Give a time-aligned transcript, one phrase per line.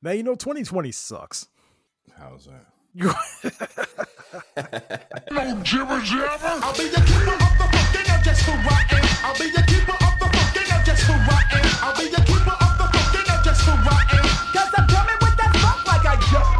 [0.00, 1.48] Man, you know 2020 sucks.
[2.16, 2.66] How's that?
[2.94, 3.10] No
[5.64, 6.60] jibber jabber.
[6.62, 8.86] I'll be your keeper of the fucking of just who I.
[9.24, 11.42] I'll be your keeper of the fucking of just who I.
[11.82, 14.06] I'll be your keeper of the fucking of just who I.
[14.54, 16.52] Cause I'm coming with that funk like I just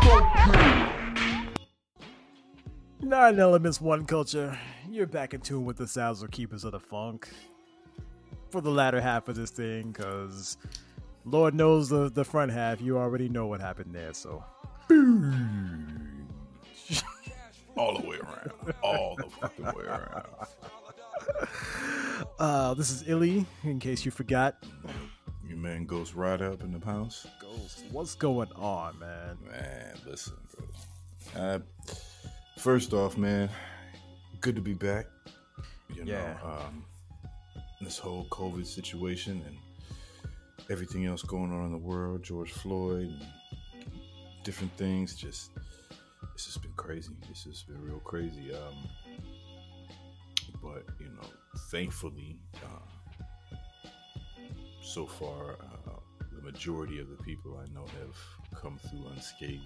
[3.00, 3.08] don't.
[3.08, 4.58] Nine Elements One Culture.
[4.90, 7.28] You're back in tune with the sounds of Keepers of the Funk
[8.50, 10.56] for the latter half of this thing, because
[11.30, 12.80] Lord knows the the front half.
[12.80, 14.12] You already know what happened there.
[14.14, 14.44] So
[17.76, 18.50] All the way around.
[18.82, 20.24] All the fucking way around.
[22.38, 23.46] uh, this is Illy.
[23.62, 24.56] In case you forgot,
[25.46, 27.26] Your man Ghost right up in the house.
[27.40, 29.38] Ghost, what's going on, man?
[29.48, 30.34] Man, listen,
[31.34, 31.40] bro.
[31.40, 31.58] Uh,
[32.58, 33.48] first off, man,
[34.40, 35.06] good to be back.
[35.94, 36.36] You Yeah.
[36.42, 36.84] know, um,
[37.80, 39.56] this whole COVID situation and
[40.70, 43.12] everything else going on in the world, George Floyd,
[44.44, 45.14] different things.
[45.14, 45.50] Just
[46.34, 47.12] it's just been crazy.
[47.30, 48.52] It's just been real crazy.
[48.52, 48.74] Um,
[50.62, 51.28] but you know,
[51.70, 53.56] thankfully, uh,
[54.82, 55.52] so far,
[55.86, 55.98] uh,
[56.34, 59.62] the majority of the people I know have come through unscathed.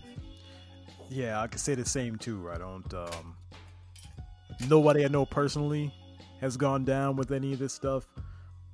[1.09, 2.51] Yeah, I can say the same too.
[2.51, 2.95] I don't.
[2.95, 3.37] Um,
[4.69, 5.93] nobody I know personally
[6.41, 8.07] has gone down with any of this stuff.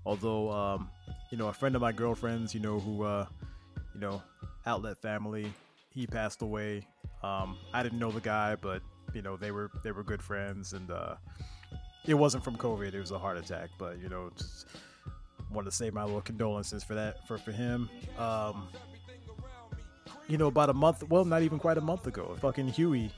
[0.09, 0.91] Although, um,
[1.31, 3.27] you know, a friend of my girlfriend's, you know, who, uh,
[3.93, 4.23] you know,
[4.65, 5.53] outlet family,
[5.91, 6.87] he passed away.
[7.23, 8.81] Um, I didn't know the guy, but
[9.13, 11.17] you know, they were they were good friends, and uh,
[12.07, 12.95] it wasn't from COVID.
[12.95, 13.69] It was a heart attack.
[13.79, 14.67] But you know, just
[15.53, 17.91] wanted to say my little condolences for that for for him.
[18.19, 18.69] Um,
[20.27, 23.11] you know, about a month, well, not even quite a month ago, fucking Huey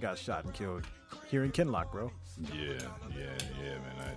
[0.00, 0.86] got shot and killed
[1.28, 2.12] here in Kinloch, bro.
[2.54, 2.78] Yeah,
[3.16, 3.96] yeah, yeah, man.
[4.00, 4.14] I,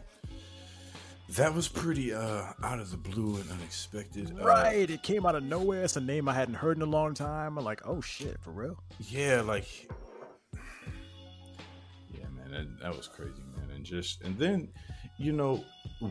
[1.29, 4.31] that was pretty uh, out of the blue and unexpected.
[4.39, 5.83] Uh, Right, it came out of nowhere.
[5.83, 7.57] It's a name I hadn't heard in a long time.
[7.57, 8.77] I'm like, oh shit, for real?
[8.99, 9.89] yeah, like,
[12.13, 12.51] yeah, man.
[12.51, 13.69] That, that was crazy, man.
[13.75, 14.69] And just and then,
[15.17, 15.63] you know,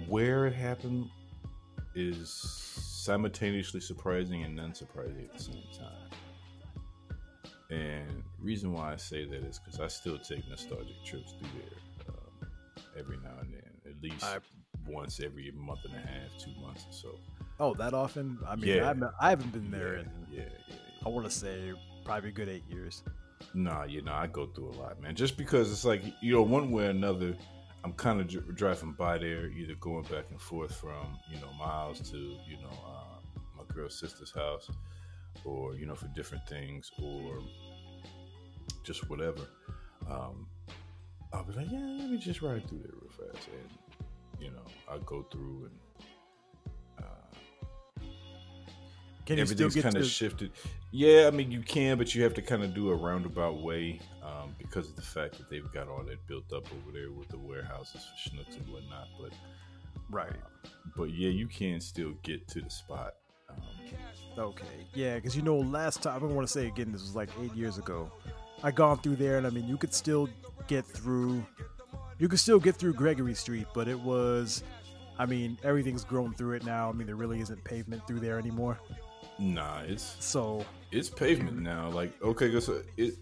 [0.08, 1.08] where it happened
[1.94, 5.90] is simultaneously surprising and unsurprising at the same time.
[7.70, 12.08] And reason why I say that is because I still take nostalgic trips through there
[12.08, 12.48] um,
[12.98, 14.38] every now and then, at least I-
[14.86, 17.18] once every month and a half, two months or so.
[17.60, 18.38] Oh, that often?
[18.46, 18.84] I mean, Yeah.
[18.84, 20.74] I, haven't, I haven't been there yeah, in, yeah, yeah.
[21.04, 21.72] I want to say,
[22.04, 23.02] probably a good eight years.
[23.52, 25.14] Nah, you know, I go through a lot, man.
[25.14, 27.36] Just because it's like, you know, one way or another,
[27.84, 31.52] I'm kind of dr- driving by there, either going back and forth from, you know,
[31.58, 34.70] miles to, you know, uh, my girl's sister's house,
[35.44, 37.40] or, you know, for different things, or
[38.82, 39.42] just whatever.
[40.10, 40.46] Um,
[41.32, 43.48] I'll be like, yeah, let me just ride through there real fast.
[43.48, 43.70] And,
[44.44, 45.78] you know, I go through and
[46.98, 48.04] uh,
[49.26, 50.00] Can you everything's kind to?
[50.00, 50.52] of shifted.
[50.92, 54.00] Yeah, I mean you can, but you have to kind of do a roundabout way
[54.22, 57.28] um, because of the fact that they've got all that built up over there with
[57.28, 59.08] the warehouses for Schnucks and whatnot.
[59.20, 59.32] But
[60.10, 60.36] right.
[60.96, 63.14] but yeah, you can still get to the spot.
[63.48, 63.56] Um,
[64.36, 64.86] Okay.
[64.94, 67.54] Yeah, because you know, last time, I want to say again, this was like eight
[67.54, 68.10] years ago.
[68.64, 70.28] I gone through there, and I mean, you could still
[70.66, 71.44] get through.
[72.18, 74.62] You could still get through Gregory Street, but it was.
[75.18, 76.88] I mean, everything's grown through it now.
[76.88, 78.78] I mean, there really isn't pavement through there anymore.
[79.38, 81.88] nah, it's So it's pavement now.
[81.90, 83.14] Like okay, so it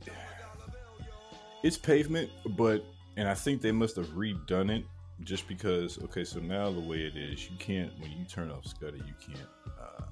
[1.62, 2.84] it's pavement, but
[3.16, 4.84] and I think they must have redone it
[5.22, 5.98] just because.
[6.04, 9.14] Okay, so now the way it is, you can't when you turn off Scudder, you
[9.20, 9.48] can't.
[9.78, 10.04] Uh,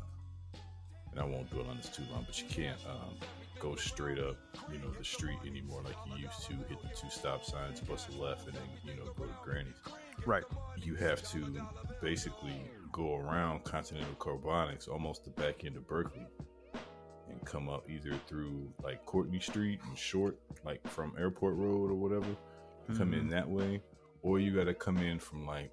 [1.12, 3.14] and I won't dwell on this too long, but you can't um,
[3.60, 4.36] go straight up,
[4.72, 6.54] you know, the street anymore like you used to.
[6.68, 9.76] Hit the two stop signs, bust a left, and then you know go to Granny's
[10.26, 10.42] right.
[10.76, 11.60] you have to
[12.00, 12.62] basically
[12.92, 16.26] go around Continental Carbonics, almost the back end of Berkeley,
[17.28, 21.94] and come up either through like Courtney Street and Short, like from Airport Road or
[21.94, 22.34] whatever,
[22.96, 23.82] come in that way,
[24.22, 25.70] or you got to come in from like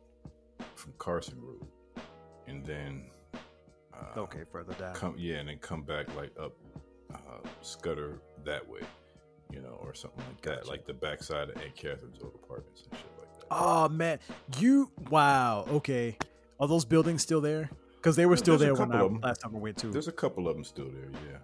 [0.76, 1.68] from Carson Road,
[2.48, 3.10] and then
[3.94, 4.94] uh, Okay, further down.
[4.94, 6.54] come yeah, and then come back like up
[7.14, 7.18] uh,
[7.62, 8.82] Scudder that way,
[9.52, 13.00] you know, or something like that, like the backside of Aunt Catherine's old apartments and
[13.00, 13.46] shit like that.
[13.52, 14.20] Oh man,
[14.60, 15.66] you wow.
[15.70, 16.18] Okay,
[16.60, 17.70] are those buildings still there?
[17.96, 19.88] Because they were Yeah, still there when I last time I went to.
[19.88, 21.38] There's a couple of them still there, yeah.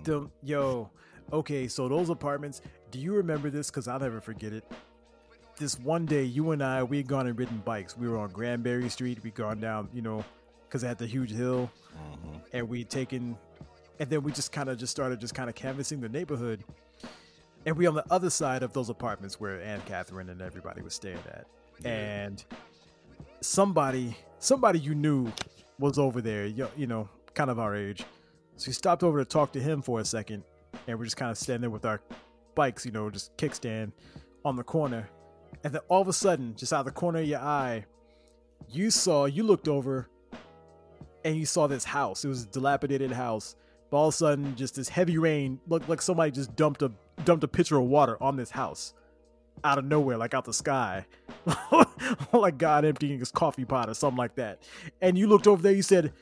[0.00, 0.04] Mhm.
[0.04, 0.90] Them- yo,
[1.32, 2.62] okay, so those apartments.
[2.90, 3.70] Do you remember this?
[3.70, 4.64] Because I'll never forget it.
[5.58, 7.96] This one day, you and I, we had gone and ridden bikes.
[7.96, 9.22] We were on Granberry Street.
[9.24, 10.24] We gone down, you know,
[10.68, 12.40] because it had the huge hill, Mhm.
[12.52, 13.36] and we'd taken,
[13.98, 16.64] and then we just kind of just started just kind of canvassing the neighborhood.
[17.64, 20.94] And we on the other side of those apartments where Anne Catherine and everybody was
[20.94, 21.46] staying at,
[21.80, 21.90] Yeah.
[21.90, 22.44] and
[23.40, 25.32] somebody, somebody you knew
[25.78, 26.46] was over there.
[26.46, 28.04] You, you know, kind of our age
[28.56, 30.42] So we stopped over to talk to him for a second,
[30.86, 32.00] and we're just kind of standing there with our
[32.54, 33.92] bikes, you know, just kickstand
[34.46, 35.10] on the corner.
[35.62, 37.84] And then all of a sudden, just out of the corner of your eye,
[38.70, 40.08] you saw, you looked over
[41.24, 42.24] and you saw this house.
[42.24, 43.56] It was a dilapidated house.
[43.90, 46.92] But all of a sudden, just this heavy rain looked like somebody just dumped a
[47.24, 48.94] dumped a pitcher of water on this house
[49.64, 51.06] out of nowhere, like out the sky,
[52.32, 54.62] like God emptying his coffee pot or something like that.
[55.00, 56.12] And you looked over there, you said,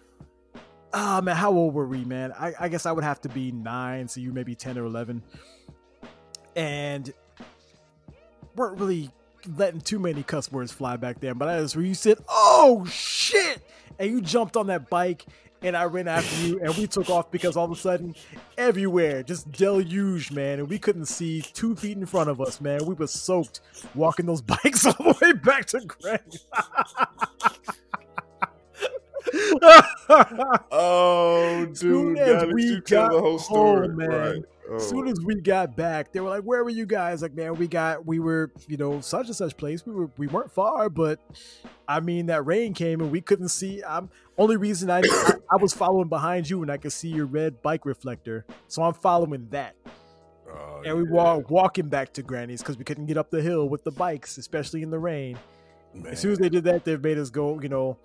[0.93, 2.33] "Ah, man, how old were we, man?
[2.33, 5.23] I, I guess I would have to be nine, so you maybe ten or eleven,
[6.55, 7.13] and
[8.57, 9.11] weren't really
[9.57, 11.37] letting too many cuss words fly back then.
[11.39, 13.63] But just where you said, "Oh shit!"
[13.99, 15.25] and you jumped on that bike
[15.65, 18.15] and I ran after you, and we took off because all of a sudden,
[18.57, 22.87] everywhere just deluge, man, and we couldn't see two feet in front of us, man.
[22.87, 23.61] We were soaked
[23.95, 26.21] walking those bikes all the way back to Greg.
[30.71, 34.09] Oh, Soon dude, as gotta we you tell the got whole story, home, man.
[34.11, 34.43] right?
[34.71, 34.77] Oh.
[34.77, 37.55] As soon as we got back, they were like, "Where were you guys?" Like, man,
[37.57, 39.85] we got, we were, you know, such and such place.
[39.85, 41.21] We were, we weren't far, but
[41.87, 43.83] I mean, that rain came and we couldn't see.
[43.83, 44.09] I'm
[44.39, 47.61] only reason I, I, I was following behind you and I could see your red
[47.63, 49.77] bike reflector, so I'm following that.
[50.49, 53.43] Oh, And we yeah, were walking back to Granny's because we couldn't get up the
[53.43, 55.39] hill with the bikes, especially in the rain.
[56.07, 57.61] As soon as they did that, they made us go.
[57.61, 57.99] You know,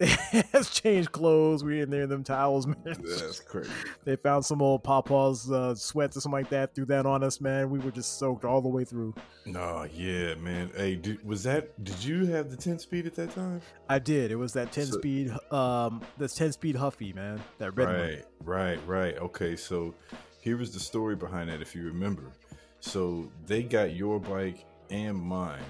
[0.52, 1.62] let's change clothes.
[1.62, 2.76] We in there in them towels, man.
[2.84, 3.70] That's crazy.
[4.04, 6.74] They found some old Papa's uh, sweats or something like that.
[6.74, 7.70] Threw that on us, man.
[7.70, 9.14] We were just soaked all the way through.
[9.46, 10.70] No, yeah, man.
[10.76, 11.82] Hey, did, was that?
[11.84, 13.60] Did you have the ten speed at that time?
[13.88, 14.30] I did.
[14.30, 17.40] It was that ten So- speed, um, this ten speed Huffy, man.
[17.58, 17.96] That red one.
[17.96, 19.18] Right, right, right.
[19.18, 19.94] Okay, so
[20.40, 22.32] here was the story behind that, if you remember.
[22.80, 25.62] So they got your bike and mine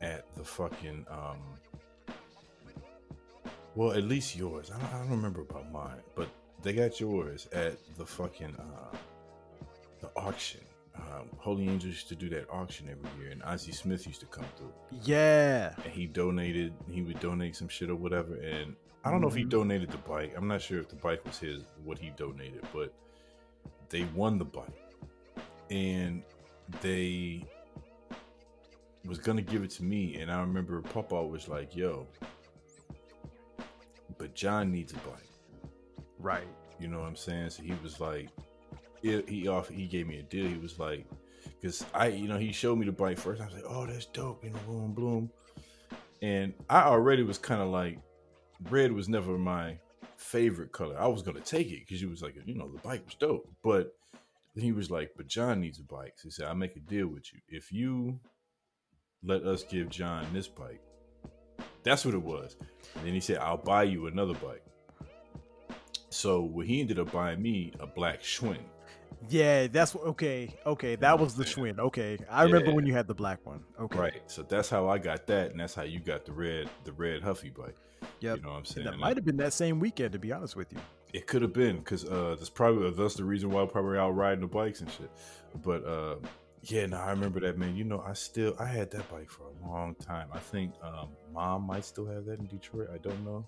[0.00, 1.38] at the fucking um.
[3.78, 4.72] Well, at least yours.
[4.74, 6.28] I don't, I don't remember about mine, but
[6.62, 8.96] they got yours at the fucking uh,
[10.00, 10.62] the auction.
[10.96, 14.26] Um, Holy Angels used to do that auction every year, and Ozzie Smith used to
[14.26, 14.72] come through
[15.04, 15.72] Yeah.
[15.84, 19.34] and he donated he would donate some shit or whatever and i don't know if
[19.36, 19.50] he Mhm.
[19.50, 22.92] donated the bike i'm not sure if the bike was his what he donated but
[23.90, 24.82] they won the bike
[25.70, 26.24] and
[26.80, 27.44] they
[29.04, 32.08] was gonna give it to me and i remember papa was like yo
[34.18, 35.28] but john needs a bike
[36.18, 36.48] Right.
[36.80, 37.50] you know what I'm saying?
[37.50, 38.28] So he was like,
[39.02, 40.46] he he off he gave me a deal.
[40.48, 41.06] He was like,
[41.60, 43.40] because I you know he showed me the bike first.
[43.40, 45.30] I was like, oh that's dope, you know, boom bloom.
[46.20, 48.00] And I already was kind of like,
[48.68, 49.78] red was never my
[50.16, 50.98] favorite color.
[50.98, 53.48] I was gonna take it because he was like, you know, the bike was dope.
[53.62, 53.92] But
[54.56, 56.14] then he was like, but John needs a bike.
[56.16, 58.18] So he said, I'll make a deal with you if you
[59.22, 60.80] let us give John this bike.
[61.82, 62.56] That's what it was.
[62.96, 64.62] And then he said, I'll buy you another bike.
[66.10, 68.58] So what he ended up buying me a black Schwinn.
[69.28, 69.96] Yeah, that's.
[69.96, 71.78] Okay, okay, that was the Schwinn.
[71.78, 72.74] Okay, I remember Yeah.
[72.76, 73.64] when you had the black one.
[73.80, 74.22] Okay, Right.
[74.30, 77.22] So that's how I got that, and that's how you got the red the red
[77.22, 77.74] Huffy bike.
[78.20, 78.86] Yeah, You know what I'm And saying?
[78.86, 80.78] that might have been that same weekend, to be honest with you.
[81.12, 84.10] It could have been because uh, that's probably that's the reason why I'm probably out
[84.10, 85.10] riding the bikes and shit.
[85.64, 86.16] But uh,
[86.62, 87.76] yeah, no, I remember that man.
[87.76, 90.28] You know, I still I had that bike for a long time.
[90.32, 92.88] I think um, mom might still have that in Detroit.
[92.92, 93.46] I don't know.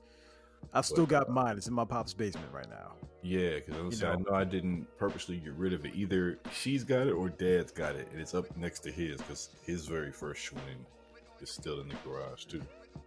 [0.73, 1.57] I've still But, uh, got mine.
[1.57, 2.93] It's in my pop's basement right now.
[3.23, 4.25] Yeah, because I know.
[4.29, 5.95] know I didn't purposely get rid of it.
[5.95, 9.50] Either she's got it or dad's got it, and it's up next to his because
[9.64, 10.85] his very first Schwinn
[11.40, 12.62] is still in the garage too.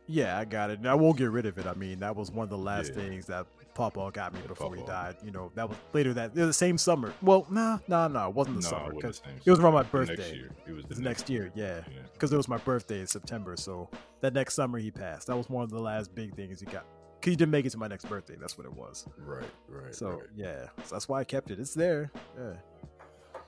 [0.07, 0.79] Yeah, I got it.
[0.79, 1.65] And I won't get rid of it.
[1.65, 2.95] I mean, that was one of the last Yeah.
[2.95, 5.15] things that Papa got me Yeah, before he died.
[5.23, 7.13] You know, that was later that the same summer.
[7.21, 9.79] Well, nah, nah, nah, it wasn't the No, summer because same it was around my.
[9.81, 10.35] Next birthday.
[10.35, 10.51] year.
[10.67, 12.01] It was It the was next year, yeah, Yeah.
[12.13, 13.55] because it was my birthday in September.
[13.55, 13.89] So
[14.21, 15.27] that next summer he passed.
[15.27, 16.85] That was one of the last big things he got.
[17.21, 18.35] 'Cause he didn't make it to my next birthday.
[18.37, 19.07] That's what it was.
[19.17, 19.95] Right, right.
[19.95, 20.19] So right.
[20.35, 21.59] yeah, so that's why I kept it.
[21.59, 22.11] It's there.
[22.37, 22.53] Yeah.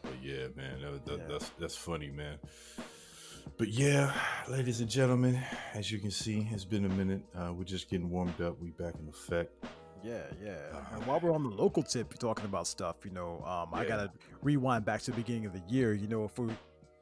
[0.01, 1.25] But yeah, man, that, that, Yeah.
[1.27, 2.38] that's that's funny, man.
[3.58, 4.14] But yeah,
[4.50, 5.42] ladies and gentlemen,
[5.74, 7.22] as you can see, it's been a minute.
[7.34, 8.60] Uh, we're just getting warmed up.
[8.62, 9.52] We back in effect.
[10.04, 10.58] Yeah, yeah.
[10.94, 14.12] And while we're on the local tip, talking about stuff, you know, um, I gotta
[14.42, 15.94] rewind back to the beginning of the year.
[15.94, 16.50] You know, for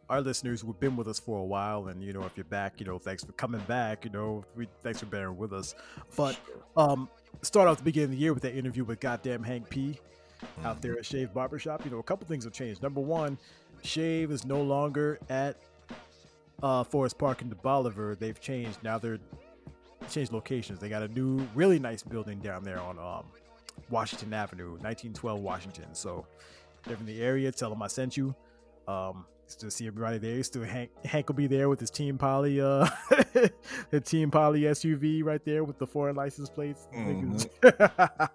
[0.09, 2.79] our listeners who've been with us for a while, and you know, if you're back,
[2.79, 4.05] you know, thanks for coming back.
[4.05, 5.73] You know, we thanks for bearing with us.
[6.15, 6.39] But
[6.77, 7.09] um,
[7.41, 9.99] start off the beginning of the year with that interview with goddamn Hank P.
[10.63, 11.83] out there at Shave Barbershop.
[11.85, 12.83] You know, a couple things have changed.
[12.83, 13.37] Number one,
[13.81, 15.57] Shave is no longer at
[16.63, 18.15] uh, Forest Park in the Bolivar.
[18.15, 18.79] They've changed.
[18.83, 19.19] Now they're
[20.09, 20.79] changed locations.
[20.79, 23.25] They got a new, really nice building down there on um,
[23.89, 25.93] Washington Avenue, 1912 Washington.
[25.93, 26.25] So
[26.81, 28.33] if you're in the area, tell them I sent you.
[28.87, 30.43] Um, still see everybody there.
[30.43, 32.87] Still Hank Hank will be there with his Team Poly, uh,
[33.89, 36.87] the Team Poly SUV right there with the foreign license plates.
[36.93, 37.49] Mhm.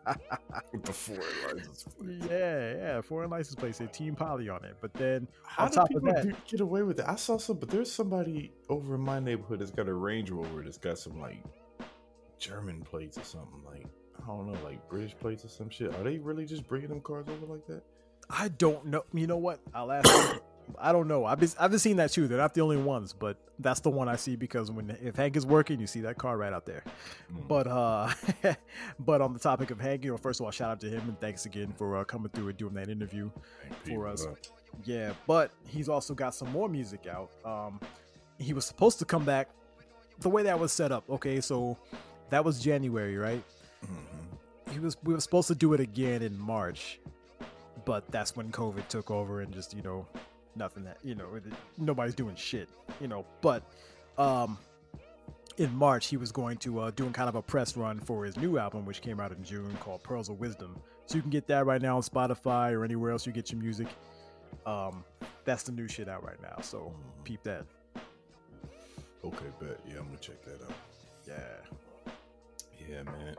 [0.73, 2.27] With the foreign license plates.
[2.31, 3.79] yeah, yeah, foreign license plates.
[3.79, 4.77] Say Team Poly on it.
[4.81, 7.05] But then How on top of that, do- get away with it?
[7.09, 10.63] I saw some, but there's somebody over in my neighborhood that's got a Range Rover
[10.63, 11.43] that's got some like
[12.39, 13.63] German plates or something.
[13.65, 13.87] Like
[14.23, 15.95] I don't know, like British plates or some shit.
[15.95, 17.83] Are they really just bringing them cars over like that?
[18.31, 19.05] I don't know.
[19.15, 19.61] You know what?
[19.75, 20.41] I'll ask.
[20.79, 21.25] I don't know.
[21.25, 22.29] I've been I've been seeing that too.
[22.29, 25.37] They're not the only ones, but that's the one I see because when if Hank
[25.37, 26.85] is working, you see that car right out there.
[27.33, 27.49] Mm.
[27.49, 28.55] But uh,
[28.99, 31.01] but on the topic of Hank, you know, first of all, shout out to him
[31.09, 33.31] and thanks again for uh, coming through and doing that interview.
[33.65, 34.27] Ain't for us.
[34.27, 34.37] up.
[34.85, 37.31] Yeah, but he's also got some more music out.
[37.45, 37.81] Um,
[38.39, 39.49] he was supposed to come back.
[40.21, 41.79] The way that was set up, okay, so
[42.31, 43.43] that was January, right?
[43.85, 44.73] Mhm.
[44.73, 47.01] He was we were supposed to do it again in March,
[47.85, 50.07] but that's when COVID took over and just you know
[50.59, 51.27] nothing that you know
[51.77, 52.69] nobody's doing shit,
[53.01, 53.25] you know.
[53.41, 53.63] But
[54.19, 54.59] um,
[55.57, 58.37] in March he was going to uh, doing kind of a press run for his
[58.37, 60.77] new album, which came out in June called Pearls of Wisdom.
[61.07, 63.61] So you can get that right now on Spotify or anywhere else you get your
[63.61, 63.89] music.
[64.67, 65.05] Um,
[65.45, 66.61] that's the new shit out right now.
[66.61, 66.93] So
[67.25, 67.65] peep that.
[69.25, 69.81] Okay, bet.
[69.87, 70.77] Yeah, I'm gonna check that out.
[71.27, 72.13] Yeah.
[72.89, 73.37] Yeah, man.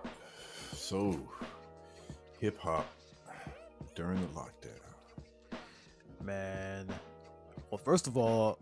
[0.74, 1.20] So,
[2.40, 2.88] hip hop
[3.96, 5.58] during the lockdown.
[6.24, 6.88] Man.
[7.72, 8.60] Well, first of all,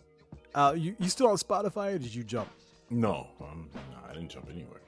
[0.56, 2.50] uh, you you still on Spotify or did you jump?
[2.90, 4.82] No, um, nah, I didn't jump anywhere.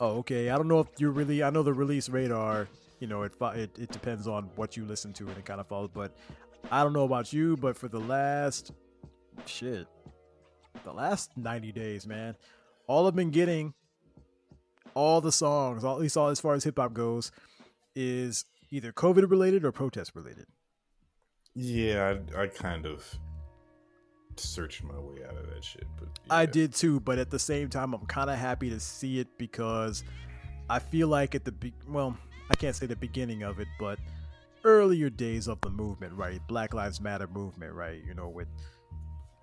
[0.00, 0.50] Oh, okay.
[0.50, 1.42] I don't know if you're really.
[1.42, 2.68] I know the release radar.
[3.00, 5.66] You know, it it, it depends on what you listen to and it kind of
[5.66, 5.90] follows.
[5.92, 6.16] But
[6.70, 8.72] I don't know about you, but for the last
[9.46, 9.86] shit,
[10.84, 12.36] the last ninety days, man,
[12.86, 13.74] all I've been getting,
[14.94, 17.30] all the songs, all, at least all as far as hip hop goes,
[17.94, 20.46] is either COVID related or protest related.
[21.54, 23.18] Yeah, I, I kind of
[24.40, 27.68] searched my way out of that shit, but I did too, but at the same
[27.68, 30.04] time, I'm kind of happy to see it because
[30.68, 32.16] I feel like at the be- well,
[32.50, 33.98] I can't say the beginning of it, but
[34.64, 36.40] earlier days of the movement, right?
[36.48, 38.02] Black Lives Matter movement, right?
[38.06, 38.48] You know, with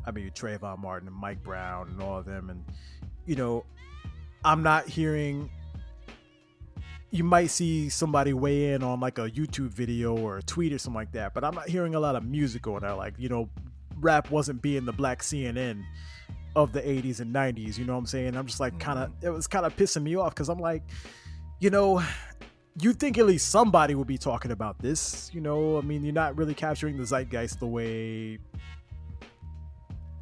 [0.06, 2.64] I mean Trayvon Martin and Mike Brown and all of them, and
[3.26, 3.66] you know,
[4.44, 5.50] I'm not hearing.
[7.14, 10.78] You might see somebody weigh in on like a YouTube video or a tweet or
[10.78, 12.94] something like that, but I'm not hearing a lot of music going there.
[12.94, 13.50] Like, you know,
[14.02, 15.84] rap wasn't being the black CNN
[16.56, 17.78] of the 80s and 90s.
[17.78, 18.36] You know what I'm saying?
[18.36, 18.82] I'm just like mm-hmm.
[18.82, 20.84] kind of, it was kind of pissing me off because I'm like,
[21.60, 22.04] you know,
[22.80, 25.30] you think at least somebody would be talking about this.
[25.34, 28.40] You know, I mean, you're not really capturing the zeitgeist the way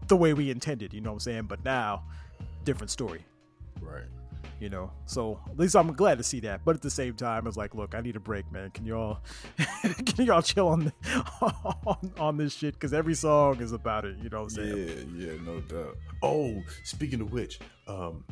[0.07, 0.93] the way we intended.
[0.93, 1.43] You know what I'm saying?
[1.43, 2.03] But now,
[2.63, 3.23] different story.
[3.81, 4.03] right.
[4.59, 6.65] You know, so at least I'm glad to see that.
[6.65, 8.71] But at the same time, it's like, look, I need a break, man.
[8.71, 9.19] Can y'all,
[10.05, 10.91] can y'all chill on
[11.41, 12.73] on, on this shit?
[12.73, 14.17] Because every song is about it.
[14.21, 15.15] You know what I'm saying?
[15.15, 15.95] Yeah, yeah, no doubt.
[16.21, 18.25] Oh, speaking of which, um,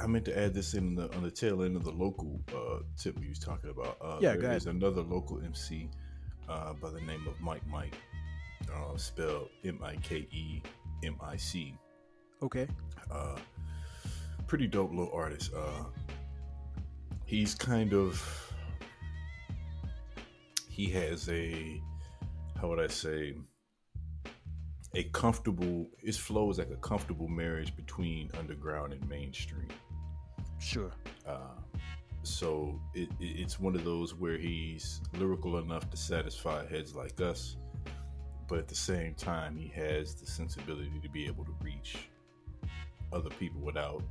[0.00, 2.82] I meant to add this in the on the tail end of the local uh,
[2.96, 3.96] tip we was talking about.
[4.00, 5.88] Uh, Yeah, there go another local MC
[6.48, 7.94] uh, by the name of Mike Mike,
[8.72, 10.62] uh, spelled M I K E
[11.04, 11.74] M I C.
[12.42, 12.68] Okay.
[13.10, 13.36] Uh,
[14.48, 15.52] pretty dope little artist.
[15.54, 15.84] Uh,
[17.26, 18.52] he's kind of
[20.68, 21.80] he has a
[22.60, 23.34] how would I say
[24.94, 29.68] a comfortable his flow is like a comfortable marriage between underground and mainstream.
[30.58, 30.90] Sure.
[31.26, 31.60] Uh,
[32.22, 37.20] so it, it, it's one of those where he's lyrical enough to satisfy heads like
[37.20, 37.56] us,
[38.48, 42.08] but at the same time he has the sensibility to be able to reach
[43.12, 44.02] other people without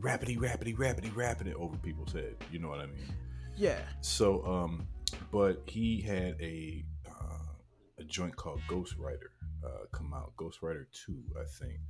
[0.00, 2.36] rapidy rapidy rapidy rapidy over people's head.
[2.50, 3.14] You know what I mean?
[3.56, 3.80] Yeah.
[4.00, 4.86] So, um,
[5.30, 7.54] but he had a uh,
[7.98, 9.30] a joint called Ghostwriter
[9.64, 10.32] uh, come out.
[10.36, 11.80] Ghostwriter Two, I think.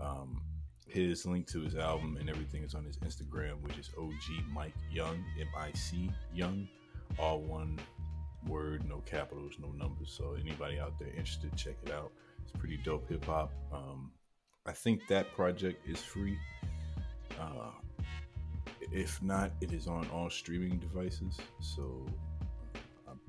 [0.00, 0.42] Um,
[0.86, 4.74] his link to his album and everything is on his Instagram, which is OG Mike
[4.90, 6.66] Young, M I C Young,
[7.18, 7.78] all one
[8.46, 10.14] word, no capitals, no numbers.
[10.16, 12.10] So anybody out there interested, check it out.
[12.42, 13.52] It's pretty dope hip hop.
[13.72, 14.12] Um,
[14.64, 16.38] I think that project is free.
[17.38, 17.70] Uh,
[18.92, 21.36] if not, it is on all streaming devices.
[21.60, 22.06] So,
[23.06, 23.20] um,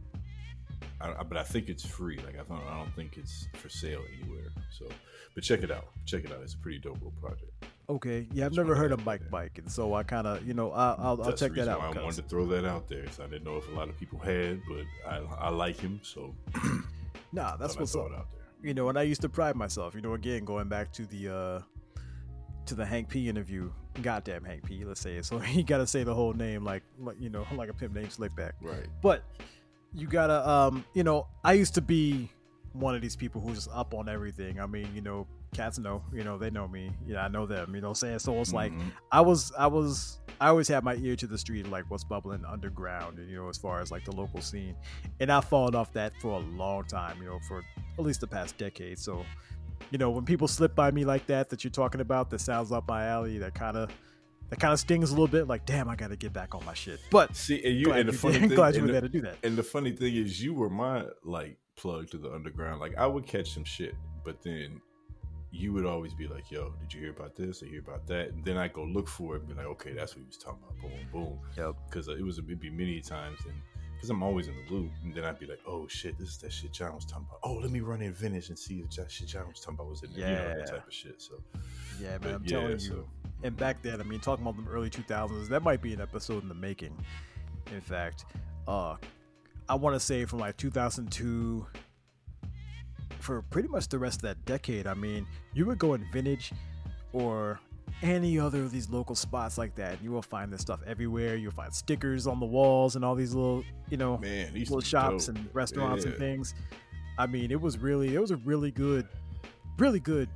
[1.01, 2.17] I, I, but I think it's free.
[2.17, 4.47] Like I don't, I don't think it's for sale anywhere.
[4.71, 4.85] So,
[5.35, 5.87] but check it out.
[6.05, 6.41] Check it out.
[6.41, 7.51] It's a pretty dope little project.
[7.89, 8.27] Okay.
[8.33, 9.29] Yeah, I've never heard of Mike there.
[9.31, 11.81] Mike, and so I kind of, you know, I'll I'll, I'll That's check that out.
[11.81, 13.09] I wanted to throw that out there.
[13.11, 15.99] So I didn't know if a lot of people had, but I, I like him,
[16.03, 16.35] so
[17.31, 18.11] Nah, that's what's up.
[18.11, 18.41] out there.
[18.61, 19.95] You know, and I used to pride myself.
[19.95, 21.61] You know, again, going back to the uh
[22.65, 23.71] to the Hank P interview.
[24.01, 24.83] Goddamn Hank P.
[24.83, 25.25] Let's say it.
[25.25, 27.93] So you got to say the whole name, like, like you know, like a pimp
[27.93, 28.51] named Slickback.
[28.61, 28.87] Right.
[29.01, 29.23] But
[29.93, 32.29] you gotta, um, you know, I used to be
[32.73, 34.59] one of these people who's just up on everything.
[34.59, 35.25] I mean, you know,
[35.55, 36.91] cats know, you know, they know me.
[37.07, 37.73] Yeah, I know them.
[37.73, 38.39] You know, what I'm saying so.
[38.39, 38.91] It's like Mhm.
[39.11, 42.45] I was, I was, I always had my ear to the street, like what's bubbling
[42.45, 44.75] underground, and you know, as far as like the local scene,
[45.19, 47.19] and I've fallen off that for a long time.
[47.21, 47.63] You know, for
[47.97, 48.99] at least the past decade.
[48.99, 49.25] So,
[49.91, 52.71] you know, when people slip by me like that, that you're talking about, that sounds
[52.71, 53.89] up my alley, that kind of.
[54.49, 56.65] That kind of stings a little bit, like damn, I got to get back on
[56.65, 56.99] my shit.
[57.11, 58.93] But See, and you glad and the you funny did- thing, glad you and were
[58.93, 59.35] the- there to do that.
[59.43, 62.79] And the funny thing is, you were my like plug to the underground.
[62.79, 63.93] Like I would catch some shit,
[64.25, 64.81] but then
[65.51, 67.61] you would always be like, "Yo, did you hear about this?
[67.61, 69.93] Or hear about that?" And then I go look for it and be like, "Okay,
[69.93, 71.39] that's what he was talking about." Boom, boom.
[71.55, 71.75] Yep.
[71.87, 73.53] Because uh, it was it'd be many times, and
[73.99, 76.37] because I'm always in the loop, and then I'd be like, "Oh shit, this is
[76.37, 78.89] that shit John was talking about." Oh, let me run in vintage and see if
[78.95, 80.29] that shit John was talking about was in there.
[80.29, 80.55] You know, Yeah.
[80.55, 81.21] that type of shit.
[81.21, 81.43] So
[81.99, 83.09] Yeah, man, But I'm yeah, telling you.
[83.43, 86.43] And back then, I mean, talking about the early 2000s, that might be an episode
[86.43, 86.95] in the making.
[87.73, 88.25] In fact,
[88.67, 88.95] uh,
[89.67, 91.65] I want to say from like 2002
[93.19, 94.87] for pretty much the rest of that decade.
[94.87, 96.51] I mean, you would go in vintage
[97.13, 97.59] or
[98.01, 101.35] any other of these local spots like that, you will find this stuff everywhere.
[101.35, 105.27] You'll find stickers on the walls and all these little, you know, man, little shops
[105.27, 106.53] and restaurants and things.
[107.17, 109.07] I mean, it was really, it was a really good,
[109.77, 110.29] really good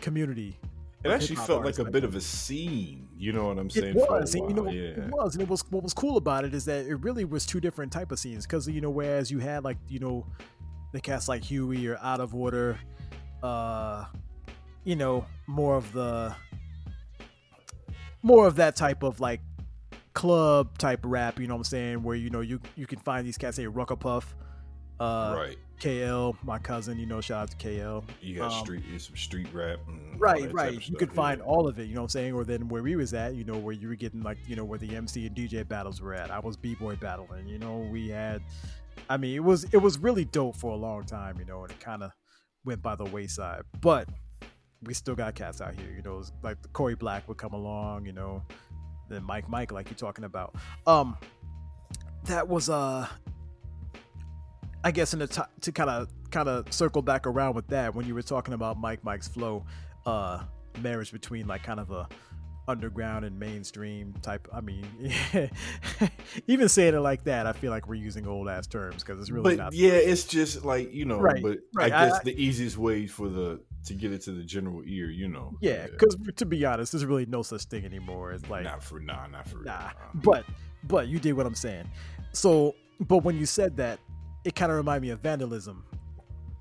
[0.00, 0.58] community.
[1.04, 3.08] It actually felt like a bit of a scene.
[3.16, 3.90] You know what I'm saying?
[3.90, 5.04] It was, and you know, yeah.
[5.04, 5.62] it was, and it was.
[5.70, 8.46] What was cool about it is that it really was two different type of scenes.
[8.46, 10.26] Because you know, whereas you had like you know,
[10.92, 12.78] the cast like Huey or Out of Order,
[13.42, 14.06] uh,
[14.84, 16.34] you know, more of the,
[18.24, 19.40] more of that type of like
[20.14, 21.38] club type rap.
[21.38, 22.02] You know what I'm saying?
[22.02, 24.34] Where you know you you can find these cats say Rucker Puff,
[24.98, 25.56] uh, right.
[25.80, 26.98] KL, my cousin.
[26.98, 28.02] You know, shout out to KL.
[28.20, 29.78] You got um, street, some street rap.
[30.16, 30.74] Right, right.
[30.74, 31.44] You stuff, could find yeah.
[31.44, 32.32] all of it, you know what I'm saying?
[32.32, 34.64] Or then where we was at, you know, where you were getting like, you know,
[34.64, 36.30] where the MC and DJ battles were at.
[36.30, 38.42] I was B boy battling, you know, we had
[39.08, 41.70] I mean, it was it was really dope for a long time, you know, and
[41.70, 42.12] it kinda
[42.64, 43.62] went by the wayside.
[43.80, 44.08] But
[44.84, 48.12] we still got cats out here, you know, like Corey Black would come along, you
[48.12, 48.42] know,
[49.08, 50.54] then Mike Mike, like you're talking about.
[50.86, 51.16] Um
[52.24, 53.06] that was uh
[54.82, 57.94] I guess in the t- to kind of kind of circle back around with that
[57.94, 59.64] when you were talking about Mike Mike's flow,
[60.04, 60.42] uh,
[60.82, 62.06] marriage between like kind of a
[62.68, 64.46] underground and mainstream type.
[64.52, 64.84] I mean,
[66.46, 69.30] even saying it like that, I feel like we're using old ass terms because it's
[69.30, 69.72] really but not.
[69.72, 71.18] yeah, it's just like you know.
[71.18, 74.32] Right, but right, I guess I- the easiest way for the to get it to
[74.32, 75.56] the general ear, you know.
[75.60, 78.32] Yeah, because to be honest, there's really no such thing anymore.
[78.32, 79.90] It's like not for nah, not for real, Nah, nah.
[80.14, 80.44] but
[80.84, 81.90] but you did what I'm saying.
[82.32, 83.98] So, but when you said that,
[84.44, 85.84] it kind of reminded me of Vandalism,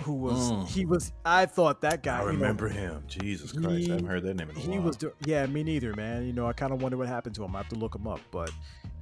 [0.04, 0.68] who was Mm.
[0.68, 1.12] he was.
[1.26, 2.18] I thought that guy.
[2.18, 3.04] I you know, remember him.
[3.08, 4.80] Jesus Christ, I haven't heard that name in a he while.
[4.80, 4.98] He was.
[4.98, 6.26] do- Yeah, me neither, man.
[6.26, 7.56] You know, I kind of wonder what happened to him.
[7.56, 8.52] I have to look him up, but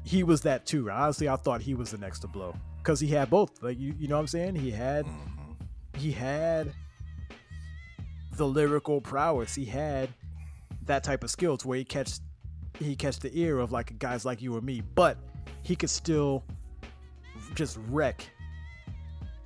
[0.04, 0.90] he was that too.
[0.92, 3.62] Honestly, I thought he was the next to blow because he had both.
[3.64, 4.56] Like you, you know what I'm saying?
[4.56, 5.56] He had Mhm.
[5.98, 6.74] he had
[8.38, 9.54] the lyrical prowess.
[9.56, 10.10] He had
[10.86, 12.14] that type of skill to where he catch
[12.80, 15.18] he catch the ear of like guys like you or me, but
[15.62, 16.44] he could still
[17.54, 18.26] just wreck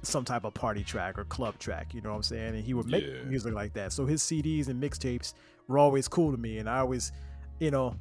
[0.04, 1.93] some type of party track or club track.
[1.93, 2.56] You know what I'm saying?
[2.56, 3.24] And he would make Yeah.
[3.24, 3.91] music like that.
[3.91, 5.34] So his CDs and mixtapes
[5.67, 7.12] were always cool to me, and I always,
[7.60, 7.95] you know,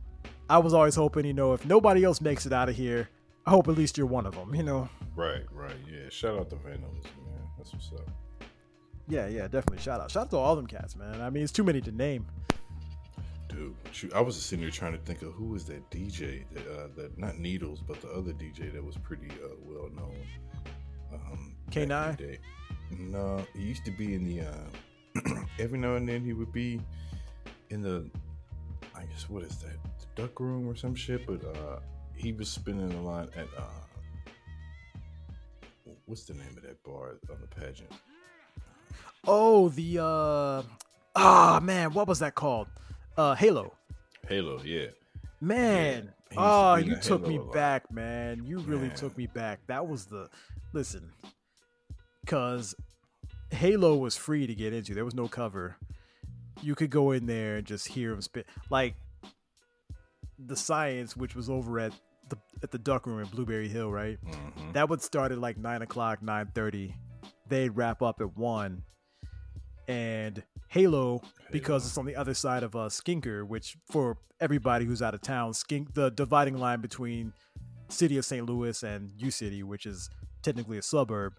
[0.51, 3.09] I was always hoping, you know, if nobody else makes it out of here,
[3.47, 4.55] I hope at least you're one of them.
[4.55, 4.89] You know?
[5.17, 6.11] Right, right, yeah.
[6.11, 7.41] Shout out to Vandalism, man.
[7.57, 8.07] That's what's up.
[9.09, 9.79] Yeah, yeah, definitely.
[9.79, 11.21] Shout out, shout out to all them cats, man.
[11.21, 12.27] I mean, it's too many to name.
[13.49, 16.45] Dude, shoot, I was just sitting there trying to think of who was that DJ
[16.53, 20.17] that, uh, that not Needles, but the other DJ that was pretty uh, well known.
[21.13, 22.39] Um, back K9?
[22.99, 24.41] No, he used to be in the.
[24.43, 26.81] Uh, every now and then he would be
[27.71, 28.11] in the.
[28.95, 29.77] I guess what is that?
[30.01, 31.27] The duck room or some shit.
[31.27, 31.81] But uh,
[32.15, 33.47] he was spinning a lot at.
[33.57, 33.63] Uh,
[36.07, 37.91] what's the name of that bar on the pageant?
[39.27, 40.63] Oh, the uh
[41.17, 42.69] ah man, what was that called?
[43.17, 43.73] Uh Halo.
[44.29, 44.87] Halo, yeah.
[45.41, 46.13] Man.
[46.31, 48.45] to oh, you took Halo me back, man.
[48.45, 48.97] You really Man.
[48.97, 49.61] took me back.
[49.67, 50.29] That was the
[50.73, 51.11] listen.
[52.27, 52.75] Cause
[53.51, 54.95] Halo was free to get into.
[54.95, 55.77] There was no cover.
[56.63, 58.47] You could go in there and just hear him spit.
[58.71, 58.95] Like
[60.39, 61.93] the science, which was over at
[62.31, 64.19] the at the duck room in Blueberry Hill, right?
[64.25, 66.95] hmm that would start at like nine o'clock, nine thirty.
[67.49, 68.83] They'd wrap up at one,
[69.89, 71.89] and Halo because Halo.
[71.89, 75.55] it's on the other side of uh, Skinker, which for everybody who's out of town,
[75.55, 77.33] Skink the dividing line between
[77.89, 78.45] city of St.
[78.47, 80.11] Louis and U City, which is
[80.43, 81.35] technically a suburb.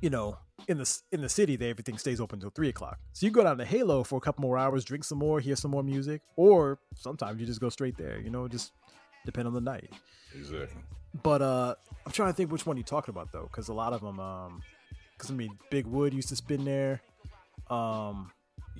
[0.00, 2.98] You know, in the in the city, they everything stays open until three o'clock.
[3.12, 5.56] So you go down to Halo for a couple more hours, drink some more, hear
[5.56, 8.18] some more music, or sometimes you just go straight there.
[8.18, 8.72] You know, just
[9.26, 9.90] depend on the night.
[10.34, 10.80] Exactly.
[11.22, 11.74] But uh
[12.06, 14.18] I'm trying to think which one you're talking about though, because a lot of them.
[14.18, 14.62] Um,
[15.18, 17.02] Because I mean, Big Wood used to spin there.
[17.70, 18.32] Um,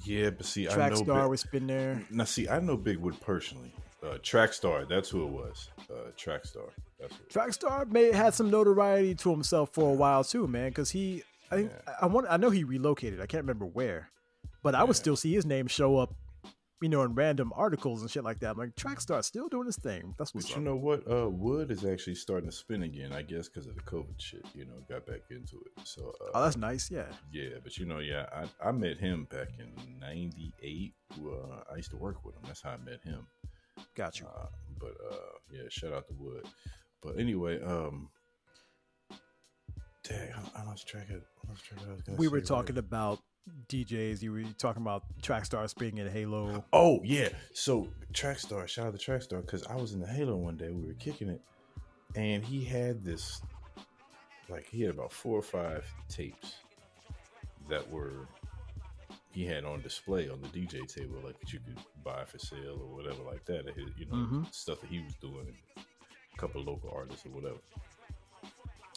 [0.05, 2.03] Yeah, but see, I Track know Star Big- would spin there.
[2.11, 2.24] now.
[2.24, 3.72] See, I know Bigwood personally.
[4.03, 5.68] Uh, Trackstar, that's who it was.
[5.90, 7.24] Uh, Trackstar, that's who.
[7.40, 10.70] Trackstar may had some notoriety to himself for a while too, man.
[10.70, 13.20] Because he, I think, I want, I know he relocated.
[13.20, 14.09] I can't remember where,
[14.62, 16.14] but I would still see his name show up,
[16.81, 18.53] you know, in random articles and shit like that.
[18.53, 20.14] I'm like, Trackstar still doing his thing.
[20.19, 20.59] That's what's But up.
[20.59, 21.11] you know what?
[21.11, 23.12] Uh, Wood is actually starting to spin again.
[23.12, 24.45] I guess because of the COVID shit.
[24.55, 25.87] You know, got back into it.
[25.87, 26.90] So uh, oh, that's nice.
[26.90, 27.07] Yeah.
[27.33, 30.95] yeah, but you know, yeah, I, I met him back in '98.
[31.23, 31.29] Uh,
[31.73, 32.43] I used to work with him.
[32.47, 33.27] That's how I met him.
[33.95, 34.27] Got you.
[34.27, 34.47] Uh,
[34.79, 35.16] but uh,
[35.51, 36.47] yeah, shout out to Wood.
[37.03, 38.09] But anyway, um,
[40.05, 41.23] dang, I, I lost track of.
[41.45, 43.21] I lost track of what I was gonna we were right talking about
[43.68, 44.22] DJs.
[44.22, 46.64] You were talking about Trackstar spinning in Halo.
[46.72, 47.29] Oh yeah.
[47.53, 50.70] So Trackstar, shout out to Trackstar, because I was in the Halo one day.
[50.70, 51.40] We were kicking it,
[52.16, 53.42] and he had this,
[54.48, 56.57] like he had about four or five tapes
[57.68, 58.26] that were
[59.33, 62.81] he had on display on the DJ table, like that you could buy for sale
[62.83, 63.64] or whatever, like that.
[63.76, 64.53] His, you know, Mhm.
[64.53, 67.59] stuff that he was doing, a couple of local artists or whatever.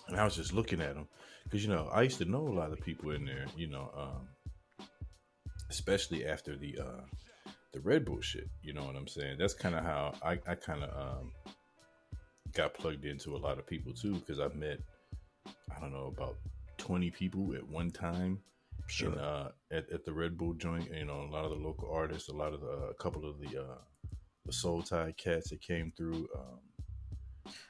[0.08, 1.08] And I was just looking at them
[1.44, 3.46] because you know I used to know a lot of people in there.
[3.56, 4.88] You know, um,
[5.70, 7.02] especially after the uh,
[7.74, 8.50] the Red Bull shit.
[8.62, 9.38] You know what I'm saying?
[9.40, 11.32] That's kind of how I, I kind of um,
[12.54, 14.80] got plugged into a lot of people too because I've met
[15.76, 16.38] I don't know about
[16.78, 18.40] 20 people at one time.
[18.88, 19.12] Sure.
[19.12, 21.90] In, uh, at, at the Red Bull joint, you know, a lot of the local
[21.92, 23.78] artists, a lot of the, a couple of the uh,
[24.46, 26.28] the Soul Tide cats that came through.
[26.36, 26.83] Um, I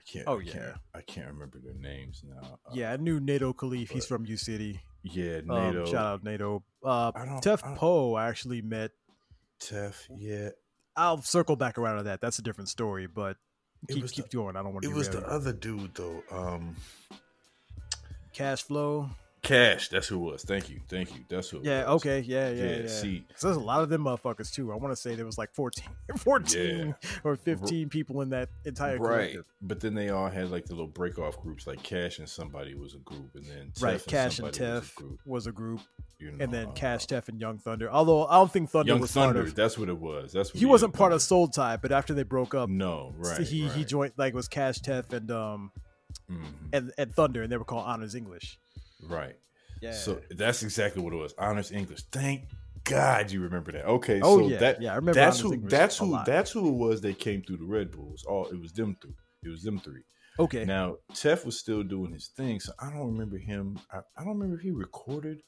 [0.05, 0.73] can't, Oh, I can't, yeah.
[0.93, 2.59] I can't remember their names now.
[2.65, 3.89] Uh, Yeah, I knew NATO Caliph.
[3.89, 4.81] He's from U City.
[5.03, 6.63] yeah, Um, NATO, shout out NATO.
[6.83, 8.91] Uh, Tef Poe, I actually met.
[9.59, 10.49] Tef, yeah,
[10.95, 12.21] I'll circle back around to that.
[12.21, 13.37] That's a different story, but
[13.89, 14.55] keep keep the- going.
[14.55, 14.89] I don't want to.
[14.91, 16.21] it was the other dude though.
[16.31, 16.75] Um,
[18.33, 19.09] cash flow.
[19.43, 20.43] Cash, that's who it was.
[20.43, 21.21] Thank you, thank you.
[21.27, 21.57] That's who.
[21.57, 21.79] It Yeah.
[21.91, 22.01] was.
[22.01, 22.21] Okay.
[22.21, 22.49] Yeah.
[22.49, 22.63] Yeah.
[22.63, 22.87] Yeah, Yeah.
[22.87, 24.71] see- so there's a lot of them motherfuckers too.
[24.71, 25.83] I want to say there was like 14,
[26.17, 29.09] 14 or 15 people in that entire group.
[29.09, 29.45] Right, collective.
[29.61, 32.73] but then they all had like the little break off groups, like Cash and somebody
[32.73, 33.93] was a group, and then Tef Right.
[33.95, 35.81] and Cash and was Tef a group, was a group,
[36.19, 37.91] you know, and then uh, Cash, Tef, and Young Thunder.
[37.91, 39.39] Although I don't think Thunder Young was Thunder.
[39.39, 39.55] part of.
[39.55, 40.31] That's what it was.
[40.31, 43.41] That's what He wasn't part of Soul Tie, but after they broke up, No, right.
[43.41, 43.87] he he right.
[43.89, 45.71] joined like was Cash, Tef, and um
[46.31, 48.57] Mhm, and, and Thunder, and they were called Honors English.
[49.09, 49.35] Right.
[49.81, 49.91] Yeah.
[49.91, 51.33] So that's exactly what it was.
[51.37, 52.03] Honors English.
[52.11, 52.43] Thank
[52.85, 53.85] God you remember that.
[53.85, 56.25] Okay, Oh, so yeah, that yeah, I remember that's who English that's who lot.
[56.25, 58.23] that's who it was that came through the Red Bulls.
[58.25, 59.13] All it was them three.
[59.43, 60.03] It was them three.
[60.39, 60.65] okay.
[60.65, 63.79] Now Tef was still doing his thing, so I don't remember him.
[63.91, 65.41] I, I don't remember if he recorded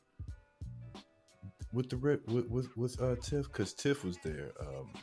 [1.73, 4.51] with the Red with with, with uh Tiff because Tiff was there.
[4.59, 4.93] Um,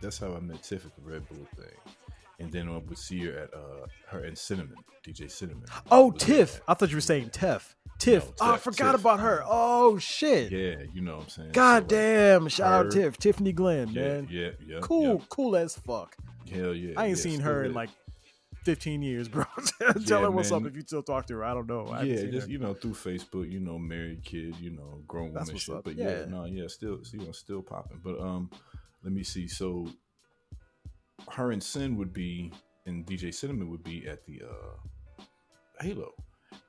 [0.00, 1.76] that's how I met Tiff at the Red Bull thing,
[2.40, 4.76] and then I would see her at uh her and Cinnamon
[5.06, 5.64] DJ Cinnamon.
[5.90, 6.60] Oh, Tiff.
[6.68, 7.74] I thought you were saying Tef.
[7.98, 8.26] Tiff.
[8.26, 9.00] No, oh, I forgot Tiff.
[9.00, 9.42] about her.
[9.46, 10.50] Oh shit.
[10.50, 11.52] Yeah, you know what I'm saying.
[11.52, 12.48] God So, like, damn.
[12.48, 13.18] Shout out Tiff.
[13.18, 14.28] Tiffany Glenn, Yeah, man.
[14.30, 14.78] yeah, yeah.
[14.80, 15.24] cool, yeah.
[15.28, 16.16] cool as fuck.
[16.50, 16.94] Hell yeah.
[16.96, 17.90] I ain't yeah, seen her in like
[18.64, 19.44] 15 years, bro.
[19.80, 21.44] Tell Yeah, her what's up if you still talk to her.
[21.44, 21.86] I don't know.
[21.88, 22.52] I yeah, just her.
[22.52, 25.74] you know through Facebook, you know, married kid, you know, grown That's woman what's shit.
[25.76, 25.84] up.
[25.84, 26.20] But yeah.
[26.20, 26.24] Yeah.
[26.26, 28.00] no, yeah, still, you know, still popping.
[28.02, 28.50] But um,
[29.04, 29.46] let me see.
[29.48, 29.88] So
[31.30, 32.52] her and Sin would be,
[32.86, 35.22] and DJ Cinnamon would be at the uh
[35.80, 36.12] Halo,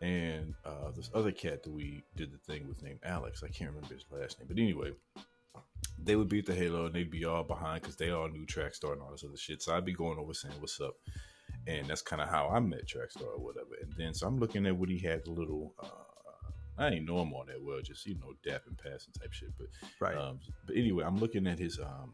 [0.02, 3.44] and uh this other cat that we did the thing with named Alex.
[3.44, 4.92] I can't remember his last name, but anyway.
[6.04, 8.44] They would be at the Halo and they'd be all behind because they all knew
[8.48, 9.62] Trackstar and all this other shit.
[9.62, 10.96] So I'd be going over saying, What's up?
[11.68, 13.76] and that's kind of how I met Trackstar or whatever.
[13.80, 15.76] And then so I'm looking at what he had a little.
[15.80, 15.88] Uh,
[16.80, 19.50] I ain't know him all that well, just you know, dapping, passing type shit.
[19.60, 19.68] But
[20.00, 20.18] Right.
[20.18, 22.14] um, but anyway, I'm looking at his um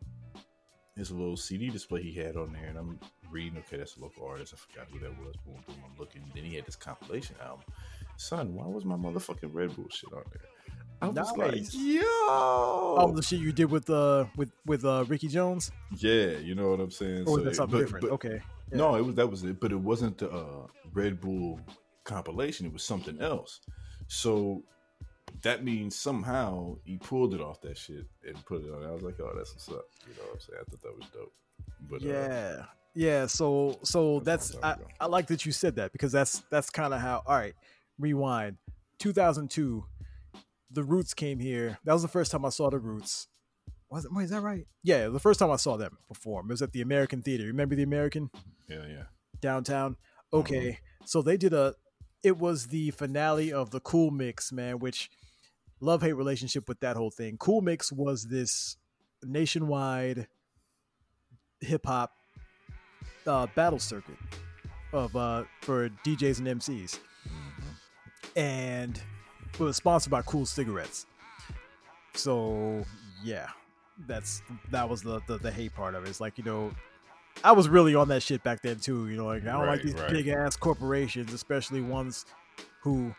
[0.98, 3.00] his little CD display he had on there, and I'm
[3.32, 3.58] reading.
[3.60, 4.54] Okay, that's a local artist.
[4.54, 5.36] I forgot who that was.
[5.46, 5.76] Boom, boom.
[5.86, 6.24] I'm looking.
[6.34, 7.64] Then he had this compilation album.
[8.18, 10.42] Son, why was my motherfucking Red Bull shit on there?
[11.00, 11.76] I was like, Nice.
[11.76, 16.56] yo, oh, the shit you did with uh with with uh Ricky Jones, yeah, you
[16.56, 17.26] know what I'm saying.
[17.26, 18.06] was So that it- something different?
[18.06, 18.42] but- okay.
[18.72, 21.60] No, it was that was it, but it wasn't the uh, Red Bull
[22.04, 22.66] compilation.
[22.66, 23.62] It was something else.
[24.08, 24.64] So
[25.44, 28.84] that means somehow he pulled it off that shit and put it on.
[28.84, 29.86] I was like, oh, that's what's up.
[30.08, 30.60] You know what I'm saying?
[30.62, 31.34] I thought that was dope.
[31.90, 32.66] But uh, Yeah.
[32.96, 35.04] Yeah, so so That's that's a long I.
[35.04, 37.54] I like that you said that because that's that's kind of how all right,
[38.00, 38.58] rewind.
[38.98, 39.86] 2002
[40.72, 41.78] the Roots came here.
[41.86, 43.28] That was the first time I saw the Roots.
[43.90, 44.66] Was it wait, is that right?
[44.84, 46.48] Yeah, the first time I saw them perform.
[46.50, 47.46] It was at the American Theater.
[47.46, 48.32] Remember the American
[48.68, 49.04] yeah, yeah.
[49.40, 49.96] downtown?
[50.34, 50.40] Uh-huh.
[50.40, 50.80] Okay.
[51.06, 51.76] So they did a
[52.24, 55.10] it was the finale of the Kool Mixx, man, which
[55.80, 57.38] love hate relationship with that whole thing.
[57.38, 58.78] Kool Mixx was this
[59.24, 60.28] nationwide
[61.60, 62.14] hip hop
[63.26, 64.18] uh, battle circuit
[64.94, 67.00] of uh, for DJs and MCs,
[68.36, 69.02] and
[69.54, 71.06] it was sponsored by Kool Cigarettes.
[72.14, 72.84] So
[73.24, 73.48] yeah,
[74.08, 76.10] that's that was the the, the hate part of it.
[76.10, 76.72] It's like you know,
[77.44, 79.08] I was really on that shit back then too.
[79.08, 80.10] You know, like I don't like these right.
[80.10, 82.26] big ass corporations, especially ones
[82.82, 83.14] who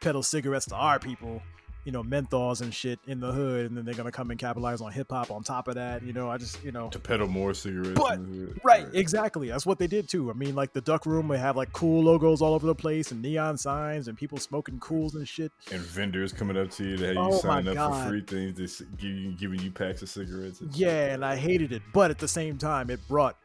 [0.00, 1.42] peddle cigarettes to our people.
[1.84, 4.82] You know, menthols and shit in the hood, and then they're gonna come and capitalize
[4.82, 6.02] on hip hop on top of that.
[6.02, 7.98] You know, I just you know To peddle more cigarettes.
[7.98, 8.18] But-.
[8.62, 9.48] Right, exactly.
[9.48, 10.30] That's what they did too.
[10.30, 13.12] I mean, like the duck room, they have like Kool logos all over the place
[13.12, 15.52] and neon signs and people smoking Kools and shit.
[15.72, 18.04] And vendors coming up to you to have you Oh sign up God.
[18.04, 20.60] for free things, they s- give you, giving you packs of cigarettes.
[20.60, 20.76] and.
[20.76, 23.36] Yeah, and I hated it, but at the same time, it brought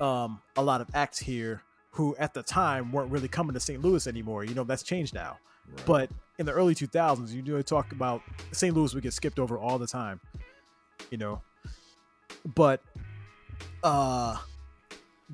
[0.00, 3.80] um, a lot of acts here who at the time weren't really coming to St.
[3.82, 4.44] Louis anymore.
[4.44, 5.38] You know, that's changed now.
[5.74, 5.86] Right.
[5.86, 8.22] But in the early 2000s, you do talk about
[8.52, 8.74] St.
[8.74, 10.20] Louis would get skipped over all the time,
[11.10, 11.40] you know.
[12.54, 12.82] But
[13.82, 14.36] uh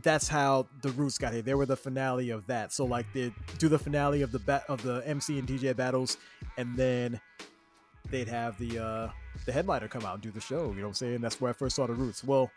[0.02, 1.42] that's how the Roots got here.
[1.42, 2.72] They were the finale of that.
[2.72, 6.16] So like they do the finale of the bat of the MC and DJ battles,
[6.56, 7.20] and then
[8.10, 9.08] they'd have the uh
[9.44, 10.70] the headliner come out and do the show.
[10.70, 11.20] You know what I'm saying?
[11.20, 12.24] That's where I first saw the Roots.
[12.24, 12.50] Well,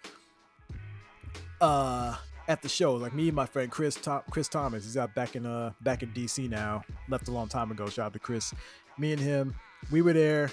[1.59, 2.15] uh
[2.47, 5.35] at the show, like me and my friend Chris Tom- Chris Thomas, he's out back
[5.35, 6.83] in uh back in DC now.
[7.09, 7.87] Left a long time ago.
[7.87, 8.53] Shout out to Chris.
[8.97, 9.55] Me and him,
[9.91, 10.51] we were there,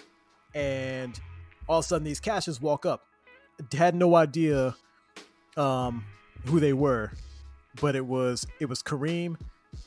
[0.54, 1.18] and
[1.68, 3.06] all of a sudden these cashes walk up.
[3.72, 4.74] Had no idea
[5.56, 6.04] um
[6.46, 7.12] who they were,
[7.80, 9.36] but it was it was Kareem.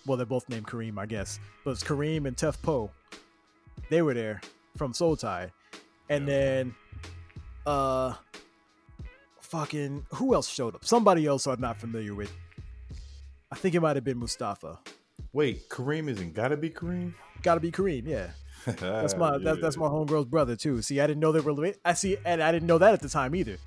[0.05, 1.39] Well, they're both named Kareem, I guess.
[1.63, 2.91] But it's Kareem and Tef Poe.
[3.89, 4.41] They were there
[4.77, 5.51] from Soul Tie,
[6.09, 6.33] and Yeah.
[6.35, 6.75] then
[7.65, 8.13] uh
[9.59, 10.85] fucking who else showed up?
[10.85, 12.31] Somebody else I'm not familiar with.
[13.51, 14.79] I think it might have been Mustafa.
[15.33, 17.13] Wait, Kareem isn't gotta be Kareem?
[17.41, 18.29] Got to be Kareem, yeah.
[18.65, 20.81] That's my that, that's my homegirl's brother too.
[20.81, 21.53] See, I didn't know they were.
[21.53, 21.79] related.
[21.85, 23.57] I see, and I didn't know that at the time either.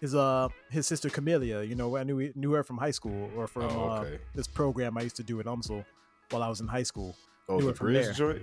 [0.00, 3.46] His uh his sister Camellia, you know, I knew knew her from high school or
[3.46, 5.82] from Oh, uh, this program I used to do at UMSL
[6.28, 7.16] while I was in high school.
[7.48, 8.42] Oh, knew the from bridge joint?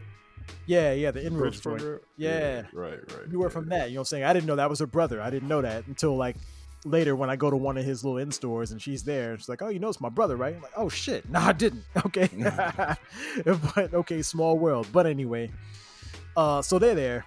[0.65, 1.77] Yeah, yeah, the inroads joint.
[1.77, 1.99] program?
[2.17, 2.63] Yeah.
[2.73, 3.29] Right, right.
[3.29, 3.51] You were yeah.
[3.51, 4.23] from that, you know what I'm saying?
[4.23, 5.21] I didn't know that was her brother.
[5.21, 6.37] I didn't know that until like
[6.85, 9.37] later when I go to one of his little in stores and she's there.
[9.37, 11.53] She's like, "Oh, you know it's my brother, right?" I'm like, "Oh shit, no, I
[11.53, 12.29] didn't." Okay,
[13.75, 14.87] but okay, small world.
[14.91, 15.51] But anyway,
[16.35, 17.25] uh, so they're there,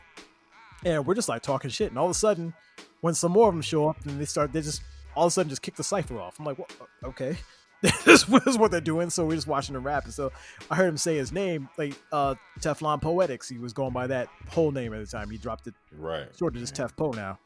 [0.84, 2.54] and we're just like talking shit, and all of a sudden,
[3.00, 4.82] when some more of them show up, and they start, they just
[5.14, 6.38] all of a sudden just kick the cipher off.
[6.38, 6.72] I'm like, what?
[7.04, 7.36] Okay.
[7.82, 9.10] this is what they're doing.
[9.10, 10.04] So we're just watching him rap.
[10.04, 10.32] And so
[10.70, 13.46] I heard him say his name, like uh, Teflon Poetics.
[13.46, 15.28] He was going by that whole name at the time.
[15.28, 16.26] He dropped it Right.
[16.34, 17.38] short to just Tef Poe now.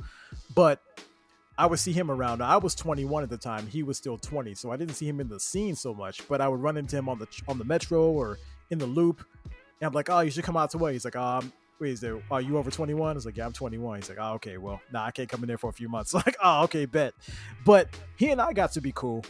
[0.55, 0.81] But
[1.59, 2.40] I would see him around.
[2.40, 3.66] I was 21 at the time.
[3.66, 6.27] He was still 20, so I didn't see him in the scene so much.
[6.29, 8.38] But I would run into him on the on the metro or
[8.71, 11.16] in the loop, and I'm like, "Oh, you should come out to what?" He's like,
[11.16, 12.23] "Um, wait, is there?
[12.31, 14.81] Are you over 21?" I was like, "Yeah, I'm 21." He's like, "Oh, okay, well,
[14.92, 17.14] nah, I can't come in there for a few months." like, "Oh, okay, bet."
[17.64, 19.25] But he and I got to be cool,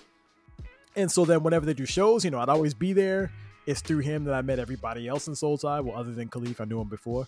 [0.95, 3.33] and so then whenever they do shows, you know, I'd always be there.
[3.65, 5.81] It's through him that I met everybody else in Soul Tie.
[5.81, 7.27] Well, other than Caliph, I knew him before.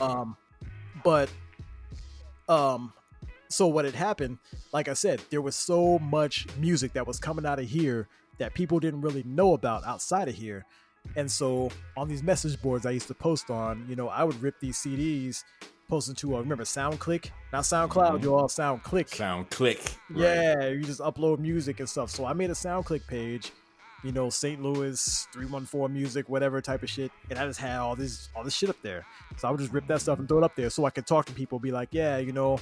[0.00, 0.36] Um,
[1.02, 1.30] but
[2.48, 2.92] um,
[3.48, 4.38] so what had happened,
[4.72, 8.08] like I said, there was so much music that was coming out of here
[8.38, 10.64] that people didn't really know about outside of here.
[11.16, 14.40] And so on these message boards I used to post on, you know, I would
[14.42, 15.42] rip these CDs,
[15.88, 17.30] post them to, uh, remember SoundClick?
[17.52, 18.22] Not SoundCloud, Mhm.
[18.22, 19.14] you all SoundClick.
[19.14, 19.80] Sound click.
[20.10, 20.20] Right.
[20.20, 22.10] Yeah, you just upload music and stuff.
[22.10, 23.50] So I made a SoundClick page,
[24.04, 24.62] you know, St.
[24.62, 28.54] Louis 314 music, whatever type of shit, and I just had all this all this
[28.54, 29.06] shit up there.
[29.38, 31.06] So I would just rip that stuff and throw it up there so I could
[31.06, 32.60] talk to people, be like, yeah, you know,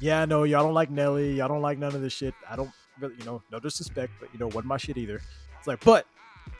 [0.00, 2.34] yeah, know y'all don't like Nelly, y'all don't like none of this shit.
[2.48, 5.20] I don't really, you know, no disrespect, but you know, wasn't my shit either.
[5.58, 6.06] It's like, but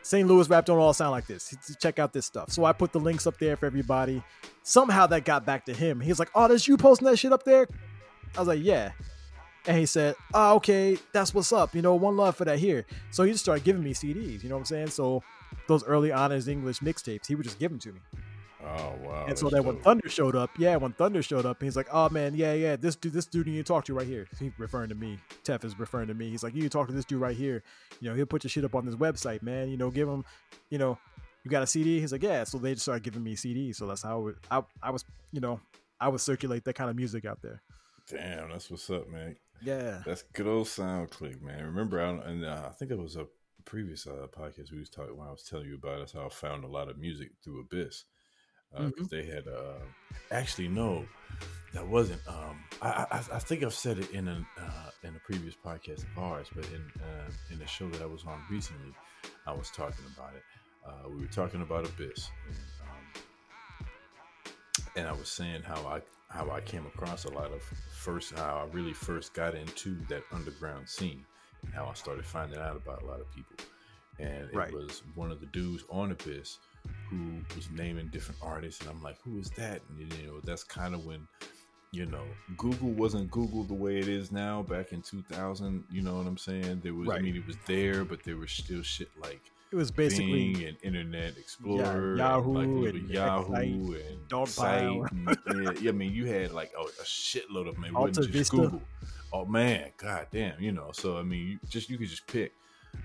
[0.02, 0.26] St.
[0.28, 1.54] Louis rap don't all sound like this.
[1.80, 2.50] Check out this stuff.
[2.52, 4.22] So I put the links up there for everybody.
[4.62, 6.00] Somehow that got back to him.
[6.00, 7.66] He's like, "Oh, that's you posting that shit up there?"
[8.36, 8.92] I was like, "Yeah."
[9.66, 11.74] And he said, "Oh, okay, that's what's up.
[11.74, 14.42] You know, one love for that here." So he just started giving me CDs.
[14.42, 14.88] You know what I'm saying?
[14.88, 15.22] So
[15.66, 18.00] those early honors English mixtapes, he would just give them to me.
[18.62, 19.24] Oh wow.
[19.26, 19.80] and so then when.
[19.80, 22.94] Thunder showed up, yeah, when Thunder showed up, he's like, "Oh man, yeah, yeah, this
[22.94, 25.18] dude, this dude you need to talk to right here." He's referring to me.
[25.44, 26.30] Tef is referring to me.
[26.30, 27.62] He's like, "You need to talk to this dude right here.
[28.00, 29.70] You know, he'll put your shit up on this website, man.
[29.70, 30.24] You know, give him,
[30.68, 30.98] you know,
[31.44, 33.76] you got a CD." He's like, "Yeah." So they just started giving me CDs.
[33.76, 35.60] So that's how it, I, I was, you know,
[35.98, 37.62] I would circulate that kind of music out there.
[38.10, 39.36] Damn, that's what's up, man.
[39.62, 40.02] Yeah.
[40.04, 41.64] That's good old sound click, man.
[41.64, 43.26] Remember, I, and uh, I think it was a
[43.64, 45.98] previous uh, podcast we was talking when I was telling you about.
[45.98, 48.04] That's how I found a lot of music through Abyss
[48.78, 49.46] because they had.
[49.48, 49.78] Uh,
[50.30, 51.04] actually, no,
[51.72, 52.20] that wasn't.
[52.28, 56.04] Um, I, I I think I've said it in a uh, in a previous podcast
[56.04, 58.92] of ours, but in uh, in a show that I was on recently,
[59.46, 60.42] I was talking about it.
[60.86, 62.30] Uh, we were talking about Abyss.
[62.48, 63.86] And, um,
[64.96, 68.66] and I was saying how I how I came across a lot of first how
[68.66, 71.24] I really first got into that underground scene
[71.64, 73.56] and how I started finding out about a lot of people.
[74.18, 74.72] And it Right.
[74.72, 76.58] was one of the dudes on Abyss
[77.08, 79.80] who was naming different artists, and I'm like, who is that?
[79.88, 81.26] And you know, that's kind of when
[81.92, 82.22] you know
[82.56, 84.62] Google wasn't Google the way it is now.
[84.62, 86.80] Back in 2000, you know what I'm saying?
[86.84, 89.40] There was, I mean, it was there, but there was still shit like
[89.72, 93.52] It was basically Bing and Internet Explorer, Yahoo and, like, and Yahoo
[93.92, 95.06] Excite, and Dog Site Pile.
[95.10, 97.84] and- yeah, yeah, I mean, you had like a, a shitload of them.
[97.86, 98.56] It Alta wasn't just Vista.
[98.56, 98.82] Google.
[99.32, 100.90] Oh man, god damn, you know.
[100.92, 102.52] So I mean, you just you could just pick.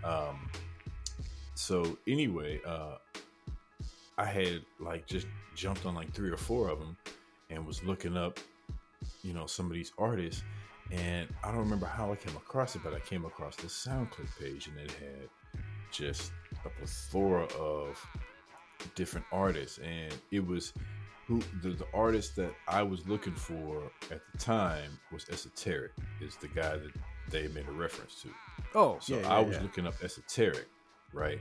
[0.04, 0.50] Um,
[1.56, 2.98] so anyway, uh,
[4.18, 6.98] I had like just jumped on like three or four of them
[7.50, 8.40] and was looking up,
[9.24, 10.44] you know, some of these artists.
[10.92, 14.30] And I don't remember how I came across it, but I came across this SoundClick
[14.40, 15.30] page and it had
[15.92, 16.32] just
[16.64, 18.00] a plethora of
[18.94, 19.80] different artists.
[19.80, 20.74] And it was
[21.28, 26.36] who the, the artist that I was looking for at the time was Esoteric, is
[26.38, 26.92] the guy that
[27.30, 28.30] they made a reference to.
[28.76, 29.64] oh So yeah, yeah, I was yeah.
[29.64, 30.68] looking up esoteric,
[31.14, 31.40] right?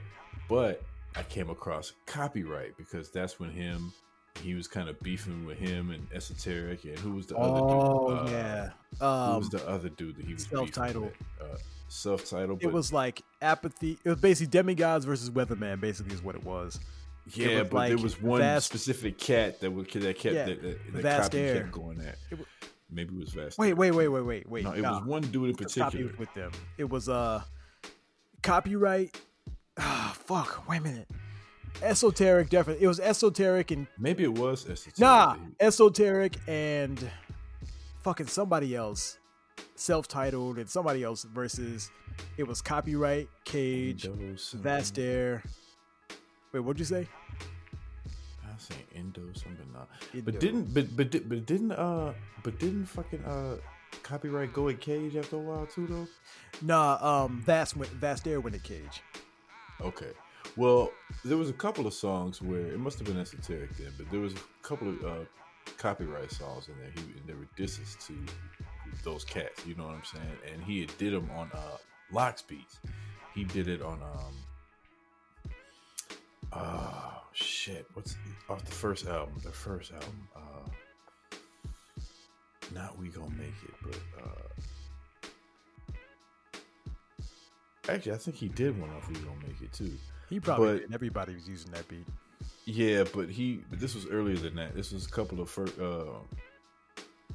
[0.49, 0.81] But
[1.17, 3.93] I came across Copywrite because that's when him
[4.41, 8.09] he was kind of beefing with him and esoteric and who was the other oh
[8.25, 8.27] dude?
[8.27, 8.69] Uh, yeah.
[8.99, 11.11] Who Um, was the other dude that he was Celph Titled.
[11.41, 11.55] Uh,
[11.89, 12.61] Celph Titled.
[12.61, 13.97] it was like apathy.
[14.03, 15.79] It was basically Demigodz versus weatherman.
[15.79, 16.79] Basically, is what it was.
[17.33, 20.61] yeah, was but there was one Vast- specific cat that would that kept Yeah, that,
[20.61, 21.55] that, that Vast copy Air.
[21.61, 22.17] kept going at.
[22.31, 22.39] It
[22.91, 23.57] Maybe it was vast.
[23.57, 24.63] Wait, wait, wait, wait, wait, wait.
[24.63, 24.99] No, it nah.
[24.99, 26.13] was one dude in The copy particular.
[26.19, 26.51] with them.
[26.77, 27.41] It was uh
[28.43, 29.15] Copywrite.
[29.77, 30.67] Ah, fuck.
[30.69, 31.07] Wait a minute.
[31.81, 32.83] Esoteric, definitely.
[32.83, 34.99] It was esoteric and Maybe it was esoteric.
[34.99, 37.09] nah, esoteric and
[38.01, 39.17] fucking somebody else,
[39.75, 41.91] Celph Titled and somebody else versus.
[42.37, 44.63] It was Copywrite, Cage, Indo something.
[44.63, 45.43] Vast Aire.
[46.53, 47.09] Wait, what'd you say?
[48.41, 49.67] I saying Indo something.
[49.73, 49.81] Nah.
[50.13, 50.31] Indo.
[50.31, 53.57] But didn't but but but didn't uh but didn't fucking uh
[54.03, 56.07] Copywrite go at Cage after a while too though?
[56.61, 59.01] Nah, um, Vast went Vast Aire went at Cage.
[59.81, 60.11] Okay.
[60.55, 60.91] Well,
[61.23, 64.19] there was a couple of songs where it must have been esoteric then, but there
[64.19, 65.25] was a couple of uh,
[65.77, 66.91] Copywrite songs in there.
[66.95, 68.13] He and there were disses to
[69.03, 69.65] those cats.
[69.65, 70.37] You know what I'm saying?
[70.53, 71.77] And he had did them on uh,
[72.11, 72.79] Locks Beats.
[73.33, 75.51] He did it on um.
[76.53, 77.85] Oh shit!
[77.93, 78.15] What's
[78.49, 79.35] off the first album?
[79.43, 80.27] The first album.
[80.35, 80.69] Uh,
[82.73, 84.61] not we gonna make it, but uh,
[87.89, 89.93] actually, I think he did one off we gonna make it too.
[90.29, 90.93] He probably But- did.
[90.93, 92.07] Everybody was using that beat.
[92.65, 94.75] Yeah, but he but this was earlier than that.
[94.75, 96.05] This was a couple of first uh,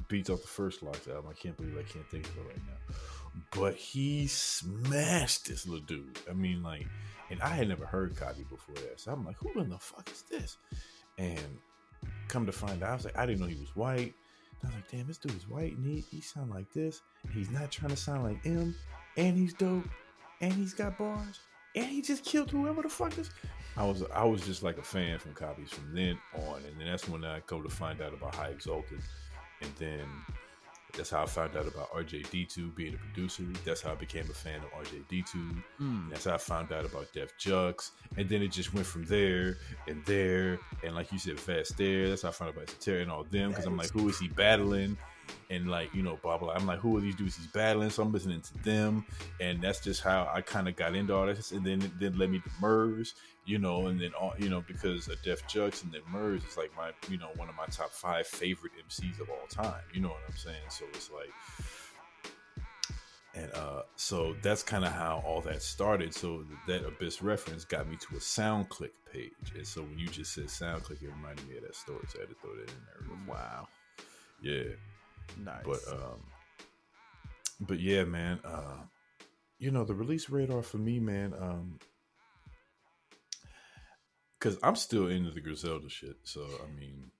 [0.07, 1.27] beats off the first Locks album.
[1.29, 2.95] I can't believe I can't think of it right now.
[3.51, 6.19] But he smashed this little dude.
[6.29, 6.85] I mean, like,
[7.29, 10.09] and I had never heard Copy before that, so I'm like, who in the fuck
[10.11, 10.57] is this?
[11.17, 11.39] And
[12.27, 14.13] come to find out, I was like, I didn't know he was white.
[14.61, 17.01] And I was like, damn, this dude is white, and he he sound like this.
[17.23, 18.75] And he's not trying to sound like him,
[19.17, 19.87] and he's dope,
[20.41, 21.39] and he's got bars,
[21.75, 23.29] and he just killed whoever the fuck this.
[23.77, 26.87] I was I was just like a fan from copies from then on, and then
[26.87, 29.01] that's when I go to find out about High Exalted,
[29.61, 30.05] and then
[30.97, 33.43] that's how I found out about RJD2 being a producer.
[33.65, 35.63] That's how I became a fan of RJD2.
[35.81, 36.09] Mm.
[36.09, 39.57] That's how I found out about Def Jux, and then it just went from there
[39.87, 42.09] and there, and like you said, Vast Aire.
[42.09, 44.19] That's how I found out about Esoteric and all them because I'm like, who is
[44.19, 44.97] he battling?
[45.49, 46.53] And like you know, blah blah.
[46.53, 47.89] I'm like, who are these dudes he's battling?
[47.89, 49.05] So I'm listening to them,
[49.39, 51.51] and that's just how I kind of got into all this.
[51.51, 53.15] And then it then led me to Murs,
[53.45, 56.57] you know, and then all you know because of Def Jux and then Murs is
[56.57, 59.81] like my you know one of my top five favorite MCs of all time.
[59.93, 60.69] You know what I'm saying?
[60.69, 61.31] So it's like
[63.33, 66.13] and uh, so that's kind of how all that started.
[66.13, 69.31] So that Abyss reference got me to a SoundClick page.
[69.55, 72.03] And so when you just said SoundClick, it reminded me of that story.
[72.09, 73.35] So I had to throw that in there.
[73.35, 73.67] Wow.
[74.41, 74.75] Yeah.
[75.37, 75.63] Nice.
[75.65, 76.19] But um
[77.61, 78.77] but yeah, man, uh
[79.59, 81.79] you know, the release radar for me, man, um
[84.39, 86.17] cuz I'm still into the Griselda shit.
[86.23, 87.11] So I mean,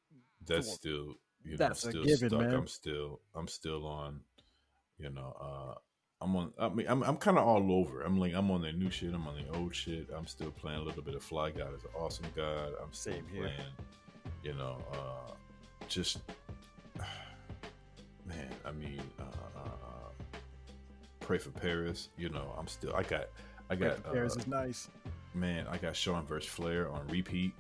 [0.46, 2.40] that's still you know, that's a still given, stuck.
[2.40, 2.54] man.
[2.54, 4.22] I'm still I'm still on
[4.98, 5.80] you know, uh
[6.24, 8.02] I'm on I mean I'm I'm kind of all over.
[8.02, 10.10] I'm like I'm on the new shit, I'm on the old shit.
[10.16, 12.74] I'm still playing a little bit of Fly God as an awesome god.
[12.82, 13.52] I'm still Same here.
[14.44, 15.34] you know, uh
[15.88, 16.20] just
[18.26, 20.38] man, I mean, uh, uh, uh,
[21.20, 22.10] pray for Paris.
[22.18, 22.94] You know, I'm still.
[22.96, 23.26] I got.
[23.70, 24.04] I got.
[24.12, 24.90] Paris uh, is nice.
[25.34, 27.54] man, I got Shawn versus Flair on repeat.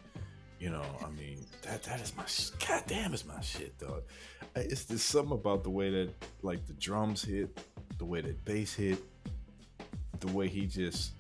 [0.59, 2.25] You know, I mean, that that is my.
[2.25, 4.03] sh- God damn, is my shit, dog.
[4.55, 6.09] It's there's something about the way that
[6.43, 7.59] like the drums hit,
[7.97, 8.99] the way that bass hit,
[10.19, 11.13] the way he just.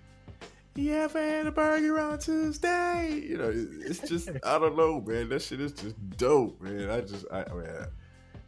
[0.75, 3.19] You ever had a burger on Tuesday?
[3.27, 5.29] You know, it's just I don't know, man.
[5.29, 6.89] That shit is just dope, man.
[6.89, 7.67] I just I, I mean,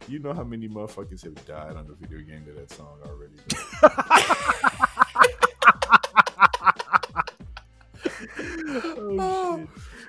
[0.08, 3.34] you know how many motherfuckers have died on the video game to that song already.
[8.38, 9.16] oh.
[9.20, 9.66] oh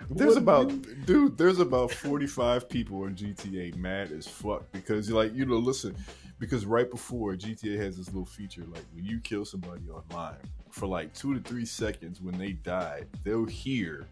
[0.10, 1.38] there's What- about dude.
[1.38, 5.96] There's about 45 people in GTA mad as fuck because like you know listen
[6.39, 10.38] because right before GTA has this little feature like when you kill somebody online
[10.70, 14.06] for like two to three seconds when they die they'll hear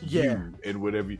[0.00, 0.22] Yeah.
[0.32, 1.14] you and whatever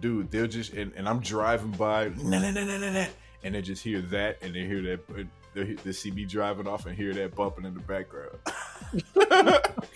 [0.00, 3.06] dude they'll just and, and I'm driving by nah, nah, nah,
[3.42, 6.66] and they just hear that and they hear that they, hear- they see me driving
[6.66, 8.38] off and hear that bumping in the background.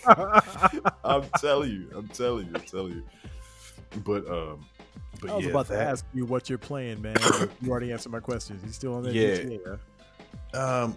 [1.03, 3.03] I'm telling you, I'm telling you, I'm telling you.
[4.03, 4.65] But um,
[5.21, 7.15] but I was yeah, about to ask you what you're playing, man.
[7.61, 8.63] you already answered my questions.
[8.63, 9.35] You still on that Yeah.
[9.37, 9.77] GTA?
[10.53, 10.83] huh?
[10.85, 10.95] Um,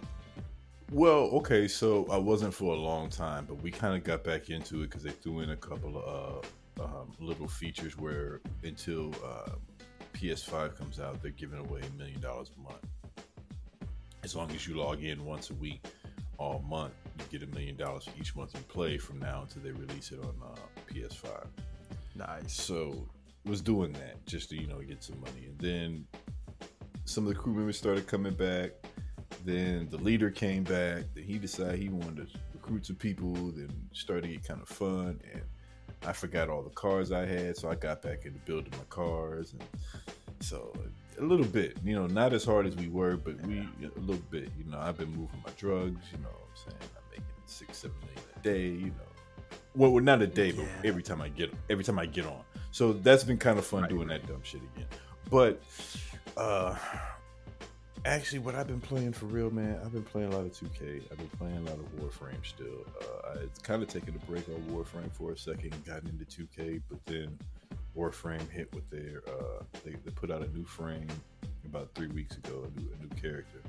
[0.92, 4.50] well, okay, so I wasn't for a long time, but we kind of got back
[4.50, 6.44] into it because they threw in a couple of
[6.80, 9.50] uh, um, little features where until uh,
[10.16, 12.86] PS5 comes out, they're giving away a million dollars a month.
[14.24, 15.84] As long as you log in once a week,
[16.38, 19.62] all month, you get a million dollars for each month you play from now until
[19.62, 21.46] they release it on uh, PS5.
[22.16, 22.52] Nice.
[22.52, 23.06] So
[23.44, 26.06] was doing that just to you know get some money, and then
[27.04, 28.72] some of the crew members started coming back.
[29.44, 31.04] Then the leader came back.
[31.14, 33.32] Then he decided he wanted to recruit some people.
[33.32, 35.42] Then started to get kind of fun, and
[36.06, 39.52] I forgot all the cars I had, so I got back into building my cars,
[39.52, 39.64] and
[40.40, 40.72] so
[41.18, 44.22] a little bit, you know, not as hard as we were, but we a little
[44.30, 44.50] bit.
[44.58, 46.04] You know, I've been moving my drugs.
[46.12, 48.68] You know, what I'm saying I'm making six, seven million a day.
[48.68, 52.06] You know, well, well, not a day, but every time I get every time I
[52.06, 52.42] get on.
[52.70, 54.88] So that's been kind of fun Right, doing that dumb shit again.
[55.30, 55.62] But
[56.36, 56.76] uh
[58.06, 61.02] actually what I've been playing for real, man, I've been playing a lot of 2K.
[61.10, 62.86] I've been playing a lot of Warframe still.
[63.02, 66.24] Uh I it's kind of taken a break on Warframe for a second gotten into
[66.24, 67.38] 2K, but then
[67.96, 71.08] Warframe hit with their uh they, they put out a new frame
[71.64, 73.60] about three weeks ago, a new a new character.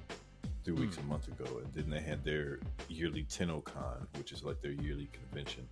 [0.63, 2.59] Three weeks a month ago, and then they had their
[2.89, 5.65] yearly TennoCon, which is like their yearly convention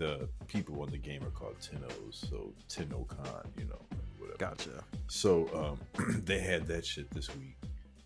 [0.00, 3.78] the people on the game are called Tennos, so TennoCon, you know,
[4.18, 4.38] whatever.
[4.38, 4.82] Gotcha.
[5.08, 7.58] So um, they had that shit this week.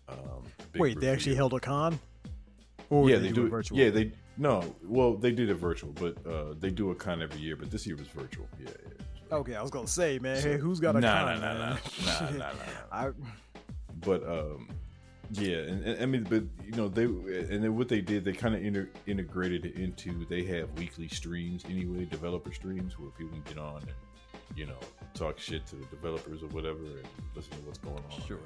[0.09, 0.43] Um,
[0.75, 1.99] Wait, they actually held a con?
[2.89, 3.77] Or yeah, did they do do it virtual.
[3.79, 7.39] Yeah, they no, well, they did it virtual, but uh, they do a con every
[7.39, 7.55] year.
[7.55, 8.47] But this year was virtual.
[8.59, 9.35] Yeah, yeah.
[9.37, 11.41] Okay, I was gonna say, man, So- hey, who's got a Nah, con?
[11.41, 11.59] nah, nah,
[12.05, 12.51] nah, nah, nah, nah,
[12.91, 13.11] I,
[14.01, 14.67] but um
[15.31, 18.31] yeah and, and i mean but you know they and then what they did they
[18.33, 23.31] kind of inter- integrated it into they have weekly streams anyway developer streams where people
[23.33, 23.93] can get on and
[24.55, 24.77] you know
[25.15, 28.37] talk shit to the developers or whatever and listen to what's going on Sure.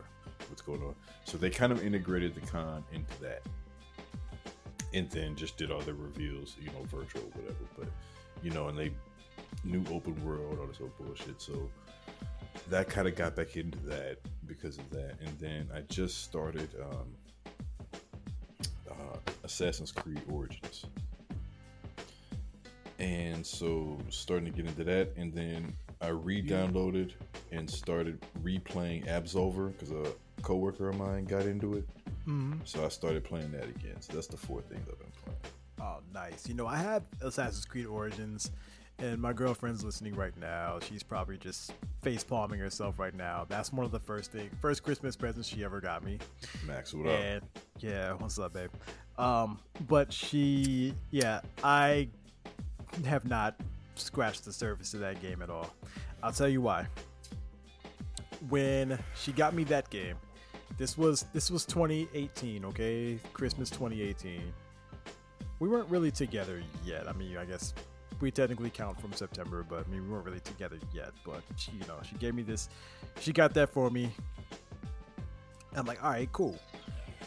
[0.47, 0.95] What's going on.
[1.25, 3.41] So they kind of integrated the con into that.
[4.93, 7.65] And then just did all their reveals you know virtual whatever.
[7.77, 7.89] But
[8.41, 8.91] you know and they
[9.63, 11.41] new open world all this old bullshit.
[11.41, 11.69] So
[12.69, 15.15] that kind of got back into that because of that.
[15.21, 17.15] And then i just started um
[18.89, 20.85] uh, assassin's creed origins.
[22.99, 25.09] And so starting to get into that.
[25.15, 27.11] And then i re-downloaded
[27.51, 31.87] and started replaying absolver because a coworker of mine got into it
[32.27, 32.59] Mhm.
[32.65, 35.37] so i started playing that again so that's the four things i've been playing
[35.81, 36.45] Oh, nice.
[36.45, 38.51] You know, I have Assassin's Creed Origins,
[38.97, 40.77] and my girlfriend's listening right now.
[40.81, 41.71] She's probably just
[42.01, 43.45] face palming herself right now.
[43.47, 46.19] That's one of the first thing, first Christmas presents she ever got me.
[46.67, 47.41] max what up And
[47.79, 48.69] yeah, what's up, babe?
[49.17, 52.09] Um, but she, yeah, I
[53.05, 53.55] have not
[53.99, 55.73] scratched the surface of that game at all.
[56.23, 56.87] I'll tell you why.
[58.49, 60.15] When she got me that game,
[60.77, 64.41] this was this was 2018, okay, Christmas 2018.
[65.59, 67.07] We weren't really together yet.
[67.07, 67.73] I mean, I guess
[68.21, 71.11] we technically count from September, but I mean, we weren't really together yet.
[71.25, 72.69] But she, you know, she gave me this.
[73.19, 74.09] She got that for me.
[75.75, 76.57] I'm like, all right, cool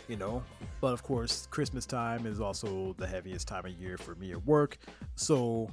[0.08, 0.42] you know.
[0.80, 4.44] But of course, Christmas time is also the heaviest time of year for me at
[4.44, 4.78] work.
[5.14, 5.70] So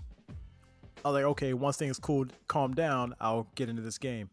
[1.04, 4.30] I was like, okay, once things cooled, calm down, I'll get into this game.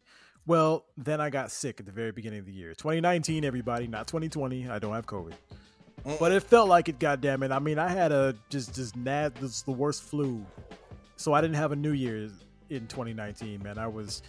[0.46, 2.70] Well, then I got sick at the very beginning of the year.
[2.70, 4.68] 2019, everybody, not 2020.
[4.68, 5.32] I don't have COVID.
[6.20, 7.50] But it felt like it, goddamn it.
[7.50, 10.44] I mean, I had a just just nat this the worst flu.
[11.16, 12.30] So I didn't have a New Year's
[12.70, 13.78] in 2019, man.
[13.78, 14.22] I was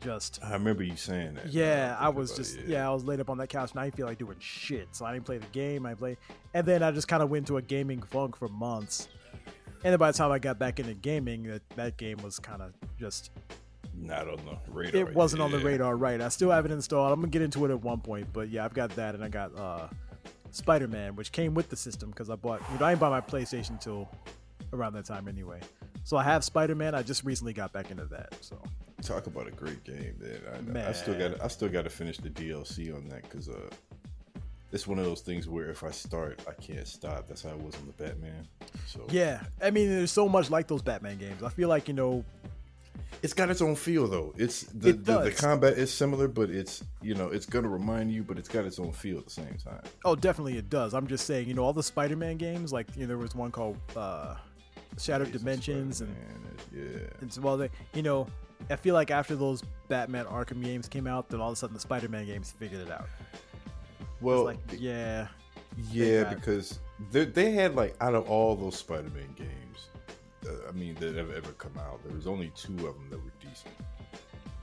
[0.00, 2.88] just i remember you saying that yeah, I thinking was just it, yeah.
[2.88, 4.88] I was laid up on that couch and I didn't feel like doing shit.
[4.92, 5.86] So I didn't play the game.
[5.86, 6.18] I played,
[6.54, 9.08] and then I just kind of went to a gaming funk for months.
[9.84, 12.62] And then by the time I got back into gaming, that that game was kind
[12.62, 13.30] of just
[13.94, 15.96] not on the radar it wasn't on the radar.
[15.96, 17.12] Right, I still have it installed.
[17.12, 19.28] I'm gonna get into it at one point, but yeah, I've got that, and I
[19.28, 19.88] got uh
[20.50, 22.60] Spider Man, which came with the system because I bought.
[22.72, 24.08] You know, I didn't buy my PlayStation till
[24.72, 25.60] around that time anyway.
[26.04, 26.94] So I have Spider Man.
[26.94, 28.34] I just recently got back into that.
[28.40, 28.58] So
[29.02, 30.14] Talk about a great game,
[30.66, 30.86] man.
[30.86, 33.68] I, I still got I still got to finish the DLC on that because uh,
[34.72, 37.28] it's one of those things where if I start, I can't stop.
[37.28, 38.48] That's how it was on the Batman.
[38.86, 41.42] So yeah, I mean, there's so much like those Batman games.
[41.42, 42.24] I feel like you know
[43.22, 44.34] it's got its own feel though.
[44.36, 48.12] It's the, It the the combat is similar, but it's you know it's gonna remind
[48.12, 49.82] you, but it's got its own feel at the same time.
[50.04, 50.94] Oh, definitely it does.
[50.94, 53.52] I'm just saying, you know, all the Spider-Man games, like you know, there was one
[53.52, 54.36] called uh,
[54.98, 56.14] Shattered Dimensions, and
[56.58, 58.26] Spider-Man, yeah, it's well, they, you know,
[58.70, 61.74] I feel like after those Batman Arkham games came out, then all of a sudden
[61.74, 63.08] the Spider-Man games figured it out.
[64.22, 65.28] Well, like, yeah,
[65.90, 66.78] yeah, because
[67.10, 69.88] they they had like out of all those Spider-Man games,
[70.46, 73.18] uh, I mean that have ever come out, there was only two of them that
[73.18, 73.74] were decent.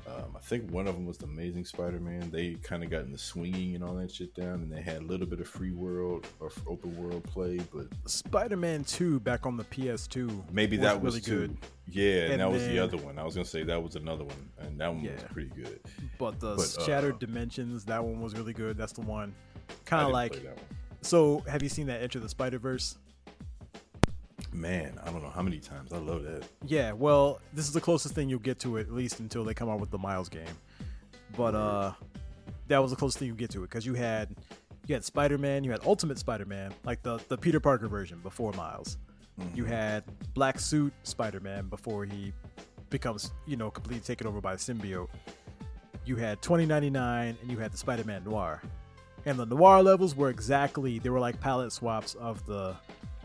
[0.09, 2.31] Um, I think one of them was the Amazing Spider-Man.
[2.31, 4.97] They kind of got in the swinging and all that shit down, and they had
[4.97, 9.55] a little bit of free world or open world play, but Spider-Man 2 back on
[9.55, 10.51] the PS2.
[10.51, 11.47] Maybe was that was really two.
[11.47, 11.57] good,
[11.87, 13.19] Yeah, and, And that was the other one.
[13.19, 15.79] I was gonna say that was another one, and that one was pretty good.
[16.17, 18.77] but the But, uh, Shattered Dimensions, that one was really good.
[18.77, 19.35] That's the one.
[19.85, 20.65] Kind of like, play that one.
[21.01, 22.97] so have you seen that Enter the Spider-Verse?
[24.53, 25.93] man, I don't know how many times.
[25.93, 26.43] I love that.
[26.65, 29.53] Yeah, well, this is the closest thing you'll get to it, at least until they
[29.53, 30.43] come out with the Miles game.
[31.37, 31.93] But uh,
[32.67, 34.35] that was the closest thing you get to it because you had
[34.87, 38.19] you had Spider Man, you had Ultimate Spider Man, like the the Peter Parker version
[38.19, 38.97] before Miles.
[39.55, 40.03] You had
[40.33, 42.33] Black Suit Spider Man before he
[42.89, 45.07] becomes you know completely taken over by the symbiote.
[46.05, 48.61] You had 2099 and you had the Spider Man Noir,
[49.29, 52.75] and the Noir levels were exactly they were like palette swaps of the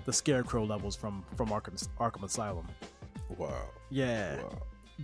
[0.04, 2.66] the Scarecrow levels from from Arkham Arkham Asylum.
[3.38, 3.68] Wow.
[3.90, 4.58] Yeah, Wow.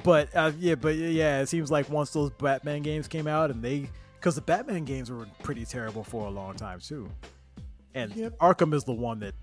[0.04, 3.62] but uh, yeah, but yeah, it seems like once those Batman games came out, and
[3.62, 3.88] they,
[4.18, 7.08] because the Batman games were pretty terrible for a long time too,
[7.94, 8.38] and Yep.
[8.38, 9.34] Arkham is the one that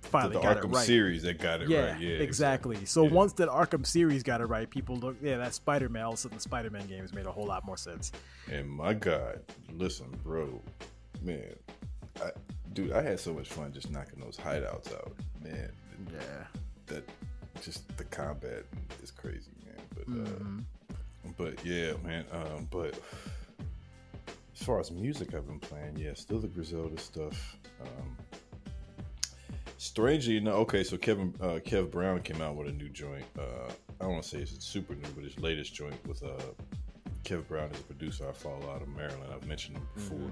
[0.00, 0.72] finally the got Arkham it right.
[0.72, 2.00] The Arkham series that got it yeah, right.
[2.00, 2.84] Yeah, exactly.
[2.86, 3.10] So Yeah.
[3.10, 6.18] once that Arkham series got it right, people look, yeah, that Spider Man, all of
[6.18, 8.10] a sudden the Spider Man games made a whole lot more sense.
[8.50, 9.40] And my God,
[9.72, 10.60] listen, bro,
[11.24, 11.56] man,
[12.22, 12.30] I,
[12.72, 15.12] dude, I had so much fun just knocking those hideouts out,
[15.42, 15.70] man.
[16.12, 16.44] Yeah,
[16.86, 17.08] That
[17.62, 18.64] just the combat
[19.02, 19.84] is crazy, man.
[19.94, 20.58] But Mm-hmm.
[20.60, 20.92] uh,
[21.38, 22.24] but yeah, man.
[22.32, 22.94] Um, but
[24.54, 27.56] as far as music I've been playing, yeah, still the Griselda stuff.
[27.80, 28.16] Um,
[29.78, 33.24] strangely, no, okay, so Kevin uh, Kev Brown came out with a new joint.
[33.38, 33.70] Uh,
[34.00, 36.28] I don't want to say it's super new, but his latest joint with uh,
[37.24, 39.32] Kev Brown is a producer I follow out of Maryland.
[39.34, 40.30] I've mentioned him before.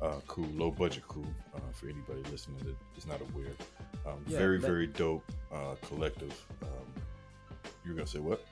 [0.00, 1.26] Uh, cool, low budget crew.
[1.54, 3.52] Uh, for anybody listening that is not aware,
[4.06, 6.34] um, Yeah, very that- very dope uh, collective.
[6.62, 7.02] Um,
[7.84, 8.44] you were gonna say what?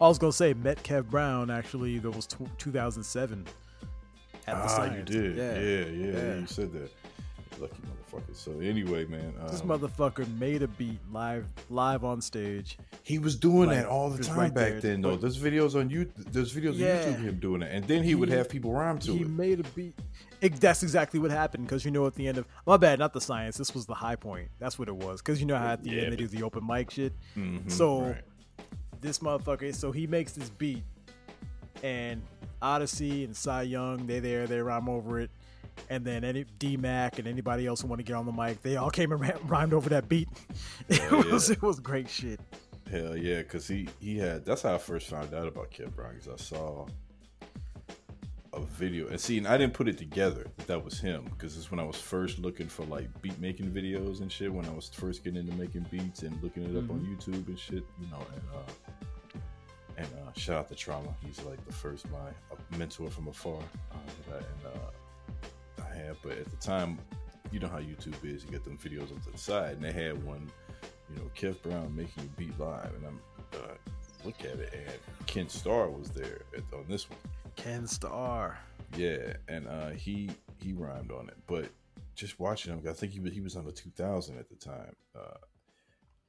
[0.00, 1.98] I was gonna say met Kev Brown actually.
[1.98, 3.46] That was tw 2007.
[4.46, 5.36] At the ah, you did.
[5.36, 6.34] Yeah, yeah, yeah.
[6.40, 6.90] You said that.
[7.60, 8.34] Lucky motherfucker.
[8.34, 12.78] So anyway, man, um, This motherfucker made a beat live, live on stage.
[13.02, 14.80] he was doing like, that all the time right back there.
[14.80, 15.16] then, though.
[15.16, 16.10] There's videos on you.
[16.16, 16.92] There's videos Yeah.
[16.92, 19.16] on YouTube of him doing it, and then he, would have people rhyme to he
[19.16, 19.18] it.
[19.18, 19.98] He made a beat.
[20.40, 23.12] It, that's exactly what happened because you know at the end of my bad, not
[23.12, 23.56] the science.
[23.56, 24.48] This was the high point.
[24.60, 26.42] That's what it was because you know how at the Yeah, end they do the
[26.44, 27.12] open mic shit.
[27.36, 28.22] Mhm, So right.
[29.00, 30.84] this motherfucker, so he makes this beat,
[31.82, 32.22] and
[32.62, 35.30] Odyssey and Cy Young, they there, they rhyme over it,
[35.90, 38.62] and then any D Mac and anybody else who want to get on the mic,
[38.62, 40.28] they all came and rhymed over that beat.
[40.88, 42.40] It Hell was it was great shit.
[42.90, 44.44] Hell yeah, because he he had.
[44.44, 46.14] That's how I first found out about Kev Brown.
[46.14, 46.86] Because I saw
[48.62, 51.56] a video and see, and I didn't put it together that that was him because
[51.56, 54.52] it's when I was first looking for like beat making videos and shit.
[54.52, 57.58] When I was first getting into making beats and looking it up on YouTube and
[57.58, 59.40] shit, you know, and uh,
[59.96, 61.14] and uh, shout out to Trauma.
[61.24, 63.58] He's like the first my mentor from afar
[63.92, 63.96] uh,
[64.30, 66.16] that I, and, uh, I had.
[66.22, 66.98] But at the time,
[67.50, 68.44] you know how YouTube is.
[68.44, 70.50] You get them videos on to the side, and they had one
[71.10, 73.20] you know, Kev Brown making a beat live, and I'm
[73.54, 73.74] uh,
[74.24, 77.18] look at it, and Ken Starr was there at, on this one.
[77.56, 78.58] Ken Starr.
[78.96, 80.30] Yeah, and uh, he
[80.62, 81.68] he rhymed on it, but
[82.14, 84.96] just watching him, I think he was he was on the 2000 at the time.
[85.14, 85.38] Uh,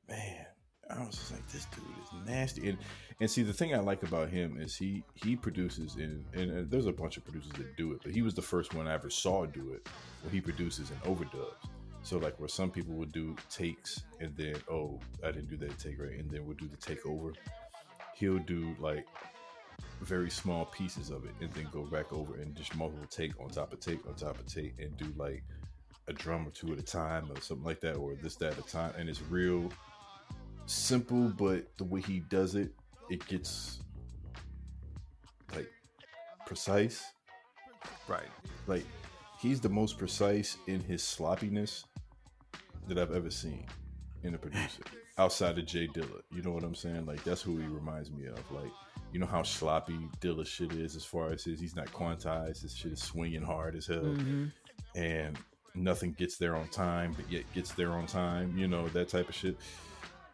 [0.07, 0.45] man,
[0.89, 2.69] I was just like, this dude is nasty.
[2.69, 2.77] And
[3.19, 6.85] and see, the thing I like about him is he he produces in and there's
[6.85, 9.09] a bunch of producers that do it, but he was the first one I ever
[9.09, 9.87] saw do it,
[10.21, 11.69] where he produces in overdubs.
[12.01, 15.77] So like where some people would do takes and then oh I didn't do that
[15.77, 17.33] take right, and then we'll do the take over.
[18.19, 19.07] He'll do like
[20.01, 23.49] very small pieces of it and then go back over and just multiple take on
[23.49, 25.43] top of take on top of take and do like
[26.07, 28.59] a drum or two at a time or something like that or this that at
[28.59, 28.93] a time.
[28.97, 29.71] And it's real
[30.65, 32.71] simple but the way he does it
[33.09, 33.79] it gets
[35.55, 35.69] like
[36.45, 37.03] precise.
[38.07, 38.27] Right.
[38.67, 38.85] like
[39.39, 41.85] he's the most precise in his sloppiness
[42.87, 43.65] that I've ever seen
[44.23, 44.83] in a producer
[45.19, 46.21] outside of Jay Dilla.
[46.31, 47.05] You know what I'm saying?
[47.05, 48.39] Like that's who he reminds me of.
[48.51, 48.71] Like
[49.11, 52.61] you know how sloppy Dilla shit is as far as his he's not quantized.
[52.61, 54.15] His shit is swinging hard as hell,
[54.95, 55.37] and
[55.75, 58.57] nothing gets there on time, but yet gets there on time.
[58.57, 59.57] You know that type of shit.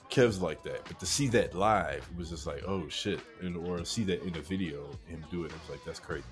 [0.09, 3.83] Kev's like that, but to see that live, was just like, oh shit, and or
[3.85, 6.23] see that in a video, him do it, it was like that's crazy.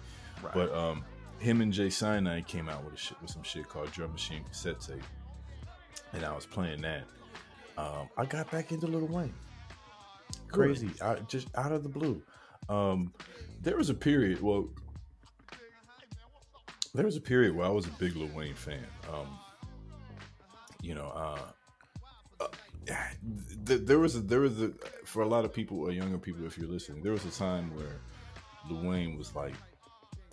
[0.43, 0.53] Right.
[0.53, 1.03] But um,
[1.39, 4.43] him and Jay Sinai came out with a shit with some shit called Drum Machine
[4.43, 5.01] cassette tape,
[6.13, 7.05] and I was playing that.
[7.77, 9.33] Um, I got back into Lil Wayne.
[10.47, 12.21] Crazy, I, just out of the blue.
[12.69, 13.13] Um,
[13.61, 14.41] there was a period.
[14.41, 14.69] Well,
[16.93, 18.85] there was a period where I was a big Lil Wayne fan.
[19.11, 19.39] Um,
[20.81, 21.39] you know, uh,
[22.39, 22.47] uh,
[23.65, 24.71] th- there was a, there was a,
[25.05, 27.73] for a lot of people or younger people, if you're listening, there was a time
[27.75, 28.01] where
[28.69, 29.55] Lil Wayne was like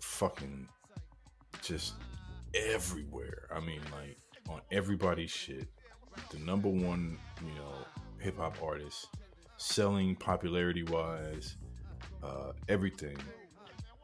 [0.01, 0.67] fucking
[1.61, 1.95] just
[2.53, 3.47] everywhere.
[3.53, 4.17] I mean, like
[4.49, 5.67] on everybody's shit.
[6.29, 7.73] The number one, you know,
[8.19, 9.07] hip hop artist,
[9.57, 11.57] selling popularity wise,
[12.23, 13.17] uh, everything,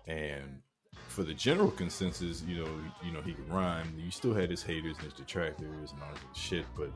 [0.08, 0.62] and
[1.08, 2.70] for the general consensus, you know,
[3.04, 3.94] you know, he could rhyme.
[3.98, 6.92] You still had his haters and his detractors and all that shit, but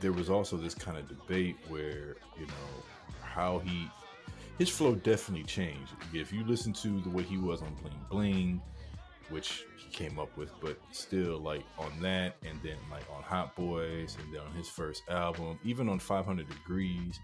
[0.00, 2.82] there was also this kind of debate where, you know,
[3.22, 3.88] how he
[4.58, 5.92] his flow definitely changed.
[6.14, 8.62] If you listen to the way he was on Bling Bling,
[9.30, 13.54] which he came up with, but still like on that, and then like on Hot
[13.56, 17.20] Boys, and then on his first album, even on 500 Degrees,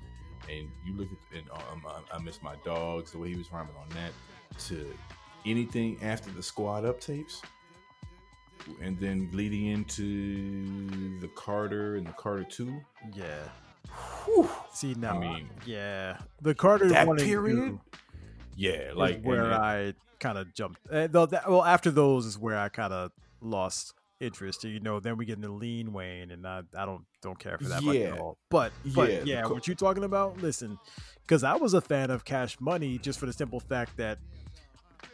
[0.50, 3.52] and you look at and um, I, I Miss My Dogs, the way he was
[3.52, 4.12] rhyming on that,
[4.66, 4.86] to
[5.46, 7.42] anything after the Squad Up tapes,
[8.80, 12.80] and then leading into the Carter and the Carter Two.
[13.14, 13.42] Yeah.
[14.72, 17.80] See now, I mean, yeah, the Carter that one and period, two
[18.56, 20.80] Yeah, like where I kind of jumped.
[20.90, 24.62] Uh, though that, well, after those is where I kind of lost interest.
[24.64, 27.64] You know, then we get into Lean Wayne, and I, I don't don't care for
[27.64, 28.14] that much Yeah.
[28.14, 28.38] at all.
[28.50, 30.40] But but Yeah, yeah, what you're talking about?
[30.40, 30.78] Listen,
[31.22, 34.18] because I was a fan of Cash Money just for the simple fact that,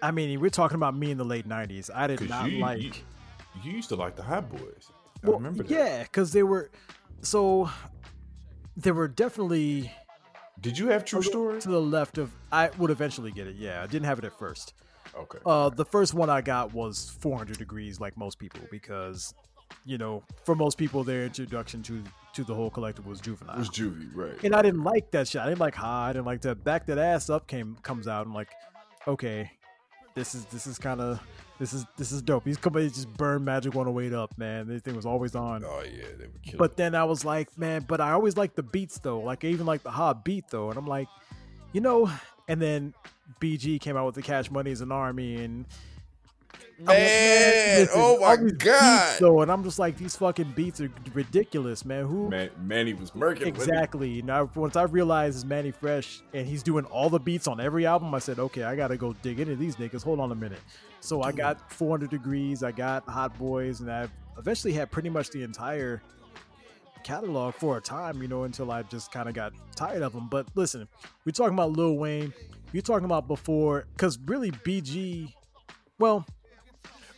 [0.02, 1.90] I mean, we're talking about me in the late '90s.
[1.94, 2.82] I did not you- like.
[2.82, 2.92] you-
[3.64, 4.90] you used to like the Hot Boys.
[5.24, 5.70] I Well, remember that.
[5.72, 6.70] Yeah, because they were
[7.22, 7.68] so.
[8.76, 9.90] There were definitely
[10.60, 11.60] Did you have True Story?
[11.60, 12.32] to the left of.
[12.50, 13.56] I would eventually get it.
[13.56, 14.74] Yeah, I didn't have it at first.
[15.16, 15.38] Okay.
[15.44, 19.34] Uh, the first one I got was 400 degrees, like most people, because
[19.84, 22.02] you know, for most people, their introduction to
[22.34, 23.56] to the whole collective was juvenile.
[23.56, 24.42] it was Juvie, right?
[24.44, 25.40] and I didn't like that shit.
[25.40, 26.06] I didn't like ha.
[26.06, 26.62] I didn't like that.
[26.62, 28.26] Back that ass up came comes out.
[28.26, 28.50] I'm like,
[29.06, 29.50] okay,
[30.14, 31.20] this is this is kind of
[31.58, 32.44] this is this is dope.
[32.44, 34.68] These companies just burn Magic 108 up, man.
[34.68, 35.64] This thing was always on.
[35.64, 36.58] oh yeah, they were killing.
[36.58, 39.20] But then I was like, man, but I always like the beats though.
[39.20, 40.68] Like I even like the hot beat though.
[40.70, 41.08] And I'm like,
[41.72, 42.10] you know,
[42.46, 42.94] and then
[43.40, 45.66] BG came out with the Cash Money as an army and
[46.80, 49.16] Man, oh listen, oh my all beats, God.
[49.18, 52.06] though, and I'm just like, these fucking beats are ridiculous, man.
[52.06, 53.46] Who Man, Mannie was murking.
[53.46, 54.22] exactly?
[54.22, 57.84] Now, once I realized it's Mannie Fresh and he's doing all the beats on every
[57.84, 60.04] album, I said, okay, I gotta go dig into these niggas.
[60.04, 60.60] Hold on a minute.
[61.00, 64.06] So I got 400 Degrees, I got Hot Boys, and I
[64.38, 66.00] eventually had pretty much the entire
[67.02, 70.28] catalog for a time, you know, until I just kind of got tired of them.
[70.28, 70.86] But listen,
[71.24, 72.32] we're talking about Lil Wayne.
[72.72, 75.32] You're talking about before, because really BG,
[75.98, 76.24] well,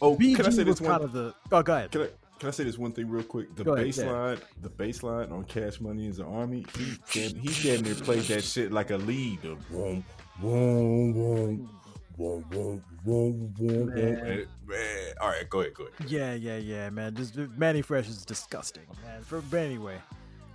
[0.02, 1.02] Oh, BG can I say was this kind one?
[1.02, 1.34] of the.
[1.52, 1.90] Oh, go ahead.
[1.90, 2.08] Can I
[2.40, 3.54] can I say this one thing real quick?
[3.54, 4.10] The Go ahead, bass yeah.
[4.10, 6.64] line, the baseline on Cash Money is an army.
[6.74, 9.42] He damn, he damn near played that shit like a lead.
[9.42, 10.02] The boom,
[10.40, 11.70] boom, boom,
[12.16, 13.94] boom, boom, boom, boom, boom.
[13.94, 14.46] Man.
[14.66, 16.10] Man, all right, go ahead, go ahead.
[16.10, 17.14] Yeah, yeah, yeah, man.
[17.14, 19.20] Just Mannie Fresh is disgusting, man.
[19.20, 19.98] For, but anyway.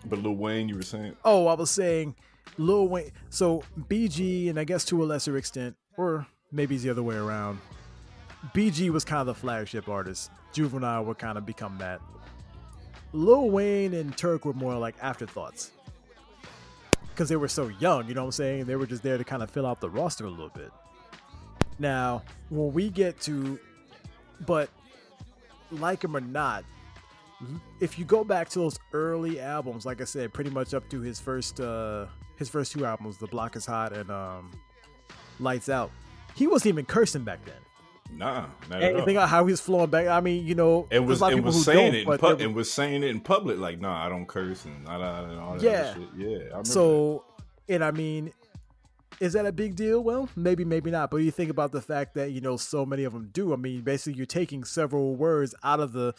[0.06, 1.16] But Lil Wayne, you were saying?
[1.24, 2.16] Oh, I was saying
[2.58, 3.12] Lil Wayne.
[3.30, 7.16] So BG, and I guess to a lesser extent, or maybe it's the other way
[7.16, 7.60] around.
[8.54, 10.32] BG was kind of the flagship artist.
[10.54, 12.02] Juvenile would kind of become that.
[13.14, 15.72] Lil Wayne and Turk were more like afterthoughts.
[17.10, 18.66] Because they were so young, you know what I'm saying?
[18.66, 20.72] They were just there to kind of fill out the roster a little bit.
[21.80, 23.58] Now, when we get to,
[24.46, 24.70] but
[25.72, 26.66] like him or not,
[27.80, 31.02] if you go back to those early albums, like I said, pretty much up to
[31.02, 32.06] his first uh
[32.38, 34.52] his first two albums, The Block is Hot and um
[35.40, 35.92] Lights Out,
[36.36, 37.56] he wasn't even cursing back then.
[38.12, 40.08] Nah, not And think about how he's flowing back.
[40.08, 42.56] I mean, you know, there's was and people was saying it in but pub, and
[42.56, 45.64] was saying it in public like, nah, I don't curse and, nah, and all that
[45.64, 45.96] Yeah.
[46.16, 47.26] Yeah, I so
[47.68, 48.32] and I mean,
[49.20, 50.02] is that a big deal?
[50.04, 51.10] Well, maybe, maybe not.
[51.12, 53.54] But you think about the fact that you know so many of them do.
[53.54, 56.14] I mean, basically, you're taking several words out of the,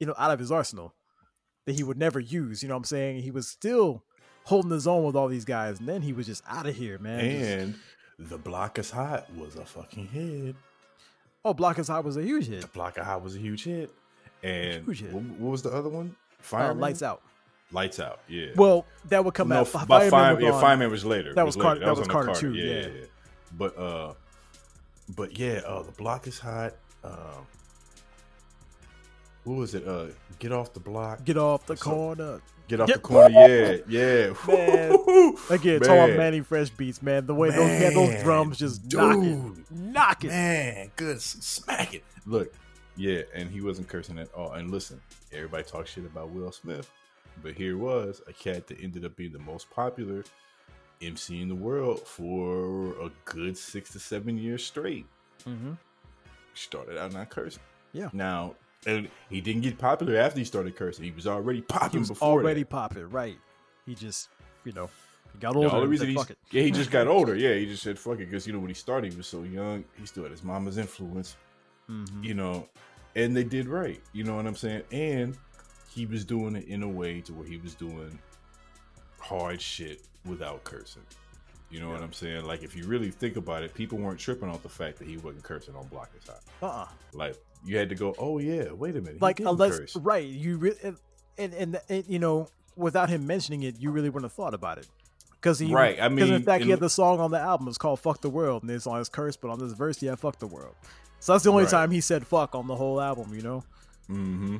[0.00, 0.94] you know, out of his arsenal
[1.66, 2.62] that he would never use.
[2.62, 3.22] You know what I'm saying?
[3.22, 4.04] He was still
[4.44, 6.96] holding his own with all these guys, and then he was just out of here,
[6.98, 7.02] that.
[7.02, 7.20] man.
[7.20, 7.74] Just- And
[8.18, 10.56] the block is hot was a fucking hit.
[11.44, 12.62] Oh, Block is Hot was a huge hit.
[12.62, 13.90] The block of hot was a huge hit.
[14.42, 15.12] And Huge hit.
[15.12, 16.14] What, what was the other one?
[16.52, 17.22] Uh, lights out.
[17.72, 18.20] Lights out.
[18.28, 18.46] Yeah.
[18.56, 19.74] Well, that would come no, out.
[19.74, 21.34] f- Fireman fire, was yeah, Fireman was later.
[21.34, 21.64] That was later.
[21.64, 22.80] Carter- that was on the Carter too, Yeah, yeah.
[22.80, 23.04] yeah, yeah.
[23.56, 24.14] But uh,
[25.16, 26.74] but yeah, uh, the block is hot.
[27.04, 27.46] Um,
[29.48, 29.88] what was it?
[29.88, 30.06] Uh,
[30.38, 31.24] get off the block.
[31.24, 32.40] Get off the corner.
[32.68, 33.30] Get off the corner.
[33.30, 34.34] Yeah, yeah.
[34.46, 34.90] Man.
[35.50, 36.16] Again, talking about Man.
[36.18, 37.26] Mannie Fresh beats, man.
[37.26, 40.30] The way those man, those drums just knocking, knocking.
[40.30, 41.20] Man, good.
[41.22, 42.04] Smack it.
[42.26, 42.52] Look,
[42.96, 44.52] yeah, and he wasn't cursing at all.
[44.52, 45.00] And listen,
[45.32, 46.90] everybody talks shit about Will Smith,
[47.42, 50.24] but here was a cat that ended up being the most popular
[51.00, 55.06] MC in the world for a good six to seven years straight.
[55.46, 55.72] Mm-hmm.
[56.52, 57.62] Started out not cursing.
[57.92, 58.10] Yeah.
[58.12, 58.54] Now,
[58.86, 61.04] and he didn't get popular after he started cursing.
[61.04, 62.70] He was already He popping was before already that.
[62.70, 63.36] popping, right?
[63.86, 64.28] He just,
[64.64, 64.88] you know,
[65.32, 65.68] he got older.
[65.68, 66.38] only and reason said, fuck it.
[66.50, 67.34] yeah, he just got older.
[67.36, 69.42] Yeah, he just said fuck it because you know when he started, he was so
[69.42, 69.84] young.
[69.98, 71.36] He still had his mama's influence.
[71.90, 72.22] Mhm.
[72.22, 72.68] you know,
[73.16, 73.98] and they did right.
[74.12, 74.82] You know what I'm saying?
[74.92, 75.36] And
[75.90, 78.18] he was doing it in a way to where he was doing
[79.18, 81.02] hard shit without cursing.
[81.70, 82.44] You know what I'm saying?
[82.44, 85.16] Like if you really think about it, people weren't tripping off the fact that he
[85.18, 86.40] wasn't cursing on Block Is Hot.
[86.62, 86.88] Uh-uh.
[87.12, 89.96] Like you had to go, oh yeah, wait a minute, Like unless curse.
[89.96, 90.74] right, you re-
[91.36, 94.78] and, and and you know, without him mentioning it, you really wouldn't have thought about
[94.78, 94.88] it.
[95.40, 97.68] Because he, Right, I mean, in fact, he had the song on the album.
[97.68, 100.14] It's called "Fuck the World," and it's on his curse, but on this verse, yeah,
[100.16, 100.74] "Fuck the World."
[101.20, 101.70] So that's the only Right.
[101.70, 103.32] time he said "fuck" on the whole album.
[103.34, 103.64] You know?
[104.10, 104.56] Mm-hmm.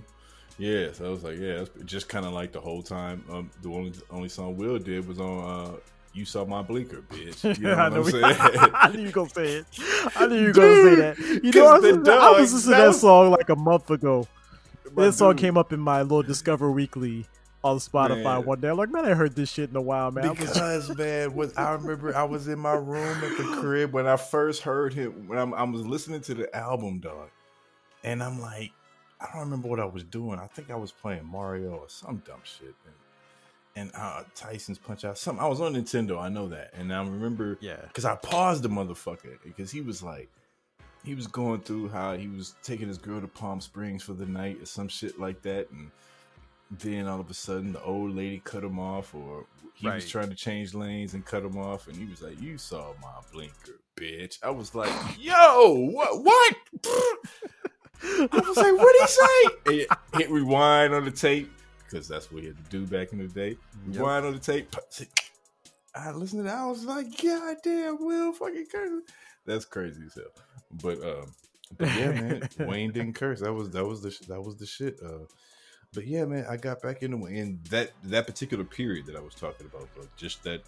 [0.59, 3.24] Yeah, so I was like, yeah, that's just kind of like the whole time.
[3.30, 5.76] Um, the only only song Will did was on uh,
[6.19, 8.25] "You Saw My Blinker, bitch." You know I, what I'm we- saying?
[8.75, 9.66] I knew you were gonna say it.
[10.16, 11.19] I knew you were gonna say that.
[11.45, 13.57] You know, I was, listening, I was listening to that that was- song like a
[13.57, 14.27] month ago.
[14.95, 15.41] My This song dude.
[15.41, 17.27] came up in my little Discover Weekly
[17.62, 18.45] on Spotify Man.
[18.47, 18.69] one day.
[18.69, 20.25] I'm like, man, I heard this shit in a while, man.
[20.27, 23.93] I was- Because man, was I remember I was in my room at the crib
[23.93, 27.29] when I first heard him when I'm, I was listening to the album, dog,
[28.05, 28.71] and I'm like,
[29.21, 30.39] I don't remember what I was doing.
[30.39, 32.75] I think I was playing Mario or some dumb shit,
[33.77, 35.19] and uh, Tyson's Punch Out.
[35.19, 37.81] Something I was on Nintendo, I know that, and I remember yeah.
[37.83, 40.29] because I paused the motherfucker because he was like,
[41.05, 44.27] he was going through how he was taking his girl to Palm Springs for the
[44.27, 45.91] night or some shit like that, and
[46.71, 50.29] then all of a sudden the old lady cut him off, or he was trying
[50.29, 53.81] to change lanes and cut him off, and he was like, "You saw my blinker,
[53.97, 56.25] bitch." I was like, "Yo, what?
[56.25, 56.57] What?"
[58.03, 58.95] I was like, "What
[59.64, 59.87] did he say?"
[60.19, 61.51] Hit rewind on the tape
[61.89, 63.57] because that's what he had to do back in the day.
[63.89, 63.97] Yep.
[63.97, 64.74] Rewind on the tape.
[65.95, 66.59] I listened to that.
[66.59, 69.03] I was like, God damn, Will fucking curse.
[69.47, 70.45] That's crazy as hell.
[70.82, 71.34] But um,
[71.76, 73.41] but yeah, man, Wayne didn't curse.
[73.41, 74.99] That was that was the that was the shit.
[75.05, 75.24] Uh,
[75.95, 79.34] but yeah, man, I got back into in that that particular period that I was
[79.34, 80.62] talking about, though, just that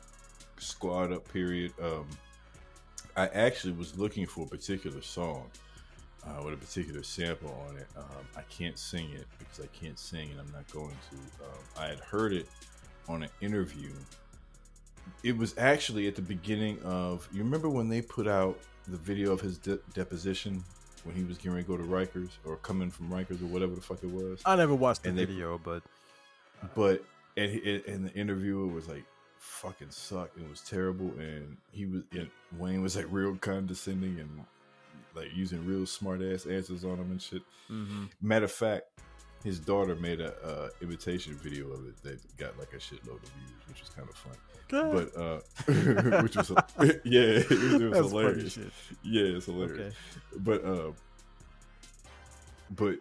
[0.59, 1.73] squad up period.
[1.83, 2.07] Um,
[3.17, 5.51] I actually was looking for a particular song
[6.27, 7.87] uh, with a particular sample on it.
[7.97, 8.05] Um,
[8.37, 11.17] I can't sing it because I can't sing, and I'm not going to.
[11.45, 12.49] Um, I had heard it
[13.09, 13.91] on an interview.
[15.23, 17.29] It was actually at the beginning of.
[17.33, 18.59] You remember when they put out
[18.89, 20.63] the video of his de- deposition
[21.05, 23.75] when he was getting ready to go to Rikers or coming from Rikers or whatever
[23.75, 24.41] the fuck it was?
[24.45, 25.83] I never watched the And they- video, but
[26.75, 27.03] but
[27.37, 27.51] and,
[27.87, 29.05] and the interviewer was like
[29.39, 34.45] fucking sucked It was terrible and he was and wayne was like real condescending and
[35.15, 38.09] like using real smart ass answers on them and shit mhm.
[38.23, 38.85] matter of fact
[39.43, 43.31] his daughter made a uh, imitation video of it that got like a shitload of
[43.31, 44.37] views which was kind of fun
[44.93, 46.51] but uh which was
[47.05, 48.73] yeah it was, it was hilarious shit.
[49.03, 49.95] yeah it's hilarious
[50.33, 50.41] Okay.
[50.45, 50.93] but uh
[52.71, 52.97] but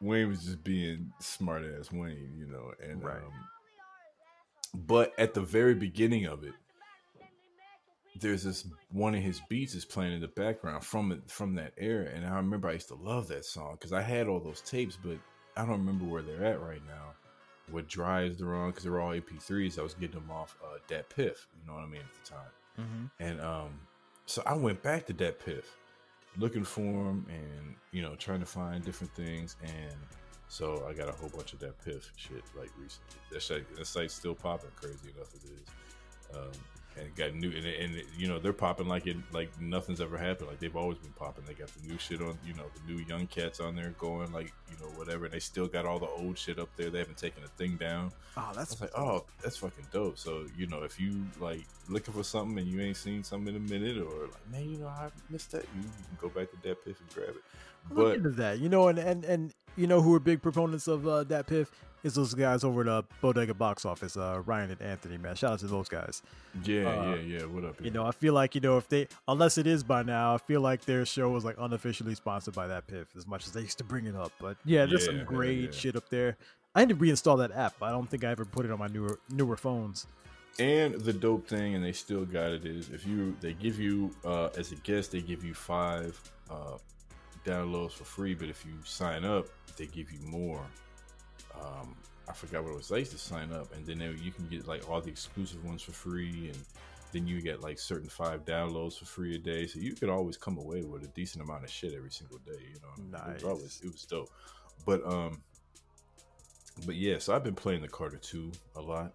[0.00, 3.16] Wayne was just being smart ass Wayne, you know, and Right.
[3.16, 3.32] um
[4.86, 6.52] but at the very beginning of it,
[8.20, 12.08] there's this one of his beats is playing in the background from from that era,
[12.14, 14.96] and I remember I used to love that song because I had all those tapes,
[15.02, 15.18] but
[15.56, 17.14] I don't remember where they're at right now.
[17.70, 19.78] What drives they're on because they're all MP3s.
[19.78, 22.50] I was getting them off uh, DatPiff, you know what I mean at the time.
[22.78, 23.10] Mhm.
[23.20, 23.80] And um,
[24.26, 25.64] so I went back to DatPiff,
[26.38, 29.56] looking for him and, you know, trying to find different things.
[29.62, 29.94] And
[30.48, 33.20] so I got a whole bunch of DatPiff shit like recently.
[33.32, 36.36] That, shit, that site's still popping crazy enough as it is.
[36.36, 36.52] Um,
[36.98, 40.48] and got new, and, and you know, they're popping like it, like nothing's ever happened.
[40.48, 41.44] Like they've always been popping.
[41.46, 44.32] They got the new shit on, you know, the new young cats on there going,
[44.32, 45.24] like, you know, whatever.
[45.26, 46.90] And they still got all the old shit up there.
[46.90, 48.12] They haven't taken a thing down.
[48.36, 50.18] Oh, that's like, oh, that's fucking dope.
[50.18, 53.60] So, you know, if you like looking for something and you ain't seen something in
[53.60, 56.56] a minute, or like, man, you know, I missed that, you can go back to
[56.56, 57.42] DatPiff and grab it.
[57.90, 60.88] Look But into that, you know, and and and you know who are big proponents
[60.88, 61.68] of uh, DatPiff
[62.04, 65.18] is those guys over at uh, Bodega Box Office, uh, Ryan and Anthony.
[65.18, 66.22] Man, shout out to those guys.
[66.64, 67.42] yeah, Uh, yeah, yeah.
[67.46, 67.80] What up?
[67.80, 67.92] You yeah?
[67.92, 70.60] know, I feel like you know if they, unless it is by now, I feel
[70.60, 73.84] like their show was like unofficially sponsored by DatPiff as much as they used to
[73.84, 74.32] bring it up.
[74.40, 75.70] But yeah, there's Yeah, some yeah, great yeah.
[75.70, 76.36] shit up there.
[76.74, 77.74] I need to reinstall that app.
[77.82, 80.06] I don't think I ever put it on my newer newer phones.
[80.60, 84.14] And the dope thing, and they still got it, is if you they give you
[84.24, 86.20] uh as a guest, they give you five
[86.50, 86.78] uh
[87.44, 89.46] downloads for free, but if you sign up,
[89.76, 90.60] they give you more.
[91.62, 91.96] Um,
[92.28, 92.92] I forgot what it was.
[92.92, 95.64] I used to sign up, and then there- you can get like all the exclusive
[95.64, 96.58] ones for free, and
[97.12, 99.66] then you get like certain five downloads for free a day.
[99.66, 102.60] So you could always come away with a decent amount of shit every single day.
[102.72, 103.28] You know, nice.
[103.28, 104.30] It was always it was dope.
[104.84, 105.42] But um,
[106.86, 109.12] but yeah, so I've been playing the Carter Two a lot.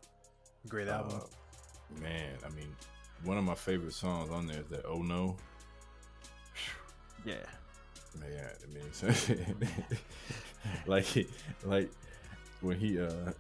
[0.68, 1.22] Great album.
[1.22, 2.76] Uh, man, I mean,
[3.24, 5.38] one of my favorite songs on there is that "Oh No."
[7.26, 7.36] yeah.
[8.20, 9.08] Man, I mean, so-
[10.88, 11.28] like,
[11.64, 11.89] like
[12.64, 13.32] when he uh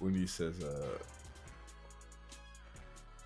[0.00, 0.98] when he says uh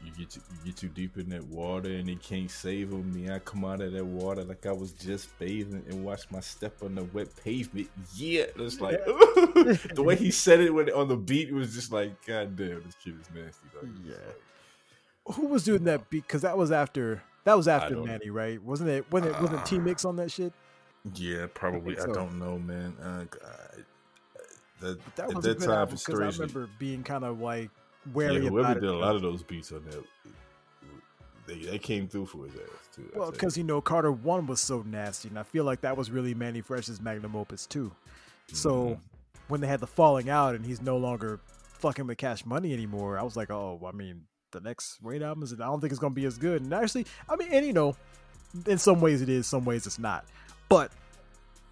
[0.04, 3.30] you get too, you get too deep in that water and he can't save me.
[3.30, 6.82] I come out of that water like I was just bathing and watch my step
[6.82, 7.88] on the wet pavement.
[8.14, 11.92] Yeah, it's like the way he said it when on the beat it was just
[11.92, 13.66] like, God damn, this kid is nasty.
[13.82, 14.14] It's Yeah.
[14.14, 16.22] like- Who was doing that beat?
[16.26, 18.62] Because that was after that was after Mannie, right?
[18.62, 19.10] Wasn't it?
[19.10, 19.40] Wasn't it?
[19.40, 20.52] Wasn't T Uh, Mix on that shit?
[21.14, 21.96] Yeah, probably.
[21.96, 22.12] I, so.
[22.12, 22.94] don't know, man.
[23.02, 23.80] Uh, I,
[24.81, 27.41] that, That at was that a good time, for because I remember being kind of
[27.41, 27.70] like
[28.07, 30.05] yeah, wary whoever about did a lot of those beats on that,
[31.47, 33.09] they, they came through for his ass too.
[33.14, 36.11] Well, because you know Carter One was so nasty, and I feel like that was
[36.11, 37.93] really Mannie Fresh's magnum opus too.
[38.53, 38.99] So Mhm.
[39.49, 41.41] when they had the falling out, and he's no longer
[41.79, 44.22] fucking with Cash Money anymore, I was like, oh, I mean,
[44.53, 45.53] the next Wayne album is.
[45.53, 46.62] I don't think it's gonna be as good.
[46.62, 47.97] And actually, I mean, and you know,
[48.66, 50.24] in some ways it is, some ways it's not,
[50.68, 50.91] but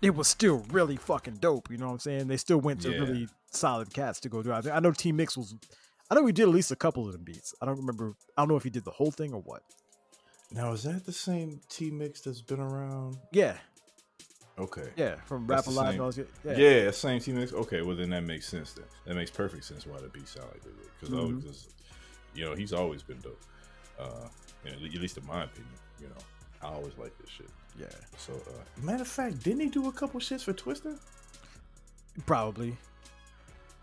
[0.05, 1.71] it was still really fucking dope.
[1.71, 2.29] You know what I'm saying?
[2.29, 2.99] They still went to Yeah.
[3.01, 4.53] really solid cats to go do.
[4.53, 4.67] it.
[4.67, 5.55] I know T Mix was.
[6.11, 7.55] I know we did at least a couple of them beats.
[7.63, 8.15] I don't remember.
[8.37, 9.63] I don't know if he did the whole thing or what.
[10.51, 13.17] now is that the same T mix that's been around?
[13.33, 13.57] Yeah,
[14.59, 14.93] Okay.
[14.97, 15.87] yeah, from That's Rap Alive.
[15.87, 16.59] same- and all that shit.
[16.59, 17.53] Yeah, Yeah, same T mix.
[17.53, 18.73] Okay, well then that makes sense.
[18.75, 21.69] Then that makes perfect sense why the beat sound like that because Mhm.
[22.35, 23.41] you know he's always been dope.
[23.99, 24.29] Uh,
[24.65, 26.23] you know, at least in my opinion, you know,
[26.65, 27.49] I always like this shit.
[27.79, 27.87] yeah,
[28.17, 30.99] So, uh, matter of fact, didn't he do a couple shits for Twista?
[32.27, 32.77] probably,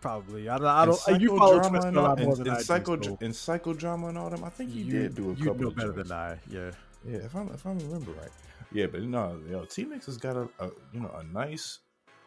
[0.01, 0.49] probably.
[0.49, 0.67] I don't.
[0.67, 1.21] I don't.
[1.21, 3.09] You follow Twista a and all- lot more and- than and I psycho do.
[3.09, 4.43] so and psychodrama and all them.
[4.43, 5.61] I think he you, did do a you couple.
[5.63, 6.09] know better joints.
[6.09, 6.39] than I.
[6.49, 6.71] Yeah,
[7.05, 8.29] Yeah, if I if I remember right.
[8.73, 11.79] Yeah, but no, yo, T Mix has got a, a you know a nice,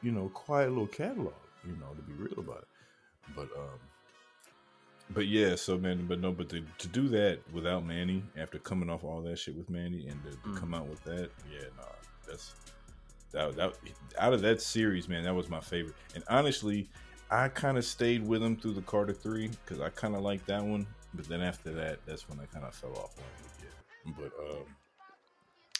[0.02, 1.32] you know, quiet little catalog.
[1.66, 2.68] You know, to be real about it.
[3.34, 3.78] But um,
[5.10, 8.88] but yeah, so man, but no, but to, to do that without Mannie after coming
[8.90, 10.56] off all that shit with Mannie and to, to Mm.
[10.58, 11.84] come out with that, yeah, no,
[12.26, 12.54] that's
[13.32, 13.74] that that
[14.18, 15.94] out of that series, man, that was my favorite.
[16.14, 16.88] And honestly,
[17.30, 20.46] I kind of stayed with him through the Carter Three because I kind of liked
[20.46, 20.86] that one.
[21.14, 24.14] But then after that, that's when I kind of fell off on it again.
[24.18, 24.64] But um,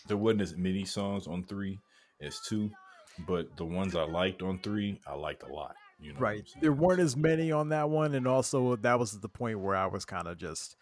[0.07, 1.79] there wasn't as many songs on three
[2.21, 2.71] as two,
[3.27, 5.75] but the ones I liked on three, I liked a lot.
[6.05, 6.47] You know, right.
[6.61, 9.87] There weren't as many on that one, and also that was the point where I
[9.87, 10.77] was kind of just.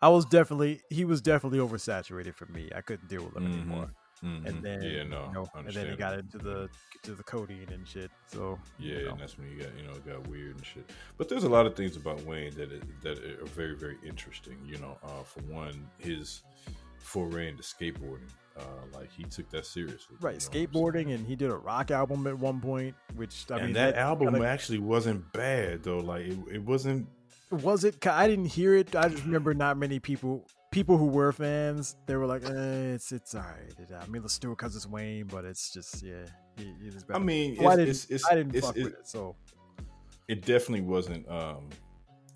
[0.00, 2.70] I was definitely he was definitely oversaturated for me.
[2.74, 3.52] I couldn't deal with him Mhm.
[3.54, 3.90] anymore.
[4.22, 4.46] Mhm.
[4.48, 6.68] And then yeah, no, you know, and then he got into the
[7.02, 8.10] to the codeine and shit.
[8.28, 9.10] So Yeah, you know.
[9.12, 10.88] and that's when you got you know it got weird and shit.
[11.18, 14.58] But there's a lot of things about Wayne that is, that are very very interesting.
[14.64, 16.42] You know, uh, for one, his
[16.98, 18.62] foray into skateboarding, uh,
[18.98, 20.16] like he took that seriously.
[20.20, 20.68] right, you know what I'm saying?
[20.68, 23.94] skateboarding, and he did a rock album at one point, which I and mean that
[23.96, 25.98] album kinda- actually wasn't bad though.
[25.98, 27.06] Like it, it wasn't.
[27.50, 28.06] was it?
[28.06, 28.94] I didn't hear it.
[28.96, 31.96] I just remember not many people people who were fans.
[32.06, 35.26] They were like, eh, "It's it's alright." I mean, let's do it because it's Wayne,
[35.26, 36.24] but it's just yeah.
[36.58, 37.20] It, it is I better.
[37.24, 37.88] mean, So I it's, didn't.
[37.90, 39.08] it's, it's, I didn't it's, fuck it- with it.
[39.08, 39.36] So
[40.28, 41.68] it definitely wasn't um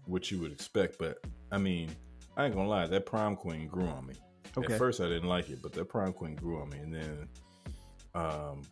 [0.06, 0.98] what you would expect.
[0.98, 1.18] But
[1.52, 1.90] I mean,
[2.36, 4.14] I ain't gonna lie, that prom queen grew on me.
[4.56, 6.94] Okay, At first, I didn't like it, but that prom queen grew on me, and
[6.94, 7.28] then
[8.14, 8.62] um,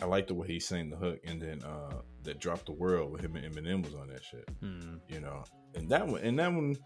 [0.00, 3.12] I liked the way he sang the hook, and then uh, that dropped the world
[3.12, 4.96] with him and Eminem was on that shit, Hmm.
[5.08, 5.44] you know.
[5.74, 6.76] And that one, and that one,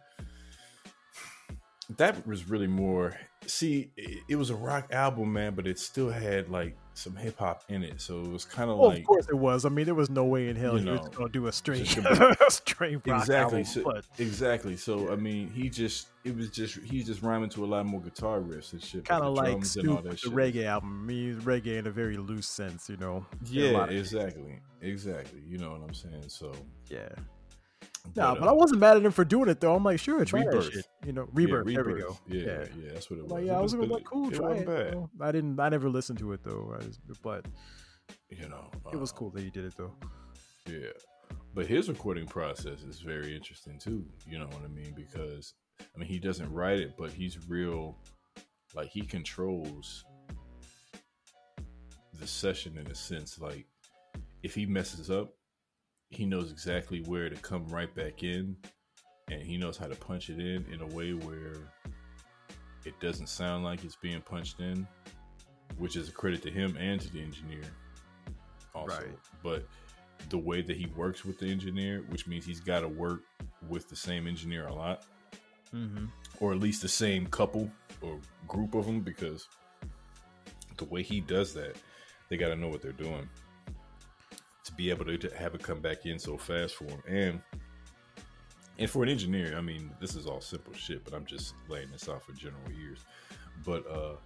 [1.97, 3.17] that was really more.
[3.47, 7.39] See, it, it was a rock album, man, but it still had like some hip
[7.39, 9.65] hop in it, so it was kind of Well, like of course it was.
[9.65, 11.97] I mean, there was no way in hell you he was gonna do a straight,
[11.97, 13.65] a straight rock exactly album.
[13.65, 17.67] so, exactly so i mean he just it was just he's just rhyming to a
[17.67, 20.17] lot more guitar riffs and shit kind of like drums and all Snoop that the
[20.17, 20.33] shit.
[20.33, 21.01] reggae album.
[21.03, 23.25] I mean, reggae in a very loose sense, you know.
[23.51, 26.53] yeah exactly exactly you know what i'm saying so
[26.89, 27.09] Yeah.
[28.17, 29.75] Nah, but I uh, wasn't mad at him for doing it though.
[29.75, 30.73] I'm like, sure, try Rebirth.
[30.73, 30.87] shit.
[31.07, 31.67] You know, yeah, rebirth.
[31.67, 32.19] There we go.
[32.27, 32.45] yeah,
[32.77, 34.67] yeah that's what it was Like, It yeah, I was like, cool, it try it.
[34.67, 35.11] bad you know.
[35.21, 35.61] I didn't.
[35.61, 36.75] I never listened to it though.
[36.79, 37.47] I just, but
[38.29, 39.93] you know it was uh, cool that he did it though.
[40.67, 40.89] yeah
[41.55, 45.55] but his recording process is very interesting too you know what i mean because
[45.95, 47.97] i mean he doesn't write it but he's real
[48.75, 50.05] like he controls
[52.19, 53.67] the session in a sense like
[54.43, 55.35] if he messes up
[56.11, 58.57] he knows exactly where to come right back in
[59.31, 61.57] and he knows how to punch it in in a way where
[62.85, 64.87] it doesn't sound like it's being punched in
[65.79, 67.63] which is a credit to him and to the engineer.
[68.75, 69.09] Also, Right.
[69.43, 69.67] but
[70.29, 73.23] the way that he works with the engineer, which means he's got to work
[73.69, 75.07] with the same engineer a lot,
[75.75, 76.07] Mm-hmm.
[76.41, 77.71] or at least the same couple
[78.03, 79.49] or group of them, because
[80.77, 81.77] the way he does that,
[82.29, 83.27] they got to know what they're doing
[84.65, 87.03] to be able to, have it come back in so fast for him.
[87.07, 87.43] And
[88.79, 91.91] and for an engineer, I mean, this is all simple shit, but I'm just laying
[91.91, 93.05] this out for general ears.
[93.65, 94.17] But uh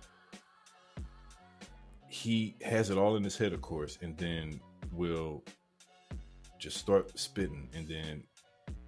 [2.09, 4.61] he has it all in his head, of course, and then
[4.93, 5.43] will
[6.61, 8.23] just start spitting, and then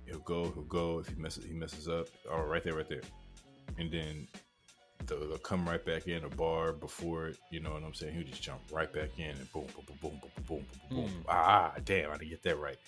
[0.05, 1.01] he'll go, he'll go.
[1.01, 2.07] If he messes, he messes up.
[2.31, 3.03] Oh, right there, right there,
[3.79, 4.29] and then
[5.07, 7.39] they'll, they'll come right back in a bar before it.
[7.51, 8.15] You know what I'm saying?
[8.15, 11.25] He'll just jump right back in and boom, boom, boom, boom, boom, boom, boom, boom.
[11.29, 12.79] Ah, damn, I didn't get that right.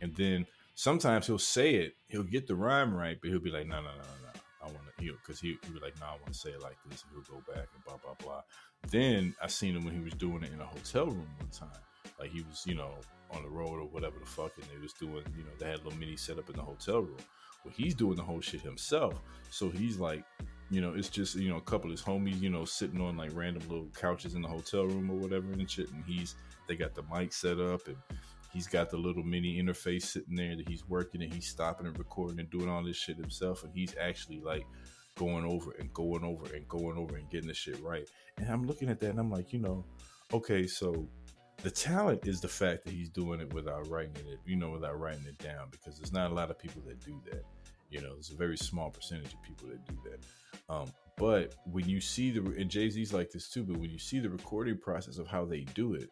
[0.00, 3.66] And then sometimes he'll say it, he'll get the rhyme right, but he'll be like,
[3.66, 4.40] no, no, no, no, no.
[4.62, 6.62] I want to heal because he he'll be like, no, I want to say it
[6.62, 7.02] like this.
[7.02, 8.42] And he'll go back and blah blah blah.
[8.90, 11.68] Then I seen him when he was doing it in a hotel room one time.
[12.20, 12.94] Like he was, you know,
[13.32, 15.80] on the road or whatever the fuck, and they was doing, you know, they had
[15.80, 17.16] a little mini setup in the hotel room.
[17.64, 19.14] Well, he's doing the whole shit himself.
[19.50, 20.24] So he's like,
[20.72, 23.16] you know, it's just you know a couple of his homies, you know, sitting on
[23.16, 25.90] like random little couches in the hotel room or whatever and shit.
[25.90, 26.34] And he's
[26.66, 27.96] they got the mic set up and
[28.52, 31.98] he's got the little mini interface sitting there that he's working and he's stopping and
[31.98, 33.64] recording and doing all this shit himself.
[33.64, 34.64] And he's actually like
[35.16, 38.08] going over and going over and going over and getting the shit right.
[38.38, 39.84] And I'm looking at that and I'm like, you know,
[40.32, 41.06] okay, so
[41.62, 44.98] the talent is the fact that he's doing it without writing it, you know, without
[44.98, 47.44] writing it down because there's not a lot of people that do that.
[47.92, 50.72] You know, there's a very small percentage of people that do that.
[50.72, 50.86] Um,
[51.16, 54.18] but when you see the and Jay Z's like this too, but when you see
[54.18, 56.08] the recording process of how they do it,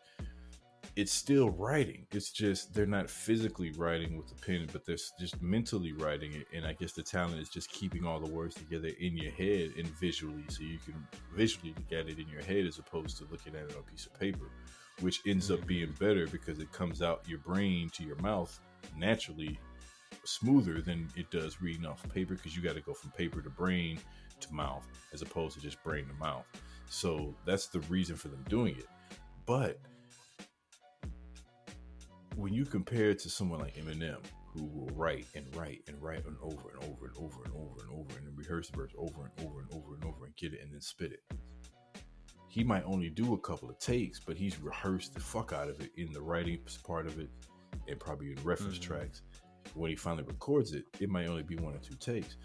[0.96, 2.06] it's still writing.
[2.12, 6.46] It's just they're not physically writing with the pen, but they're just mentally writing it.
[6.54, 9.72] And I guess the talent is just keeping all the words together in your head
[9.78, 10.94] and visually, so you can
[11.34, 13.90] visually look at it in your head as opposed to looking at it on a
[13.90, 14.50] piece of paper,
[15.00, 18.60] which ends up being better because it comes out your brain to your mouth
[18.96, 19.58] naturally
[20.24, 23.40] smoother than it does reading off of paper because you got to go from paper
[23.40, 23.98] to brain
[24.40, 26.44] to mouth as opposed to just brain to mouth.
[26.88, 28.86] So that's the reason for them doing it.
[29.46, 29.78] But
[32.36, 34.18] when you compare it to someone like Eminem,
[34.52, 37.82] who will write and write and write and over and over and over and over
[37.82, 40.36] and over and then rehearse the verse over and over and over and over and
[40.36, 41.22] get it and then spit it.
[42.48, 45.80] He might only do a couple of takes, but he's rehearsed the fuck out of
[45.80, 47.28] it in the writing part of it
[47.86, 48.82] and probably in reference Mhm.
[48.82, 49.22] tracks.
[49.74, 52.36] When he finally records it, it might only be one or two takes.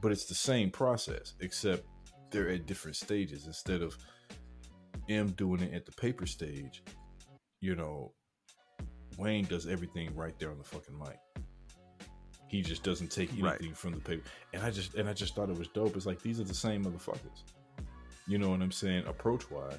[0.00, 1.84] But it's the same process, except
[2.30, 3.46] they're at different stages.
[3.46, 3.96] Instead of
[5.08, 6.82] M doing it at the paper stage,
[7.60, 8.12] you know,
[9.18, 11.18] Wayne does everything right there on the fucking mic.
[12.48, 13.54] He just doesn't take Right.
[13.60, 14.22] anything from the paper.
[14.52, 15.96] And I just and I just thought it was dope.
[15.96, 17.42] It's like these are the same motherfuckers.
[18.26, 19.06] You know what I'm saying?
[19.06, 19.78] Approach wise.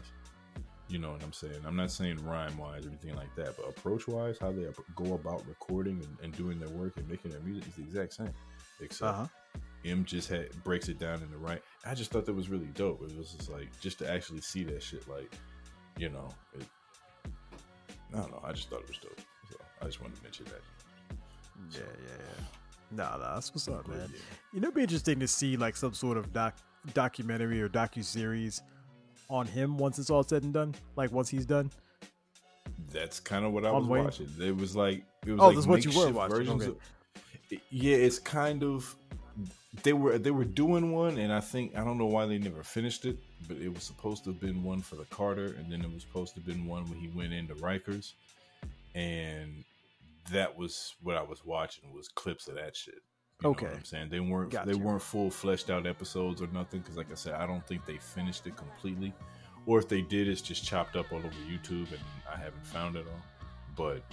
[0.88, 1.61] You know what I'm saying?
[1.65, 5.15] I'm not saying rhyme wise or anything like that, but approach wise, how they go
[5.15, 8.33] about recording and, and doing their work and making their music is the exact same.
[8.79, 9.27] Except Uh huh.
[9.83, 11.61] M just had breaks it down in the right.
[11.86, 13.01] I just thought that was really dope.
[13.03, 15.31] It was just like just to actually see that shit, like
[15.97, 16.65] you know, it,
[18.13, 18.41] I don't know.
[18.43, 19.19] I just thought it was dope.
[19.49, 20.61] So I just wanted to mention that.
[21.71, 22.43] Yeah, yeah, yeah.
[22.91, 24.09] Nah, nah, that's what's up, man.
[24.11, 24.19] yeah.
[24.53, 26.57] You know, it'd be interesting to see like some sort of doc
[26.93, 28.61] documentary or docu series
[29.30, 30.76] on him once it's all said and done.
[30.95, 31.71] Like once he's done.
[32.91, 34.03] That's kind of what I On was Wayne?
[34.05, 34.30] watching.
[34.39, 36.71] It was like it was Oh, like this what you were watching, versions okay.
[36.71, 38.95] of- yeah, it's kind of
[39.84, 42.63] they were they were doing one, and I think I don't know why they never
[42.63, 43.17] finished it,
[43.47, 46.01] but it was supposed to have been one for the Carter, and then it was
[46.03, 48.13] supposed to have been one when he went into Rikers,
[48.95, 49.63] and
[50.32, 53.01] that was what I was watching was clips of that shit.
[53.46, 53.68] You Okay.
[53.68, 57.12] I'm saying they weren't Got they weren't full fleshed out episodes or nothing because, like
[57.12, 59.14] I said, I don't think they finished it completely,
[59.66, 62.96] or if they did, it's just chopped up all over YouTube, and I haven't found
[62.96, 63.22] it all.
[63.76, 64.04] But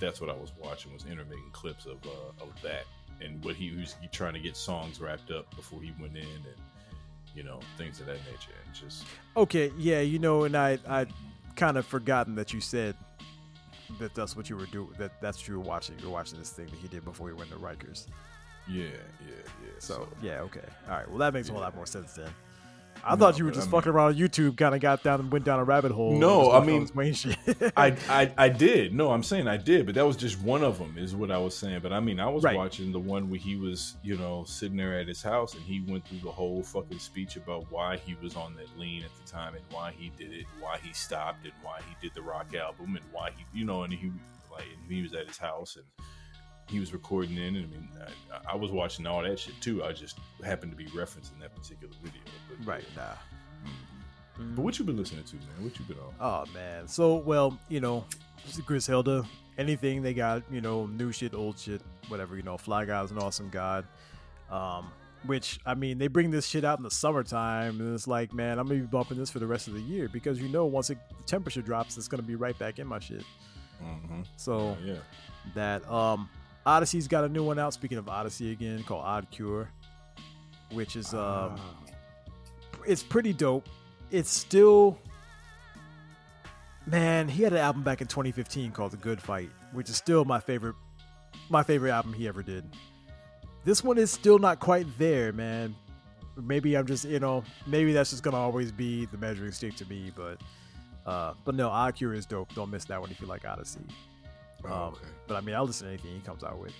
[0.00, 2.84] that's what I was watching was intermittent clips of uh, of that
[3.20, 6.56] and what he was trying to get songs wrapped up before he went in and
[7.34, 9.04] you know things of that nature and just
[9.36, 11.06] Okay, yeah, you know, and I I
[11.56, 12.96] kind of forgotten that you said
[13.98, 14.90] that that's what you were doing.
[14.98, 15.98] That that's what you were watching.
[15.98, 18.06] You were watching this thing that he did before he went to Rikers.
[18.68, 18.90] Yeah yeah
[19.62, 21.08] yeah So yeah, okay, all right.
[21.08, 22.30] Well, that makes a whole lot more sense then.
[23.04, 25.04] I No, thought you were just I mean- fucking around on YouTube, kind of got
[25.04, 26.18] down and went down a rabbit hole.
[26.18, 26.88] No, I mean.
[27.76, 30.78] I, I I did no I'm saying I did but that was just one of
[30.78, 32.56] them is what I was saying but I mean I was Right.
[32.56, 35.80] watching the one where he was you know sitting there at his house and he
[35.88, 39.30] went through the whole fucking speech about why he was on that lean at the
[39.30, 42.52] time and why he did it why he stopped and why he did the rock
[42.56, 44.10] album and why he you know and he
[44.50, 45.84] like and he was at his house and
[46.68, 47.88] he was recording in and I mean
[48.32, 51.54] I, I was watching all that shit too I just happened to be referencing that
[51.54, 53.14] particular video but right, nah.
[54.54, 55.64] But what you been listening to, man?
[55.64, 56.14] What you been on?
[56.20, 56.86] Oh man.
[56.86, 58.04] So well, you know,
[58.64, 59.24] Griselda,
[59.56, 63.18] anything they got, you know, new shit, old shit, whatever, you know, Flygod is an
[63.18, 63.84] awesome god.
[64.50, 64.90] Um,
[65.26, 68.58] which I mean, they bring this shit out in the summertime, and it's like, man,
[68.58, 70.90] I'm gonna be bumping this for the rest of the year because you know, once
[70.90, 73.24] it, the temperature drops, it's gonna be right back in my shit.
[73.82, 74.22] Mm-hmm.
[74.36, 74.94] So yeah.
[75.54, 76.28] that um,
[76.66, 77.72] Oddisee's got a new one out.
[77.74, 79.70] Speaking of Oddisee again, called Odd Cure,
[80.72, 81.60] which is um, Ah.
[82.86, 83.66] it's pretty dope.
[84.10, 84.98] It's still,
[86.86, 87.28] man.
[87.28, 90.40] He had an album back in 2015 called The Good Fight, which is still my
[90.40, 90.74] favorite,
[91.48, 92.64] my favorite album he ever did.
[93.64, 95.74] This one is still not quite there, man.
[96.36, 99.84] Maybe I'm just, you know, maybe that's just gonna always be the measuring stick to
[99.86, 100.12] me.
[100.14, 100.40] But,
[101.04, 102.54] uh, but no, Odd Cure is dope.
[102.54, 103.88] Don't miss that one if you like Oddisee.
[104.64, 105.06] Oh, Um, okay.
[105.26, 106.72] But I mean, I'll listen to anything he comes out with.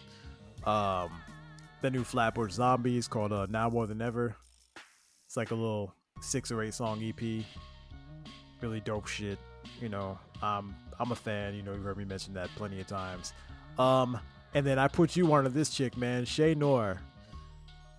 [0.67, 1.11] Um,
[1.83, 4.35] the new Flatbush Zombies called uh, Now More Than Ever.
[5.27, 7.45] It's like a little six or eight song EP.
[8.61, 9.39] Really dope shit.
[9.81, 11.55] You know, I'm I'm a fan.
[11.55, 13.33] You know, you've heard me mention that plenty of times.
[13.79, 14.19] Um,
[14.55, 17.01] and then I put you onto this chick, man, Che Noir.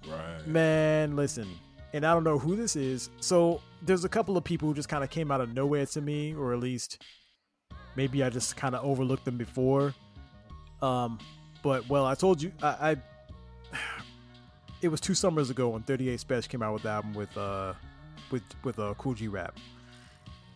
[0.08, 0.48] Right.
[0.48, 1.48] Man, listen,
[1.94, 3.10] and I don't know who this is.
[3.22, 6.02] So there's a couple of people who just kind of came out of nowhere to
[6.02, 7.02] me, or at least
[7.96, 9.94] maybe I just kind of overlooked them before.
[10.82, 11.20] Um,
[11.62, 13.78] but well, I told you, I, I
[14.82, 17.74] it was two summers ago when 38 Spesh came out with the album with uh
[18.32, 19.58] with with uh, Kool G Rap,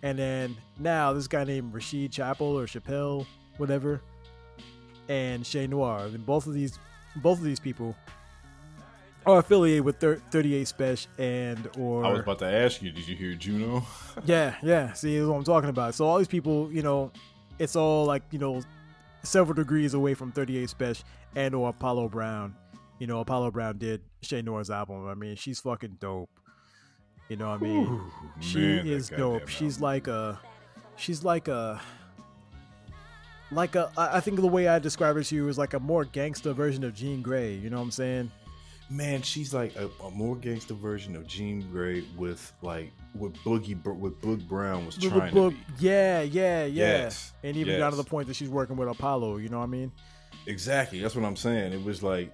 [0.02, 3.26] and then now this guy named Rashid Chapel or Chappelle,
[3.58, 4.02] whatever,
[5.10, 6.80] and Che Noir, and both of these
[7.18, 7.96] both of these people
[9.26, 13.08] are affiliated with thir- 38 Spesh and or I was about to ask you, did
[13.08, 13.86] you hear Juno?
[14.26, 14.94] yeah, yeah.
[14.94, 15.96] See, that's what I'm talking about.
[15.96, 17.12] So all these people, you know,
[17.60, 18.62] it's all like you know,
[19.24, 21.04] several degrees away from 38 Spesh
[21.36, 22.56] and or Apollo Brown.
[23.00, 25.08] You know, Apollo Brown did Che Noir's album.
[25.08, 26.30] I mean, she's fucking dope.
[27.30, 27.88] You know what I mean?
[27.88, 29.48] Ooh, she man, is dope.
[29.48, 29.84] She's album.
[29.84, 30.40] like a,
[30.98, 31.82] she's like a,
[33.52, 33.92] like a.
[33.98, 36.84] I think the way I describe her to you is like a more gangster version
[36.84, 37.62] of Jean Grae.
[37.62, 38.32] You know what I'm saying?
[38.94, 43.76] Man, she's like a, a more gangster version of Jean Grae with like what Boogie
[43.98, 45.88] with Boog Brown was With trying book- to be.
[45.88, 46.66] Yeah, yeah, yeah.
[46.66, 49.38] Yes, And even down to the point that she's working with Apollo.
[49.38, 49.92] You know what I mean?
[50.46, 51.00] Exactly.
[51.00, 51.74] That's what I'm saying.
[51.74, 52.32] It was like,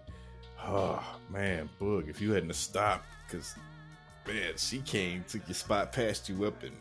[0.61, 3.55] oh man, Boog, if you hadn't stopped, because
[4.27, 6.75] man, she came, took your spot, passed you up, and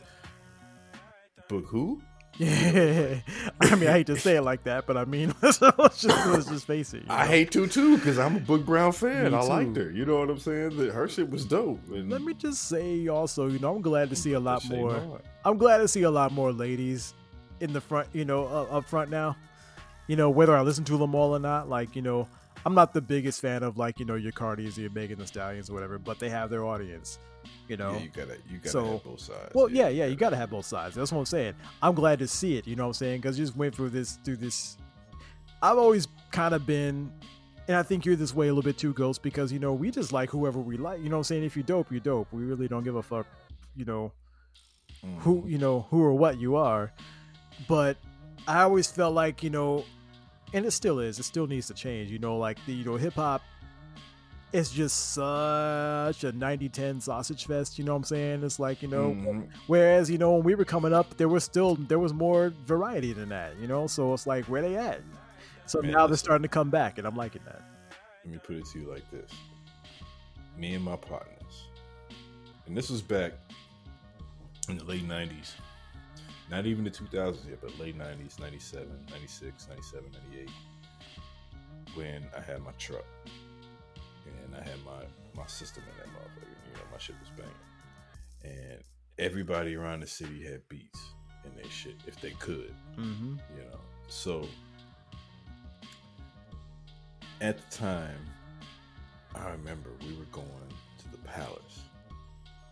[1.49, 2.03] Boog who?
[2.39, 3.17] Yeah,
[3.61, 6.27] I mean, I hate to say it like that, but I mean, let's, let's just
[6.27, 7.03] let's just face it.
[7.03, 9.33] you I hate to too, because I'm a Boog Brown fan.
[9.33, 9.91] Me I liked her.
[9.91, 10.77] You know what I'm saying?
[10.77, 11.81] That her shit was dope.
[11.91, 15.21] And Let me just say, also, you know, I'm glad to see a lot more.
[15.45, 17.15] I'm glad to see a lot more ladies
[17.61, 19.37] in the front, you know, uh, up front now.
[20.07, 22.29] You know, whether I listen to them all or not, like, you know,
[22.65, 25.27] I'm not the biggest fan of like, you know, your Cardis or your Megan the
[25.27, 27.19] Stallions or whatever, but they have their audience.
[27.69, 29.55] You know, Yeah, you gotta, you gotta So- have both sides.
[29.55, 30.95] Well, yeah, yeah, you got to have both sides.
[30.95, 31.55] That's what I'm saying.
[31.83, 32.67] I'm glad to see it.
[32.67, 33.21] You know what I'm saying?
[33.21, 34.79] Because you just went through this, through this.
[35.63, 37.13] I've always kind of been,
[37.67, 39.91] and I think you're this way a little bit too, Ghost, because you know we
[39.91, 41.01] just like whoever we like.
[41.03, 41.45] You know what I'm saying?
[41.45, 42.29] If you're dope, you're dope.
[42.33, 43.27] We really don't give a fuck.
[43.77, 44.13] You know
[45.05, 45.19] Mhm.
[45.19, 46.93] who, you know who or what you are.
[47.69, 47.97] But
[48.47, 49.85] I always felt like you know,
[50.55, 51.19] and it still is.
[51.19, 52.11] It still needs to change.
[52.11, 53.43] You know, like the you know hip hop.
[54.51, 58.43] It's just such a 90-10 sausage fest, you know what I'm saying?
[58.45, 59.49] It's like, you know, Mhm.
[59.67, 63.13] Whereas, you know, when we were coming up, there was still there was more variety
[63.13, 63.87] than that, you know.
[63.87, 65.03] So it's like where they at.
[65.67, 67.61] So Man, now they're starting to come back, and I'm liking that.
[68.25, 69.31] Let me put it to you like this.
[70.57, 71.69] Me and my partners,
[72.67, 73.35] and this was back
[74.71, 75.53] in the late 90s.
[76.51, 80.51] Not even the 2000s yet, but late 90s, 97, 96, 97, 98.
[81.95, 83.05] When I had my truck
[84.49, 85.05] and I had my,
[85.37, 86.49] my system in that motherfucker.
[86.67, 88.73] You know, my shit was banging.
[88.73, 88.83] And
[89.19, 91.01] everybody around the city had beats
[91.45, 93.37] in their shit if they could Mm-hmm.
[93.57, 93.79] you know.
[94.09, 94.47] So
[97.41, 98.19] at the time,
[99.35, 100.47] I remember we were going
[100.99, 101.83] to the palace.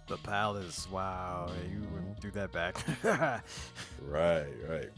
[0.09, 2.77] The Palace, wow, you went through that back.
[4.03, 4.91] Right, right.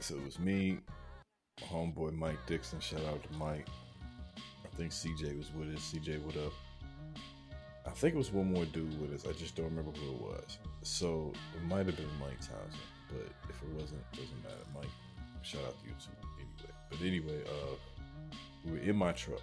[0.00, 0.78] So it was me,
[1.62, 2.80] homeboy Mike Dixon.
[2.80, 3.68] Shout out to Mike.
[4.78, 5.92] I think CJ was with us.
[5.92, 6.52] CJ, what up?
[7.84, 9.26] I think it was one more dude with us.
[9.28, 10.58] I just don't remember who it was.
[10.82, 14.54] So it might have been Mike Townsend, but if it wasn't, it doesn't matter.
[14.72, 14.86] Mike,
[15.42, 16.12] shout out to you too.
[16.38, 17.74] Anyway, but anyway, uh,
[18.64, 19.40] we were in my truck,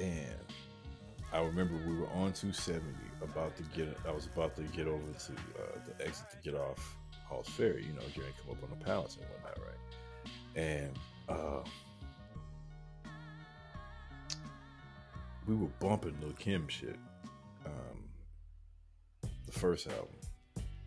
[0.00, 0.40] and
[1.30, 2.86] I remember we were on 270,
[3.20, 3.98] about to get.
[4.08, 6.96] I was about to get over to uh, the exit to get off
[7.28, 7.84] Hall's Ferry.
[7.84, 10.56] You know, getting come up on the palace and whatnot, right?
[10.56, 10.98] And
[11.28, 11.68] uh,
[15.46, 16.96] we were bumping Lil Kim shit.
[17.64, 20.08] Um, the first album,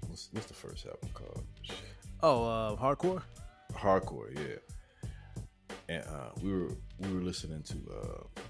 [0.08, 1.44] what's, what's the first album called?
[1.62, 1.76] Shit.
[2.22, 3.22] Oh, uh, hardcore.
[3.74, 5.46] Hardcore, yeah.
[5.88, 6.70] And uh, we were
[7.00, 8.42] we were listening to uh,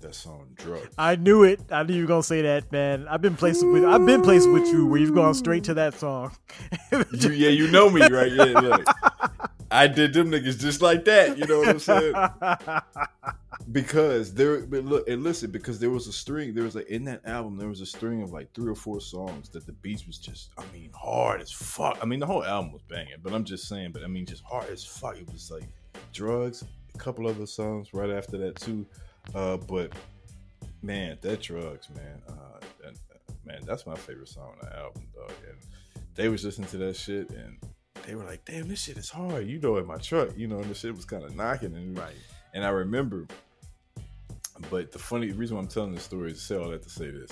[0.00, 1.60] that song "Drugs." I knew it.
[1.72, 3.08] I knew you were gonna say that, man.
[3.08, 5.94] I've been placing with I've been placing with you where you've gone straight to that
[5.98, 6.32] song.
[6.92, 8.30] You- yeah, you know me, right?
[8.32, 8.84] Yeah, look.
[9.70, 11.36] I did them niggas just like that.
[11.36, 12.14] You know what I'm saying?
[13.72, 17.04] because there but look and listen because there was a string there was like in
[17.04, 20.06] that album there was a string of like three or four songs that the beats
[20.06, 21.98] was just i mean hard as fuck.
[22.00, 24.42] I mean the whole album was banging but i'm just saying but i mean just
[24.44, 25.18] hard as fuck.
[25.18, 25.64] It was like
[26.12, 26.64] drugs
[26.94, 28.86] a couple other songs right after that too.
[29.34, 29.92] Uh but
[30.80, 35.02] man that drugs man uh and, uh, man that's my favorite song on the album
[35.14, 35.32] dog.
[35.46, 35.58] And
[36.14, 37.58] they was listening to that shit and
[38.06, 39.46] they were like damn this shit is hard.
[39.46, 41.98] You know in my truck you know and the shit was kind of knocking and
[41.98, 42.14] right.
[42.54, 43.26] and I remember,
[44.70, 46.90] but the funny reason why I'm telling this story is to say all that to
[46.90, 47.30] say this.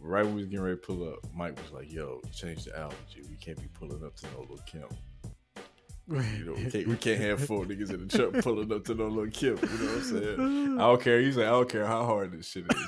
[0.00, 2.78] Right when we was getting ready to pull up, Mike was like, "Yo, change the
[2.78, 3.22] album, G.
[3.28, 4.84] We can't be pulling up to no little Kim.
[6.10, 8.94] You know, we can't we can't have four niggas in the truck pulling up to
[8.94, 9.58] no little Kim.
[9.60, 10.74] You know what I'm saying?
[10.80, 11.20] I don't care.
[11.20, 12.78] He's like, I don't care how hard this shit is.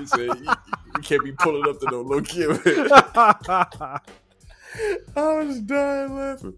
[0.00, 0.54] He said, "You- you-
[0.96, 2.50] we can't be pulling up to no little Kim.
[5.16, 6.54] I was dying laughing.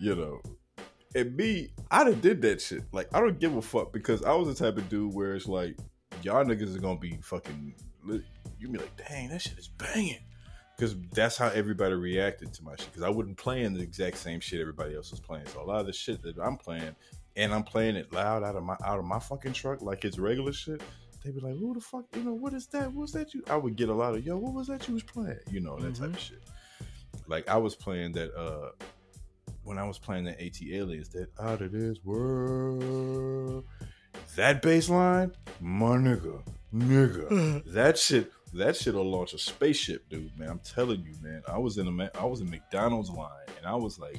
[0.00, 0.40] You know,
[1.14, 2.82] and me, I done did that shit.
[2.92, 5.48] Like, I don't give a fuck because I was the type of dude where it's
[5.48, 5.76] like,
[6.22, 7.74] y'all niggas are gonna be fucking.
[8.04, 8.22] lit.
[8.58, 10.18] You be like, dang, that shit is banging.
[10.76, 12.86] Because that's how everybody reacted to my shit.
[12.86, 15.46] Because I wasn't playing the exact same shit everybody else was playing.
[15.46, 16.94] So a lot of the shit that I'm playing,
[17.36, 20.18] and I'm playing it loud out of my out of my fucking truck like it's
[20.18, 20.80] regular shit.
[21.24, 22.04] They be like, "Who the fuck?
[22.14, 22.92] You know what is that?
[22.92, 23.34] What's that?
[23.34, 25.60] You?" I would get a lot of, "Yo, what was that you was playing?" You
[25.60, 26.42] know that type of shit.
[27.26, 28.70] Like I was playing that uh
[29.68, 33.66] when I was playing that ATLiens, that out of this world,
[34.34, 36.42] that bass line, my nigga,
[36.74, 40.36] nigga, that shit, that shit'll launch a spaceship, dude.
[40.38, 41.42] Man, I'm telling you, man.
[41.46, 44.18] I was in a, I was in McDonald's line, and I was like,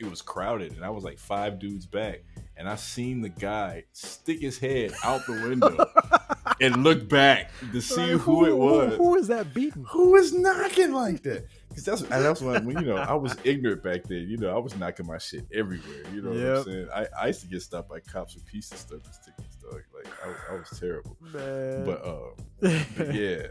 [0.00, 2.24] it was crowded, and I was like five dudes back,
[2.56, 5.86] and I seen the guy stick his head out the window
[6.60, 9.84] and look back to see Like, who, it was Who is that beating?
[9.88, 11.46] who is knocking like that?
[11.70, 14.26] Because that's and that's when, when you know I was ignorant back then.
[14.28, 16.02] You know I was knocking my shit everywhere.
[16.12, 16.88] You know what I'm saying?
[16.92, 19.80] I, I used to get stopped by cops with pieces of stuff and stickers, dog.
[19.94, 21.16] Like I, I was terrible.
[21.20, 21.84] Man.
[21.84, 23.46] But uh, but yeah,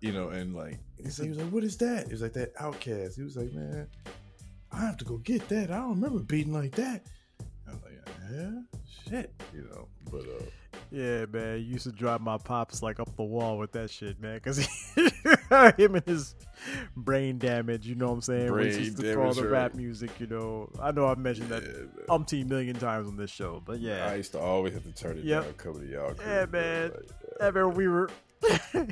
[0.00, 2.32] you know, and like he said, he was like, "What is that?" It was like,
[2.32, 3.86] "That OutKast." He was like, "Man,
[4.72, 5.70] I have to go get that.
[5.70, 7.02] I don't remember beating like that."
[7.68, 7.92] I was like,
[8.32, 8.50] "Yeah,
[9.08, 9.86] shit," you know.
[10.10, 10.44] But uh,
[10.90, 14.20] Yeah, man, you used to drive my pops like up the wall with that shit,
[14.20, 14.40] man.
[14.40, 14.58] Cause
[15.76, 16.34] him and his
[16.96, 18.48] brain damage, you know what I'm saying?
[18.48, 19.50] Brain to throw damage, the right.
[19.50, 20.70] rap music, you know.
[20.80, 21.88] I know I've mentioned yeah, that man.
[22.08, 25.18] umpteen million times on this show, but yeah, I used to always have to turn
[25.18, 25.44] it Yep.
[25.44, 26.14] down, cover the y'all.
[26.20, 26.92] Yeah, man.
[27.40, 28.10] I remember we were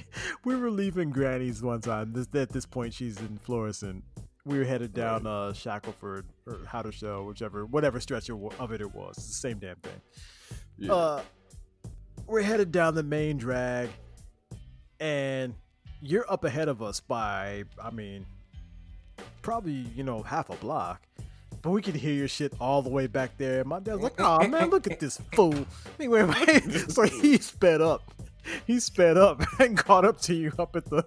[0.45, 2.12] we were leaving Granny's one time.
[2.12, 4.05] This at this point she's in Florissant.
[4.45, 9.19] We were headed down uh, Shackelford or Howdershell, whichever, whatever stretch of it it was.
[9.19, 10.01] It's the same damn thing.
[10.78, 10.93] Yeah.
[10.93, 11.23] Uh,
[12.27, 13.90] we're headed down the main drag,
[15.01, 15.55] and
[16.00, 18.26] you're up ahead of us by, I mean,
[19.42, 21.02] probably you know half a block.
[21.60, 23.64] But we could hear your shit all the way back there.
[23.64, 25.54] My dad's like, "Oh man, look at this fool!"
[25.98, 26.30] Anyway,
[26.88, 28.02] so he sped up.
[28.66, 30.98] He sped up and caught up to you up at the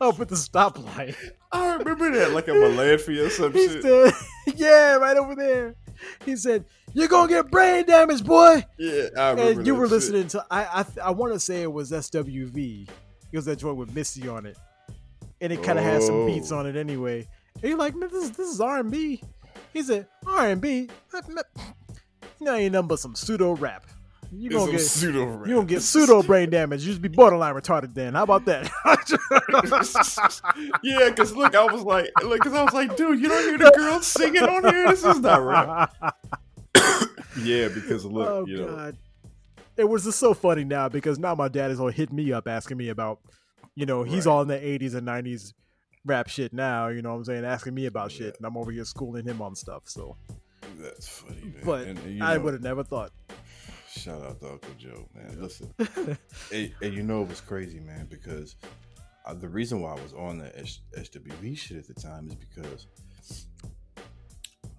[0.00, 1.14] up at the stoplight.
[1.52, 3.82] I remember that, like a landfill or some He shit.
[3.82, 4.12] said,
[4.56, 5.74] "Yeah, right over there."
[6.24, 6.64] He said,
[6.94, 9.42] "You're gonna get brain damage, boy." Yeah, I remember.
[9.60, 9.92] and you were shit.
[9.92, 12.88] listening to I I, I want to say it was SWV.
[13.32, 14.56] It was that joint with Missy on it,
[15.40, 16.58] and it kind of had some beats Oh.
[16.58, 17.26] on it anyway.
[17.56, 19.22] And you're like, man, this this is R and B.
[19.72, 20.88] He said R and B.
[22.40, 23.86] You know, ain't nothing but some pseudo rap.
[24.34, 25.46] You It's gonna get pseudo rap.
[25.48, 26.82] you gonna get pseudo brain damage.
[26.84, 27.94] You just be borderline retarded.
[27.94, 28.70] Then how about that?
[30.82, 33.58] yeah, because look, I was like, look, because I was like, dude, you don't hear
[33.58, 34.88] the girls singing on here.
[34.88, 35.94] This is not rap.
[37.42, 38.96] Yeah, because look, oh you know, god,
[39.76, 42.46] it was just so funny now because now my dad is all hit me up
[42.48, 43.20] asking me about,
[43.74, 44.32] you know, he's Right.
[44.32, 45.54] all in the '80s and '90s
[46.04, 46.88] rap shit now.
[46.88, 47.44] You know what I'm saying?
[47.44, 49.84] Asking me about shit, and I'm over here schooling him on stuff.
[49.86, 50.16] So,
[50.78, 51.62] that's funny, man.
[51.64, 53.12] but and, and, I know, would have never thought.
[53.90, 55.40] Shout out to Uncle Joe, man.
[55.40, 55.72] Listen,
[56.52, 58.56] and, and you know it was crazy, man, because
[59.26, 62.34] uh, the reason why I was on the H- HWV shit at the time is
[62.34, 62.86] because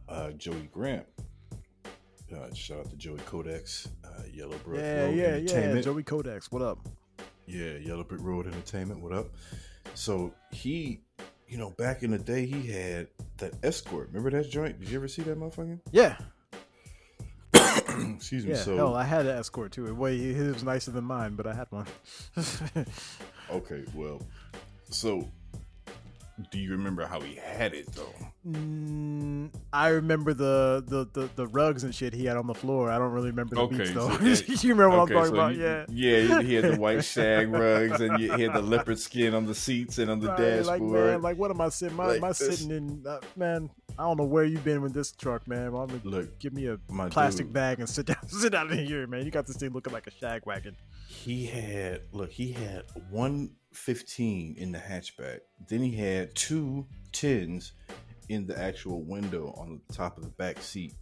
[0.10, 1.06] uh, Joey Grant.
[2.34, 5.34] Uh, shout out to Joey Codex, uh, Yellow Brick Yeah, Road yeah, yeah.
[5.36, 5.86] Entertainment.
[5.86, 6.80] Joey Codex, what up?
[7.46, 9.02] Yeah, Yellow Brick Road Entertainment.
[9.02, 9.28] What up?
[9.94, 11.02] So he,
[11.48, 13.08] you know, back in the day, he had
[13.38, 14.08] that escort.
[14.08, 14.80] Remember that joint?
[14.80, 15.80] Did you ever see that motherfucker?
[15.92, 16.18] Yeah,
[18.16, 18.52] Excuse me.
[18.52, 18.58] yeah.
[18.58, 19.94] so Hell, I had an escort too.
[19.94, 21.86] Well, his was nicer than mine, but I had one.
[23.52, 24.20] Okay, well,
[24.90, 25.30] so
[26.52, 28.14] do you remember how he had it though?
[28.48, 32.90] Mm, I remember the, the, the, the rugs and shit he had on the floor.
[32.90, 34.10] I don't really remember the Okay, beats though.
[34.10, 34.24] so
[34.68, 35.56] you remember what Okay, I'm talking so about?
[35.56, 35.86] you- yeah.
[35.90, 36.42] yeah.
[36.42, 39.98] He had the white shag rugs, and he had the leopard skin on the seats
[40.00, 40.66] and on the Right, dashboard.
[40.66, 41.96] like man, like what am I sitting?
[41.96, 42.38] My, Like am I this.
[42.40, 43.04] sitting in?
[43.08, 45.72] Uh, man, I don't know where you've been with this truck, man.
[45.72, 46.78] Well, Look, give me a
[47.12, 47.54] plastic dude.
[47.54, 49.24] bag and sit down, sit down in here, man.
[49.24, 50.76] You got this thing looking like a shag wagon.
[51.08, 55.40] he had look, he had one fifteen in the hatchback.
[55.70, 57.74] Then he had two tens
[58.30, 60.94] in the actual window on the top of the back seat.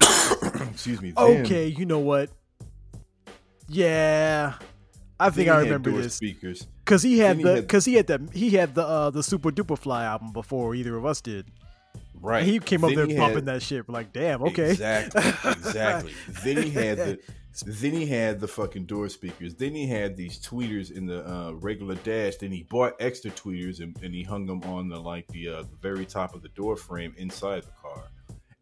[0.70, 1.12] Excuse me.
[1.16, 2.30] Then- Okay, you know what?
[3.68, 4.54] Yeah,
[5.18, 6.66] I think I remember this Speakers.
[6.84, 9.10] because he had then he the had- because he had the he had the uh,
[9.10, 11.46] the Supa Dupa Fly album before either of us did.
[12.22, 12.42] Right.
[12.44, 13.88] He came up Then there he bumping had- that shit.
[13.88, 14.72] Like, damn, okay.
[14.72, 15.22] Exactly.
[15.52, 16.12] Exactly.
[16.44, 17.18] then he had the
[17.66, 19.54] then he had the fucking door speakers.
[19.54, 22.36] Then he had these tweeters in the uh, regular dash.
[22.36, 25.62] Then he bought extra tweeters and, and he hung them on the like the, uh,
[25.62, 28.04] the very top of the door frame inside the car.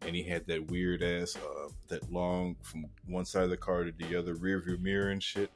[0.01, 3.83] And he had that weird ass uh, that long from one side of the car
[3.83, 5.51] to the other rear view mirror and shit.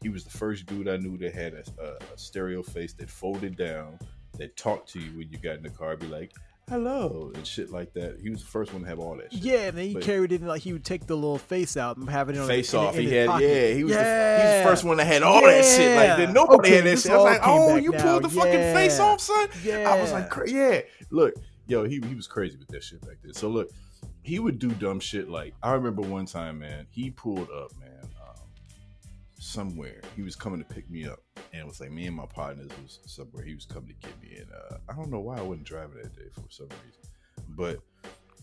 [0.00, 3.10] He was the first dude I knew that had a, a, a stereo face that
[3.10, 3.98] folded down
[4.38, 6.32] that talked to you when you got in the car, be like,
[6.68, 8.18] "Hello" and shit like that.
[8.22, 9.42] He was the first one to have all that shit.
[9.42, 11.76] Yeah, and then he But- carried it in like he would take the little face
[11.76, 12.94] out and have it on face in, off.
[12.96, 13.44] in he his had pocket.
[13.48, 13.72] yeah.
[13.74, 15.96] He was the, he was the first one that had all that shit.
[15.96, 17.12] Like then nobody Okay, had that shit.
[17.12, 18.02] I was like, oh, you now.
[18.02, 19.48] pulled the fucking face off, son.
[19.66, 20.28] I was like, Yeah.
[20.28, 20.80] cra- yeah.
[21.10, 21.34] Look,
[21.66, 23.32] yo, he he was crazy with that shit back then.
[23.34, 23.70] So look,
[24.22, 25.28] he would do dumb shit.
[25.28, 27.97] Like I remember one time, man, he pulled up, man,
[29.48, 30.00] somewhere.
[30.14, 31.20] He was coming to pick me up,
[31.52, 33.44] and it was like me and my partners was somewhere.
[33.44, 35.96] He was coming to get me, and uh, I don't know why I wasn't driving
[36.02, 37.02] that day for some reason,
[37.48, 37.80] but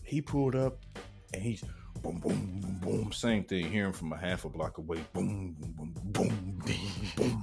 [0.02, 0.84] he pulled up,
[1.32, 1.62] and he's
[2.02, 3.70] boom, boom, boom, boom, same thing.
[3.70, 6.82] Hearing from a half a block away, boom, boom, boom, boom, boom,
[7.16, 7.42] boom,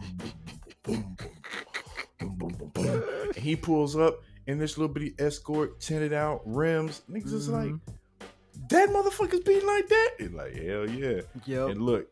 [0.83, 1.17] boom, boom,
[2.19, 3.03] boom, boom, boom, boom.
[3.27, 7.01] And he pulls up in this little bitty escort, tinted out rims.
[7.09, 7.71] Niggas is like,
[8.69, 10.09] that motherfucker's beating like that.
[10.19, 11.21] He's like, hell yeah.
[11.45, 11.69] Yep.
[11.69, 12.07] And look,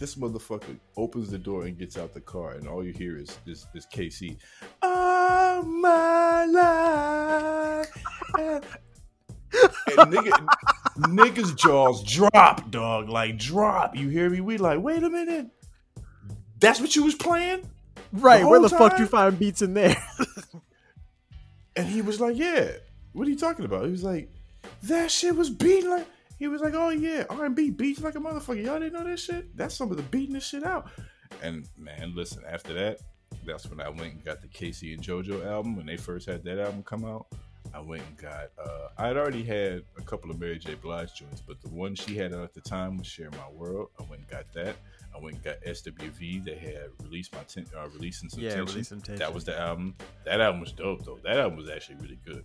[0.00, 3.38] this motherfucker opens the door and gets out the car, and all you hear is
[3.46, 4.36] this this K-Ci.
[4.82, 7.88] All my life.
[8.38, 8.64] and
[10.12, 10.46] nigga,
[10.98, 13.08] niggas' jaws drop, dog.
[13.08, 13.94] Like drop.
[13.94, 14.40] You hear me?
[14.40, 15.46] We like, wait a minute.
[16.58, 17.70] That's what you was playing?
[18.12, 19.00] right, where whole the fuck time?
[19.02, 19.96] you find beats in there?
[21.76, 22.72] And he was like, yeah.
[23.12, 23.84] What are you talking about?
[23.84, 24.28] He was like,
[24.82, 26.06] that shit was beating like.
[26.40, 28.64] He was like, oh yeah, R and B beats like a motherfucker.
[28.64, 29.54] Y'all didn't know that shit?
[29.56, 30.88] That's some of the beating this shit out.
[31.42, 32.42] And man, listen.
[32.48, 32.98] After that,
[33.46, 36.42] that's when I went and got the K-Ci and JoJo album when they first had
[36.44, 37.26] that album come out.
[37.74, 38.48] I went and got.
[38.58, 40.74] uh I had already had a couple of Mary J.
[40.74, 43.90] Blige joints, but the one she had out at the time was "Share My World."
[44.00, 44.76] I went and got that.
[45.14, 46.42] I went and got SWV.
[46.42, 48.66] They had released my ten, uh, releasing some Yeah, tension.
[48.74, 49.18] Release Some Tension.
[49.18, 49.94] That was the album.
[50.24, 51.18] That album was dope though.
[51.22, 52.44] That album was actually really good.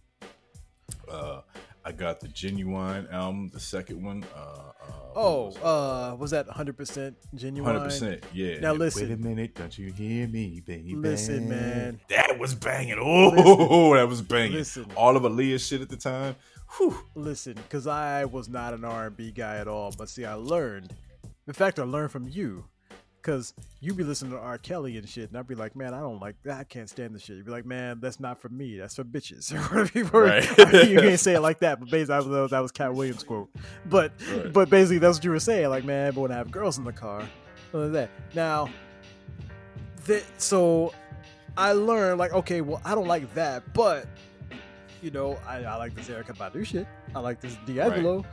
[1.10, 1.42] Uh,
[1.88, 4.26] I got the Ginuwine album, the second one.
[4.36, 7.64] Uh, uh, oh, uh, was that 100% Ginuwine?
[7.64, 8.24] hundred percent.
[8.34, 8.60] Yeah.
[8.60, 9.08] Now listen.
[9.08, 10.96] Wait a minute, don't you hear me, baby?
[10.96, 12.00] Listen, man.
[12.10, 12.98] That was banging.
[13.00, 14.54] Oh, that was banging.
[14.54, 14.88] Listen.
[14.96, 16.36] All of Aaliyah's shit at the time.
[16.78, 16.98] Whew.
[17.14, 20.92] Listen, because I was not an R&B guy at all, but see, I learned.
[21.48, 22.66] In fact, I learned from you.
[23.26, 24.60] Because you be listening to R.
[24.60, 26.60] Kelly and shit, and I'd be like, man, I don't like that.
[26.60, 27.38] I can't stand this shit.
[27.38, 28.78] You'd be like, man, that's not for me.
[28.78, 29.52] That's for bitches.
[30.14, 30.44] Right.
[30.90, 33.50] you can't say it like that, but basically, that was, that was Katt Williams' quote.
[33.90, 34.54] But Right.
[34.54, 35.70] but basically, that's what you were saying.
[35.70, 37.28] Like, man, but when I have girls in the car,
[37.74, 38.10] like that.
[38.36, 38.70] Now,
[40.06, 40.94] th- so
[41.58, 44.06] I learned, like, okay, well, I don't like that, but
[45.06, 46.88] you know, I, I like this Erykah Badu shit.
[47.14, 48.26] I like this D'Angelo.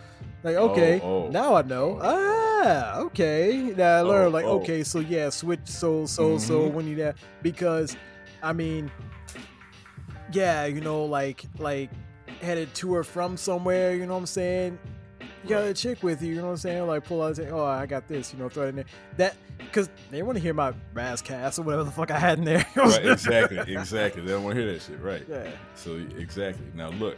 [0.43, 1.29] Like, okay, Oh, oh.
[1.29, 1.99] now I know.
[2.03, 3.75] Ah, okay.
[3.77, 4.61] Now I Oh, learned, like, oh.
[4.61, 5.61] okay, so yeah, switch.
[5.67, 6.73] So, so, so Mhm.
[6.73, 7.95] when you that because,
[8.43, 8.91] I mean,
[10.33, 11.91] yeah, you know, like, like
[12.41, 13.95] headed to or from somewhere.
[13.95, 14.79] You know what I'm saying?
[15.43, 16.31] You got a chick with you.
[16.31, 16.87] You know what I'm saying?
[16.87, 18.33] Like, pull out, and say, oh, I got this.
[18.33, 18.85] You know, throw it in there.
[19.17, 22.39] That because they want to hear my Ras Kass or whatever the fuck I had
[22.39, 22.67] in there.
[22.77, 24.23] Right, exactly, exactly.
[24.23, 25.25] They don't want to hear that shit, right?
[25.29, 25.51] Yeah.
[25.75, 26.67] So exactly.
[26.75, 27.17] Now look,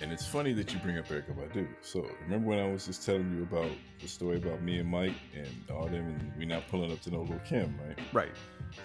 [0.00, 1.66] and it's funny that you bring up Erykah Badu.
[1.80, 3.70] So remember when I was just telling you about
[4.00, 7.10] the story about me and Mike and all them, and we not pulling up to
[7.10, 7.98] no little Kim, right?
[8.12, 8.32] Right.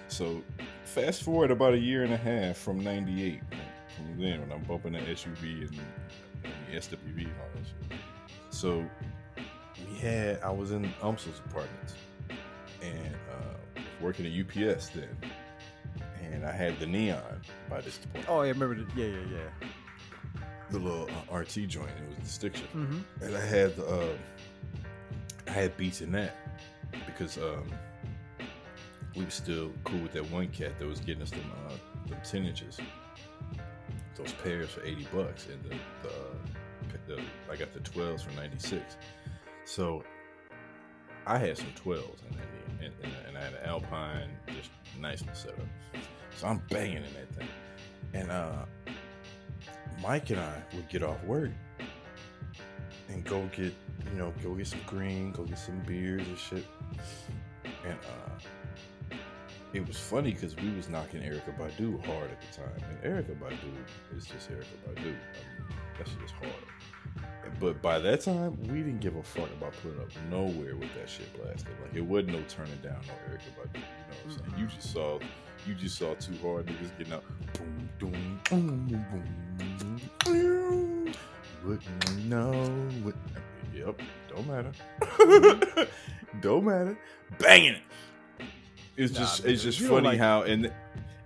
[0.09, 0.43] So
[0.83, 3.41] fast forward about a year and a half from '98,
[3.95, 5.79] from then when I'm bumping the SUV and,
[6.43, 7.96] and the SWV and all that shit.
[8.57, 8.83] So
[9.91, 11.93] we had I was in Umsel's apartment
[12.81, 15.09] and uh, working at UPS then,
[16.23, 17.21] and I had the neon
[17.69, 18.75] by this point, Oh, yeah, remember?
[18.75, 19.67] The, yeah, yeah, yeah.
[20.71, 21.89] the little uh, RT joint.
[21.89, 23.23] It was the stick shift, Mm-hmm.
[23.23, 24.13] and I had the uh,
[25.47, 26.35] I had beats in that
[27.05, 27.71] because um,
[29.15, 31.73] we were still cool with that one cat that was getting us them uh,
[32.09, 32.79] them ten inches,
[34.15, 36.13] those pairs for eighty bucks, and the the,
[37.07, 38.97] the I got the twelves for ninety six.
[39.65, 40.03] So
[41.25, 42.39] I had some twelves, and,
[42.81, 44.69] and, and, and I had an Alpine, just
[44.99, 45.67] nicely set up.
[46.35, 47.47] So I'm banging in that thing,
[48.13, 48.65] and uh,
[50.01, 51.51] Mike and I would get off work
[53.09, 53.73] and go get
[54.11, 56.65] you know go get some green, go get some beers and shit,
[57.85, 59.15] and uh,
[59.73, 63.37] it was funny because we was knocking Erykah Badu hard at the time, and Erykah
[63.37, 63.75] Badu
[64.15, 64.99] is just Erykah Badu.
[64.99, 65.17] I mean,
[65.97, 66.53] that shit is hard.
[67.59, 71.09] But by that time, we didn't give a fuck about putting up nowhere with that
[71.09, 71.73] shit blasted.
[71.83, 73.75] Like it wasn't no turning down no Erykah Badu.
[73.75, 73.85] You know
[74.25, 74.59] what I'm saying?
[74.59, 75.19] You just saw,
[75.65, 77.23] you just saw two hard niggas getting out.
[77.57, 79.05] Boom, boom, boom,
[79.57, 81.13] boom, boom.
[81.65, 82.51] Wouldn't know?
[83.03, 83.15] What,
[83.73, 83.99] yep,
[84.29, 85.87] don't matter.
[86.41, 86.97] don't matter.
[87.39, 87.81] Banging it.
[88.95, 90.65] It's Nah, just, man, it's just funny like- how, and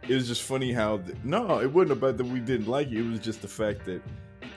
[0.08, 0.98] it was just funny how.
[0.98, 2.98] The, no, it wasn't about that we didn't like it.
[2.98, 4.02] It was just the fact that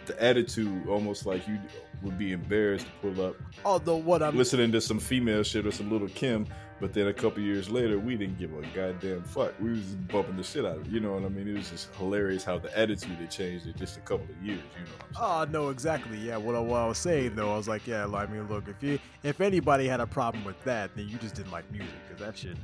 [0.07, 1.59] the attitude, almost like you
[2.03, 5.73] would be embarrassed to pull up Although what I'm listening to some female shit or
[5.73, 6.47] some little Kim,
[6.81, 9.55] but then a couple years later, we didn't give a goddamn fuck.
[9.61, 10.91] We was bumping the shit out of it.
[10.93, 11.49] You know what I mean?
[11.49, 14.61] It was just hilarious how the attitude had changed in just a couple of years.
[14.79, 15.21] You know?
[15.21, 16.19] Oh no, exactly.
[16.19, 18.69] Yeah, what, I- what I was saying though, I was like, yeah, I mean, look,
[18.69, 21.95] if you if anybody had a problem with that, then you just didn't like music
[22.09, 22.57] because that shit,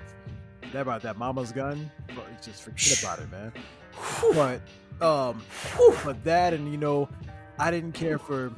[0.73, 1.91] that about that mama's gun,
[2.43, 3.53] just forget about it, man.
[4.35, 4.61] But
[5.01, 5.43] um,
[6.05, 7.09] but that and you know,
[7.61, 8.51] I didn't care for.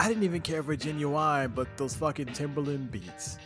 [0.00, 3.38] I didn't even care for Ginuwine, but those fucking Timbaland beats.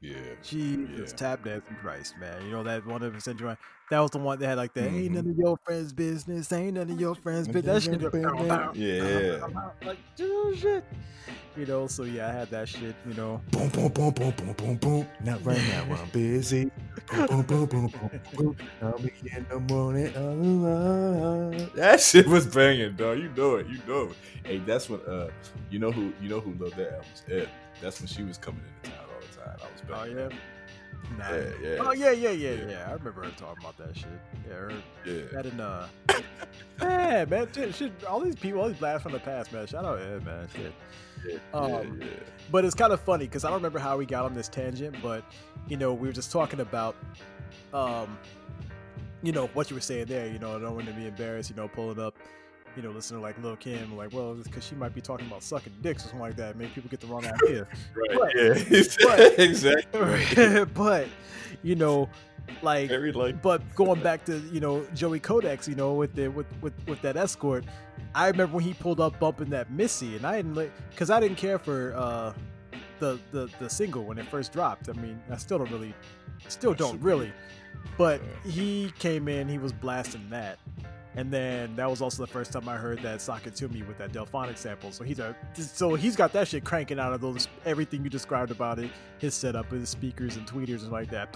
[0.00, 0.14] yeah.
[0.42, 1.16] Jesus, Yeah.
[1.16, 2.44] tap dancing Christ, man.
[2.44, 3.56] You know that one of Ginuwine.
[3.90, 5.14] That was the one that had like the ain't Mhm.
[5.14, 7.84] none of your friends' business, ain't none of your friends' business.
[7.86, 8.12] That shit,
[8.74, 9.38] Yeah.
[9.84, 10.84] like dude, shit.
[11.56, 12.96] You know, so yeah, I had that shit.
[13.06, 15.08] You know, Boom, boom, boom, boom, boom, boom, boom.
[15.22, 15.84] Not right now.
[16.02, 16.70] I'm busy.
[17.08, 18.56] Boom, boom, boom, boom, boom, boom.
[18.82, 20.12] I'll be in the morning.
[20.16, 23.18] Oh, That shit was banging, dog.
[23.18, 23.66] You know it.
[23.68, 24.16] You know it.
[24.44, 25.28] Hey, that's when uh,
[25.70, 27.48] you know who you know who loved that album was Ed.
[27.80, 29.56] That's when she was coming into town all the time.
[29.60, 30.16] I was oh banging.
[30.18, 30.28] yeah,
[31.18, 31.30] nah.
[31.30, 31.76] Yeah, yeah.
[31.80, 32.68] Oh yeah, yeah, yeah, Yeah.
[32.68, 32.86] yeah.
[32.88, 34.06] I remember her talking about that shit.
[34.48, 34.72] Yeah, her,
[35.06, 35.22] yeah.
[35.32, 35.86] that and uh,
[36.80, 39.66] yeah, man, shit, shit, all these people, all these blasts from the past, man.
[39.66, 40.48] Shout out Ed, man.
[40.54, 40.72] Shit.
[41.26, 41.70] Yeah, Um,
[42.00, 42.12] yeah, yeah.
[42.50, 44.96] But it's kind of funny because I don't remember how we got on this tangent,
[45.02, 45.24] but
[45.68, 46.96] you know, we were just talking about,
[47.72, 48.18] um,
[49.22, 50.26] you know, what you were saying there.
[50.26, 51.48] You know, I don't want to be embarrassed.
[51.50, 52.14] You know, pulling up,
[52.76, 55.26] you know, listening to like Lil Kim, like, well, it's because she might be talking
[55.26, 56.56] about sucking dicks or something like that.
[56.56, 57.66] Maybe people get the wrong idea.
[57.94, 58.18] Right.
[58.18, 58.82] but- yeah.
[59.06, 59.38] but-
[59.94, 60.64] exactly.
[60.74, 61.08] but
[61.62, 62.08] you know,
[62.62, 63.40] like Very like.
[63.40, 67.00] but going back to you know Joey Codex, you know with the with with, with
[67.02, 67.64] that escort,
[68.14, 71.20] I remember when he pulled up bumping that Missy, and I didn't like because I
[71.20, 72.32] didn't care for uh
[72.98, 74.88] the the the single when it first dropped.
[74.88, 75.94] I mean, I still don't really,
[76.48, 77.32] still don't really,
[77.96, 80.58] but he came in, he was blasting that.
[81.16, 83.82] And then that was also the first time I heard that Sock It 2 Me
[83.82, 84.90] with that Delphonic sample.
[84.90, 88.50] So he's a, so he's got that shit cranking out of those everything you described
[88.50, 91.32] about it, his setup with his speakers and tweeters and like that.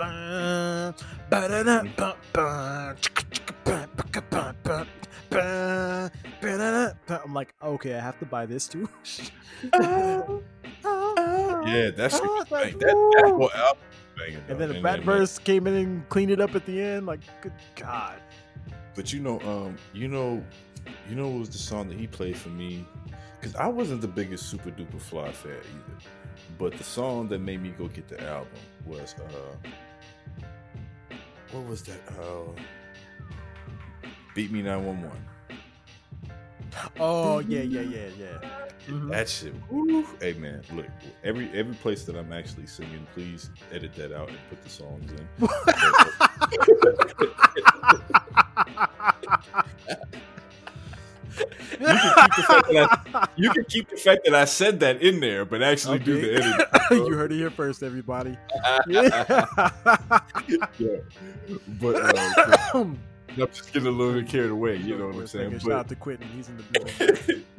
[7.24, 8.88] I'm like, okay, I have to buy this too.
[9.62, 10.30] yeah,
[11.90, 13.82] that's that, that whole album.
[14.48, 17.06] And then Da Brat Verse came in and cleaned it up at the end.
[17.06, 18.20] Like, good God.
[18.98, 20.42] But you know, um, you know,
[21.08, 22.84] you know, what was the song that he played for me?
[23.38, 25.98] Because I wasn't the biggest Supa Dupa Fly fan either.
[26.58, 28.50] But the song that made me go get the album
[28.84, 29.68] was uh,
[31.52, 32.00] what was that?
[32.18, 32.50] Uh,
[34.34, 35.26] Beep Me Nine One One.
[36.98, 38.38] Oh, yeah, yeah, yeah, yeah.
[38.88, 39.10] Mhm.
[39.10, 39.54] That shit.
[39.70, 40.04] Woo.
[40.20, 40.86] Hey man, look,
[41.22, 45.08] every every place that I'm actually singing, please edit that out and put the songs
[45.12, 45.48] in.
[51.80, 51.94] You can
[52.24, 55.20] keep the fact that I, you can keep the fact that I said that in
[55.20, 56.64] there, but actually do the Okay.
[56.64, 56.68] edit.
[57.08, 58.36] you heard it here first, everybody.
[58.88, 59.46] Yeah.
[60.78, 60.96] Yeah.
[61.80, 62.98] But uh, I'm
[63.36, 64.76] just getting a little bit carried away.
[64.76, 65.58] You know what I'm saying?
[65.58, 66.28] Shout out But, to Quentin.
[66.28, 67.44] He's in the building.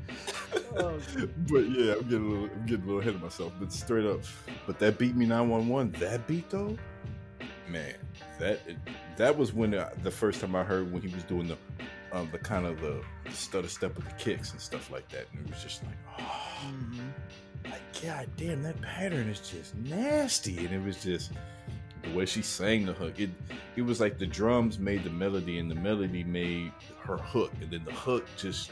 [0.78, 1.00] Oh,
[1.48, 3.54] but yeah, I'm getting a little, I'm getting a little ahead of myself.
[3.60, 4.20] But straight up,
[4.66, 5.92] but that beep me 911.
[6.00, 6.76] That beat though,
[7.68, 7.94] man,
[8.40, 8.60] that
[9.20, 11.58] that was when the, the first time I heard when he was doing the
[12.12, 15.46] um, the kind of the stutter step with the kicks and stuff like that, and
[15.46, 17.12] it was just like, oh, mhm.
[17.66, 21.34] like god damn, that pattern is just nasty, and it was just
[22.02, 23.20] the way she sang the hook.
[23.20, 23.30] It
[23.76, 26.72] it was like the drums made the melody, and the melody made
[27.02, 28.72] her hook, and then the hook just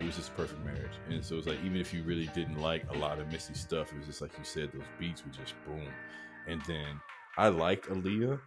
[0.00, 0.96] it was just perfect marriage.
[1.10, 3.54] And so it was like even if you really didn't like a lot of Missy
[3.54, 5.88] stuff, it was just like you said, those beats were just boom.
[6.48, 7.00] And then
[7.36, 8.40] I liked Aaliyah,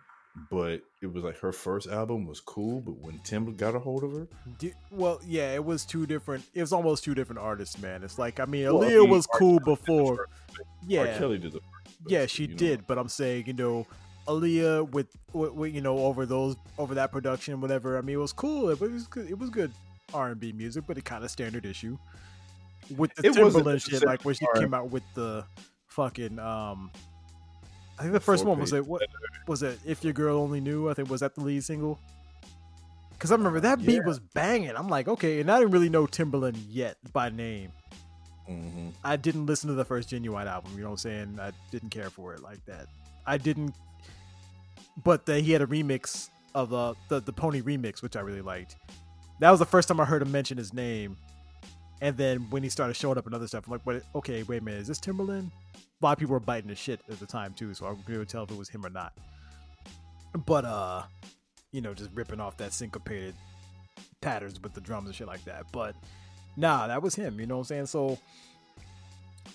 [0.50, 2.82] but it was like her first album was cool.
[2.82, 4.28] But when Tim got a hold of her,
[4.92, 6.46] well, yeah, it was two different.
[6.54, 8.04] It was almost two different artists, man.
[8.04, 9.40] It's like I mean, Well, I Aaliyah mean, was R.
[9.40, 10.16] cool Kelly before.
[10.18, 10.66] first, R.
[10.88, 12.88] Yeah, Kelly did the first, yeah, she you know, did.
[12.88, 13.88] But I'm saying, you know,
[14.28, 17.98] Aaliyah with, with, with you know over those over that production, whatever.
[17.98, 18.70] I mean, it was cool.
[18.70, 19.30] It was good.
[19.30, 19.72] It was good
[20.14, 21.98] R and B music, but it kind of standard issue
[22.96, 24.06] with the It Timbaland shit.
[24.06, 25.46] Like when she necessarily came out with the
[25.88, 26.92] fucking um.
[27.98, 28.86] I think the first one was it.
[28.86, 29.04] What
[29.48, 29.80] was it?
[29.86, 30.90] If your girl only knew.
[30.90, 32.00] I think was that the lead single.
[33.14, 34.06] Because I remember that beat Yeah.
[34.06, 34.76] was banging.
[34.76, 37.72] I'm like, okay, and I didn't really know Timbaland yet by name.
[38.48, 38.92] Mhm.
[39.04, 40.72] I didn't listen to the first Ginuwine album.
[40.76, 41.40] You know what I'm saying?
[41.42, 42.86] I didn't care for it like that.
[43.26, 43.74] I didn't.
[45.04, 48.42] But the, he had a remix of the, the the Pony remix, which I really
[48.42, 48.76] liked.
[49.40, 51.18] That was the first time I heard him mention his name.
[52.02, 54.04] And then when he started showing up in other stuff, I'm like, "What?
[54.16, 55.50] Okay, wait a minute, is this Timbaland?"
[56.02, 58.28] A lot of people were biting his shit at the time too, so I couldn't
[58.28, 59.14] tell if it was him or not.
[60.46, 61.04] But uh,
[61.72, 63.36] you know, just ripping off that syncopated
[64.22, 65.66] patterns with the drums and shit like that.
[65.72, 65.96] But
[66.56, 67.40] nah, that was him.
[67.40, 67.86] You know what I'm saying?
[67.88, 68.18] So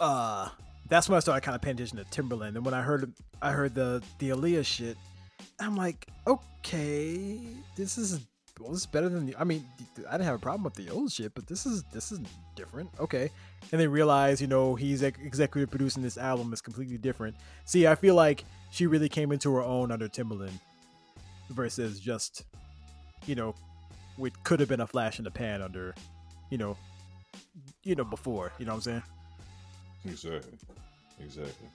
[0.01, 0.49] uh
[0.89, 2.57] that's when I started kind of paying attention to Timbaland.
[2.57, 4.97] And when I heard I heard the the Aaliyah shit,
[5.61, 7.39] I'm like, okay,
[7.77, 8.21] this is
[8.63, 9.37] well, this is better than the.
[9.37, 9.65] I mean,
[10.09, 12.21] I didn't have a problem with the old shit, but this is this is
[12.55, 12.91] different.
[13.01, 13.31] Okay,
[13.71, 17.37] and they realize you know he's ex- executive producing this album is completely different.
[17.65, 20.53] See, I feel like she really came into her own under Timbaland
[21.51, 22.45] versus just
[23.27, 23.55] you know,
[24.17, 25.95] which could have been a flash in the pan under,
[26.51, 26.77] you know,
[27.85, 28.53] you know before.
[28.59, 29.03] You know what I'm saying?
[30.05, 30.59] Exactly.
[31.21, 31.69] Exactly.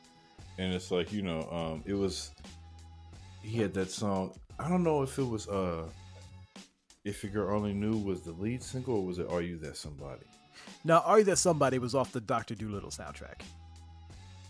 [0.58, 2.32] And it's like, you know, um, it was
[3.42, 4.34] he had that song.
[4.60, 5.84] I don't know if it was uh
[7.08, 9.78] If Your Girl Only Knew was the lead single or was it Are You That
[9.78, 10.26] Somebody?
[10.84, 13.42] Now, Are You That Somebody was off the Doctor Dolittle soundtrack.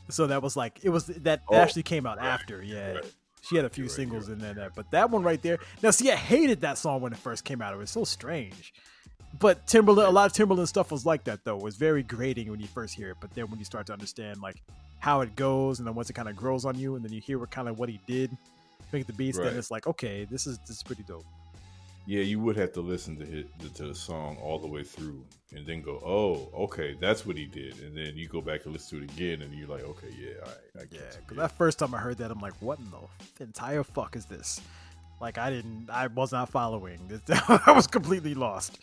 [0.10, 2.94] So that was like it was that, Oh, actually came out after, yeah.
[2.94, 3.14] right.
[3.42, 5.60] She had a few right, singles in there, but that one right there.
[5.82, 7.74] Now, see, I hated that song when it first came out.
[7.74, 8.74] It was so strange.
[9.40, 11.58] But Timbaland, a lot of Timbaland stuff was like that though.
[11.58, 13.94] It was very grating when you first hear it, but then when you start to
[13.94, 14.62] understand like
[15.00, 17.22] how it goes, and then once it kind of grows on you, and then you
[17.22, 18.36] hear what kind of what he did,
[18.92, 19.46] make the beats, Right.
[19.50, 21.26] then it's like, okay, this is this is pretty dope.
[22.10, 25.26] Yeah, you would have to listen to hit to the song all the way through
[25.54, 27.80] and then go, Oh, okay, that's what he did.
[27.82, 30.36] And then you go back and listen to it again and you're like, Okay, yeah,
[30.42, 31.18] all right, I Yeah, get it.
[31.28, 34.24] because that first time I heard that, I'm like, what in the entire fuck is
[34.26, 34.62] this?
[35.20, 37.00] Like, I didn't, I was not following.
[37.50, 38.80] I was completely lost.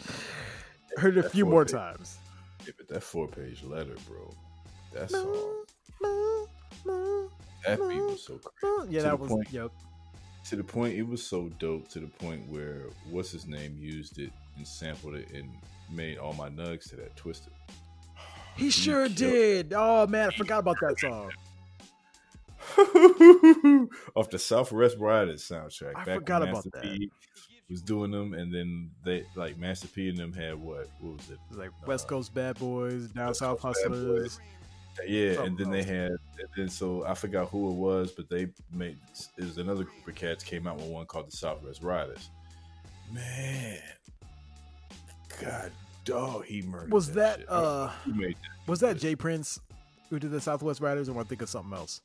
[0.98, 2.18] Heard it a few more page- times.
[2.66, 4.34] Yeah, but that four page letter, bro.
[4.92, 5.64] That song
[7.66, 8.92] that beat was so crazy.
[8.92, 9.70] Yeah, To that was, point- yep.
[10.44, 14.18] To the point it was so dope to the point where what's his name used
[14.18, 15.48] it and sampled it and
[15.90, 17.52] made all my nugs to that twisted
[18.56, 19.72] He sure killed- did.
[19.76, 21.30] Oh, man, I forgot about that song.
[24.14, 25.92] off the Southwest Riders soundtrack.
[25.96, 26.82] I back forgot about that.
[26.82, 27.10] P
[27.68, 30.88] was doing them, and then they like Master P and them had what?
[31.00, 31.34] What was it?
[31.34, 34.40] It was like West Uh, Coast Bad Boys, Down South Hustlers.
[35.06, 38.28] Yeah, and Something then they had, and then so I forgot who it was, but
[38.28, 38.98] they made
[39.36, 42.30] it was another group of cats came out with one called the Southwest Riders.
[43.12, 43.78] Man,
[45.40, 45.72] God,
[46.04, 46.92] dog, he murdered.
[46.92, 47.46] Was that, shit.
[47.48, 48.34] uh, that?
[48.66, 49.16] was that J.
[49.16, 49.58] Prince
[50.10, 52.00] who did the Southwest Riders, or I think of something else?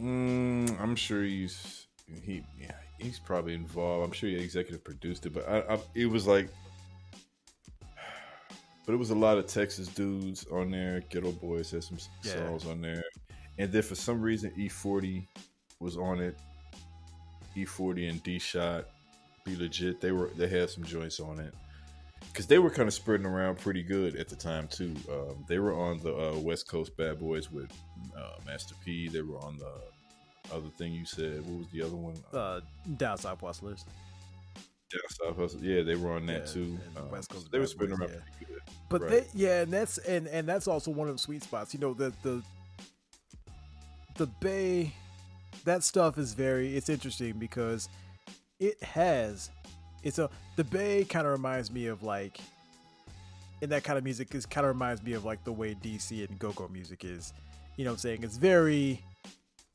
[0.00, 1.86] Mm, I'm sure he's
[2.22, 4.04] he yeah he's probably involved.
[4.06, 6.48] I'm sure he executive produced it, but I, I it was like,
[8.88, 11.02] but it was a lot of Texas dudes on there.
[11.10, 12.32] Geto Boys had some Yeah.
[12.32, 13.04] songs on there,
[13.58, 15.28] and then for some reason E40
[15.78, 16.38] was on it.
[17.54, 18.86] E40 and D Shot,
[19.44, 20.00] B-Legit.
[20.00, 21.52] They were they had some joints on it.
[22.32, 24.94] Because they were kind of spreading around pretty good at the time too.
[25.12, 27.70] Um, they were on the uh, West Coast Bad Boys with
[28.16, 29.08] uh, Master P.
[29.08, 29.82] They were on the
[30.50, 31.44] other thing you said.
[31.44, 32.14] What was the other one?
[32.32, 32.60] Uh,
[32.96, 33.84] Down South Hustlers.
[34.90, 35.62] Down South Hustle.
[35.62, 36.78] Yeah, they were on that Yeah, too.
[36.96, 38.46] Um, West Coast they were Boys, around yeah.
[38.88, 39.10] But Right.
[39.10, 41.74] they, yeah, and that's and and that's also one of the sweet spots.
[41.74, 42.42] You know, the the
[44.16, 44.92] the Bay,
[45.64, 46.76] that stuff is very.
[46.76, 47.88] It's interesting because
[48.58, 49.50] it has.
[50.02, 52.38] It's a the Bay kind of reminds me of like.
[53.60, 56.26] And that kind of music is kind of reminds me of like the way DC
[56.28, 57.32] and go-go music is.
[57.76, 58.22] You know what I'm saying?
[58.22, 59.02] It's very,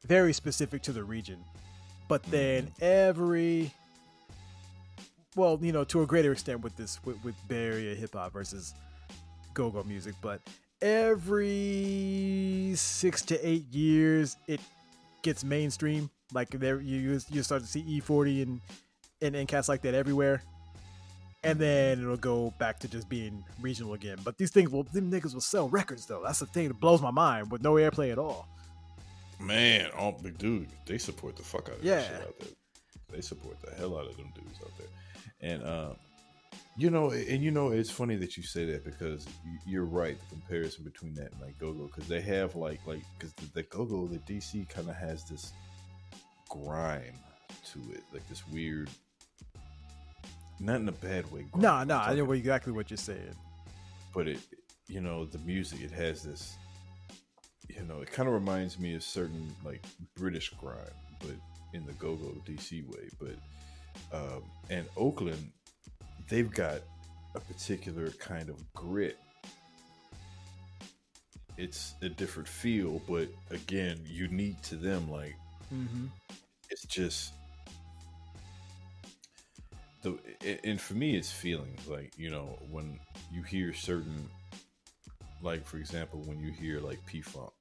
[0.06, 1.44] very specific to the region.
[2.08, 3.74] But then every
[5.36, 8.34] well, you know, to a greater extent with this with, with Bay Area hip hop
[8.34, 8.74] versus
[9.54, 10.42] go-go music, but
[10.82, 14.60] every six to eight years it
[15.22, 16.10] gets mainstream.
[16.34, 18.62] Like there, you you- start to see E40 and
[19.22, 20.42] and, and cats like that everywhere,
[21.44, 24.18] and then it'll go back to just being regional again.
[24.24, 26.22] But these things will, them niggas will sell records though.
[26.24, 28.48] That's the thing that blows my mind with no airplay at all.
[29.40, 31.96] Man, oh, dude, they support the fuck out of Yeah.
[32.02, 32.50] that shit out there.
[33.12, 34.88] they support the hell out of them dudes out there.
[35.44, 35.96] And um,
[36.78, 40.18] you know, and you know, it's funny that you say that because you- you're right.
[40.20, 43.64] The comparison between that and like GoGo, because they have like like because the, the
[43.64, 45.52] GoGo, the DC kind of has this
[46.50, 47.20] grime
[47.74, 48.90] to it, like this weird,
[50.60, 51.46] not in a bad way.
[51.52, 53.36] grime, Nah, I'm nah, I know exactly what you're saying.
[54.14, 54.40] but it,
[54.88, 56.56] you know, the music it has this,
[57.68, 59.84] you know, it kind of reminds me of certain like
[60.16, 60.78] British grime,
[61.20, 61.36] but
[61.74, 63.10] in the go-go DC way.
[63.20, 63.36] But
[64.16, 65.52] um, and Oakland,
[66.30, 66.82] they've got
[67.36, 69.18] a particular kind of grit.
[71.58, 75.10] It's a different feel, but again, unique to them.
[75.10, 75.36] Like
[75.74, 76.06] Mm-hmm.
[76.70, 77.34] it's just
[80.04, 80.18] the
[80.66, 83.00] and for me it's feelings like you know when
[83.32, 84.30] you hear certain
[85.42, 87.52] like for example when you hear like p-funk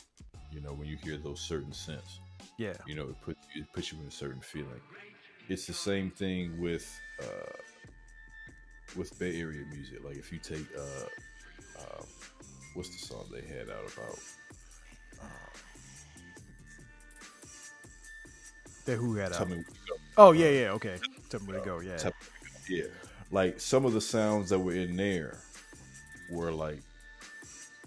[0.53, 2.19] you know when you hear those certain synths
[2.59, 2.75] Yeah.
[2.87, 4.81] you know it puts it puts you in a certain feeling
[5.49, 7.57] it's the same thing with uh
[8.97, 11.07] with bay area music like if you take uh
[11.81, 12.07] um,
[12.75, 14.19] what's the song they had out about
[18.85, 19.51] That who had tell out.
[19.51, 20.71] me what you go Oh yeah, yeah.
[20.73, 20.97] Okay.
[21.31, 21.81] Tell me where to go.
[21.81, 22.11] Yeah.
[22.69, 22.85] Yeah,
[23.31, 25.39] like some of the sounds that were in there
[26.31, 26.81] were like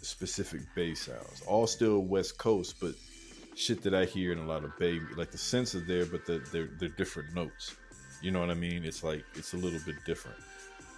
[0.01, 2.93] specific bass sounds, all still West Coast, but
[3.55, 6.25] shit that I hear in a lot of Bay, like the sense is there, but
[6.25, 7.75] the, they're they're different notes.
[8.21, 8.83] You know what I mean?
[8.85, 10.37] It's like it's a little bit different.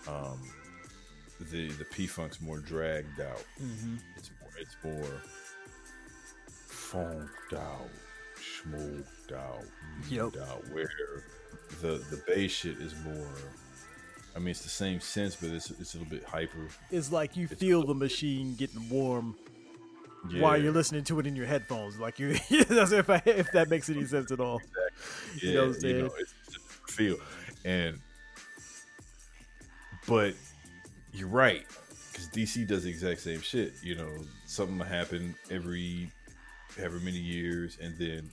[0.08, 0.40] Um,
[1.52, 3.44] the the P Funk's more dragged out.
[3.62, 3.96] Mm-hmm.
[4.16, 5.22] It's more it's more
[6.48, 7.90] funked out,
[8.64, 9.66] smoked out,
[10.10, 10.38] Yep.
[10.48, 10.64] out.
[10.72, 10.90] Where
[11.82, 13.28] the the bass shit is more.
[14.36, 16.68] I mean, it's the same sense, but it's it's a little bit hyper.
[16.92, 19.36] It's like you It's feel the machine getting warm
[20.30, 22.00] Yeah, while you're listening to it in your headphones.
[22.00, 24.62] Like you, if I, if that makes any sense at all.
[25.42, 26.10] Yeah, you know what I'm saying?
[26.20, 27.18] it's just feel,
[27.66, 28.00] and
[30.08, 30.34] but
[31.14, 31.66] you're right
[32.12, 33.74] because DC does the exact same shit.
[33.84, 34.10] You know,
[34.46, 36.12] something will happen every
[36.78, 38.30] however many years, and then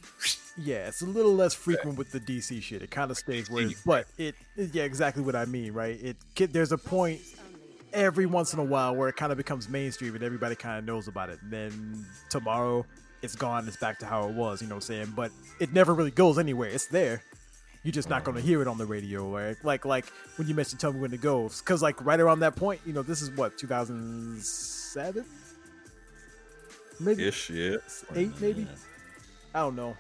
[0.57, 2.83] Yeah, it's a little less frequent with the DC shit.
[2.83, 5.99] It kind of stays where, it's, but it, yeah, exactly what I mean, right?
[6.01, 7.21] It there's a point
[7.95, 10.85] every once in a while where it kind of becomes mainstream and everybody kind of
[10.85, 11.41] knows about it.
[11.43, 12.85] And then tomorrow
[13.23, 13.67] it's gone.
[13.67, 14.61] It's back to how it was.
[14.61, 15.13] You know what I'm saying?
[15.17, 15.31] But
[15.61, 16.69] it never really goes anywhere.
[16.69, 17.23] It's there.
[17.83, 19.57] You're just not going to hear it on the radio, right?
[19.63, 20.07] Like like
[20.37, 22.95] when you mentioned "Tell Me When It Goes," because like right around that point, you
[22.95, 25.25] know, this is what 2007,
[26.99, 27.77] maybe ish, yeah,
[28.15, 28.67] eight, maybe.
[29.55, 29.99] I don't know.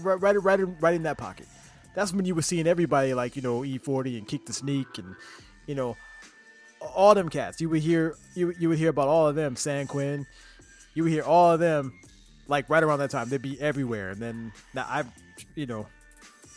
[0.00, 1.46] Right, right, right, in, right in that pocket.
[1.94, 5.14] That's when you were seeing everybody like you know E-40 and Keak da Sneak and
[5.66, 5.94] you know
[6.94, 7.60] all them cats.
[7.60, 9.56] You would hear you you would hear about all of them.
[9.56, 10.26] San Quinn.
[10.94, 11.98] You would hear all of them
[12.48, 13.28] like right around that time.
[13.28, 14.10] They'd be everywhere.
[14.10, 15.04] And then now I,
[15.54, 15.86] you know,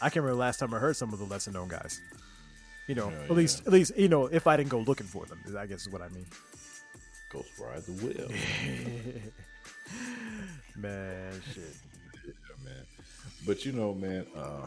[0.02, 2.00] I can't remember the last time I heard some of the lesser known guys.
[2.88, 5.26] You know, Yeah, at least at least you know if I didn't go looking for
[5.26, 6.26] them, I guess is what I mean.
[7.32, 8.30] Ghost Ride the Wheel.
[10.76, 11.64] Man, shit.
[12.26, 12.32] Yeah,
[12.64, 12.86] man.
[13.46, 14.66] But you know, man, uh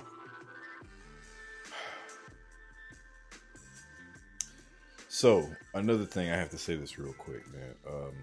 [5.12, 7.74] So another thing I have to say this real quick, man.
[7.86, 8.14] Um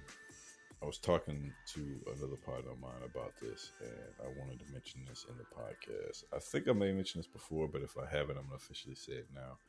[0.81, 1.81] I was talking to
[2.17, 6.23] another partner of mine about this and I wanted to mention this in the podcast.
[6.33, 8.95] I think I may have mentioned this before, but if I haven't, I'm gonna officially
[8.95, 9.59] say it now.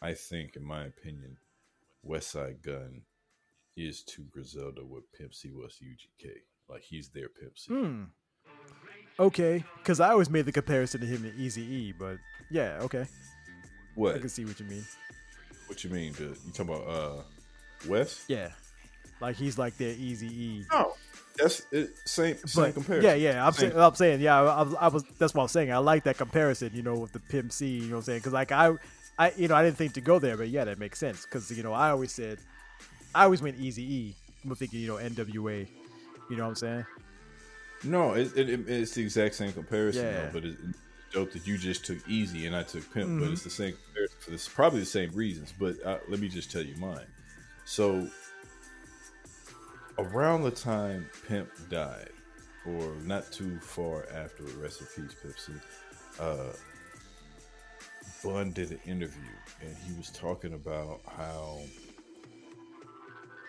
[0.00, 1.38] I think, in my opinion,
[2.06, 3.02] Westside Gunn
[3.76, 6.30] is to Griselda what Pimp C was to UGK.
[6.68, 7.74] Like he's their Pimp C.
[7.74, 8.04] Hmm.
[9.18, 12.18] Okay, because I always made the comparison to him and Easy E, but
[12.52, 13.08] yeah, okay,
[13.96, 14.84] What I can see what you mean.
[15.68, 16.14] What you mean?
[16.18, 17.22] You talking about uh
[17.88, 18.22] West?
[18.28, 18.50] Yeah,
[19.20, 20.64] like he's like their Easy E.
[20.72, 20.94] No,
[21.36, 23.08] that's it, same same But comparison.
[23.20, 25.48] yeah, yeah, I'm saying, I'm saying, yeah, I, I was, I was, that's what I'm
[25.48, 25.72] saying.
[25.72, 28.18] I like that comparison, you know, with the Pimp C, you know what I'm saying?
[28.20, 28.72] Because like I,
[29.18, 31.24] I, you know, I didn't think to go there, but yeah, that makes sense.
[31.24, 32.38] Because you know, I always said,
[33.14, 34.14] I always went Easy E.
[34.44, 35.68] I'm thinking, you know, NWA.
[36.30, 36.86] You know what I'm saying?
[37.84, 40.12] No, it, it, it- it's the exact same comparison, Yeah.
[40.24, 40.78] though, but it, it's
[41.12, 43.20] dope that you just took Eazy and I took pimp, Mm-hmm.
[43.20, 43.74] but it's the same
[44.28, 45.52] this, probably the same reasons.
[45.58, 47.06] But uh, let me just tell you mine.
[47.64, 48.08] So
[49.98, 52.10] around the time Pimp died,
[52.66, 55.52] or not too far after, rest in peace, C.
[56.20, 56.52] Uh,
[58.24, 59.30] Bun did an interview
[59.60, 61.58] and he was talking about how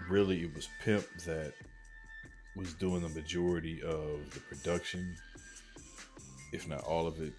[0.09, 1.53] really it was Pimp that
[2.55, 5.15] was doing the majority of the production,
[6.51, 7.33] if not all of it.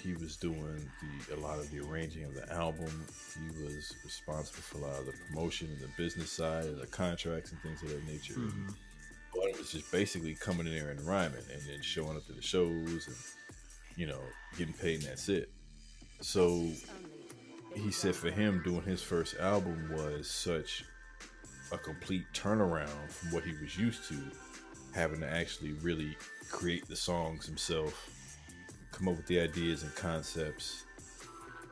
[0.00, 0.90] He was doing
[1.28, 3.06] the a lot of the arranging of the album.
[3.34, 6.86] He was responsible for a lot of the promotion and the business side and the
[6.86, 8.34] contracts and things of that nature.
[8.34, 8.68] Mm-hmm.
[9.34, 12.32] But it was just basically coming in there and rhyming and then showing up to
[12.32, 13.16] the shows and
[13.96, 14.20] you know
[14.56, 15.50] getting paid and that's it.
[16.20, 16.68] so
[17.74, 20.84] he said for him doing his first album was such
[21.72, 24.16] a complete turnaround from what he was used to,
[24.94, 26.16] having to actually really
[26.50, 28.10] create the songs himself,
[28.98, 30.84] come up with the ideas and concepts,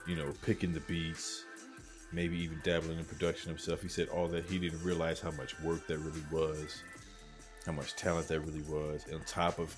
[0.07, 1.45] you know, picking the beats,
[2.13, 3.83] maybe even dabbling in production himself.
[3.83, 6.83] He said all that he didn't realize how much work that really was,
[7.65, 9.75] how much talent that really was, on top of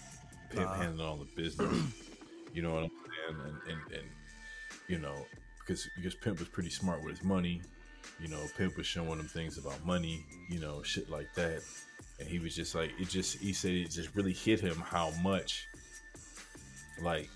[0.50, 0.82] Pimp Uh-huh.
[0.82, 1.74] handling all the business.
[2.52, 2.90] you know what I'm
[3.30, 3.40] saying?
[3.46, 4.08] And, and, and
[4.88, 5.26] you know,
[5.60, 7.62] because because Pimp was pretty smart with his money.
[8.20, 11.62] You know, Pimp was showing him things about money, you know, shit like that.
[12.18, 15.10] And he was just like, it just, he said it just really hit him how
[15.22, 15.68] much,
[17.00, 17.28] like,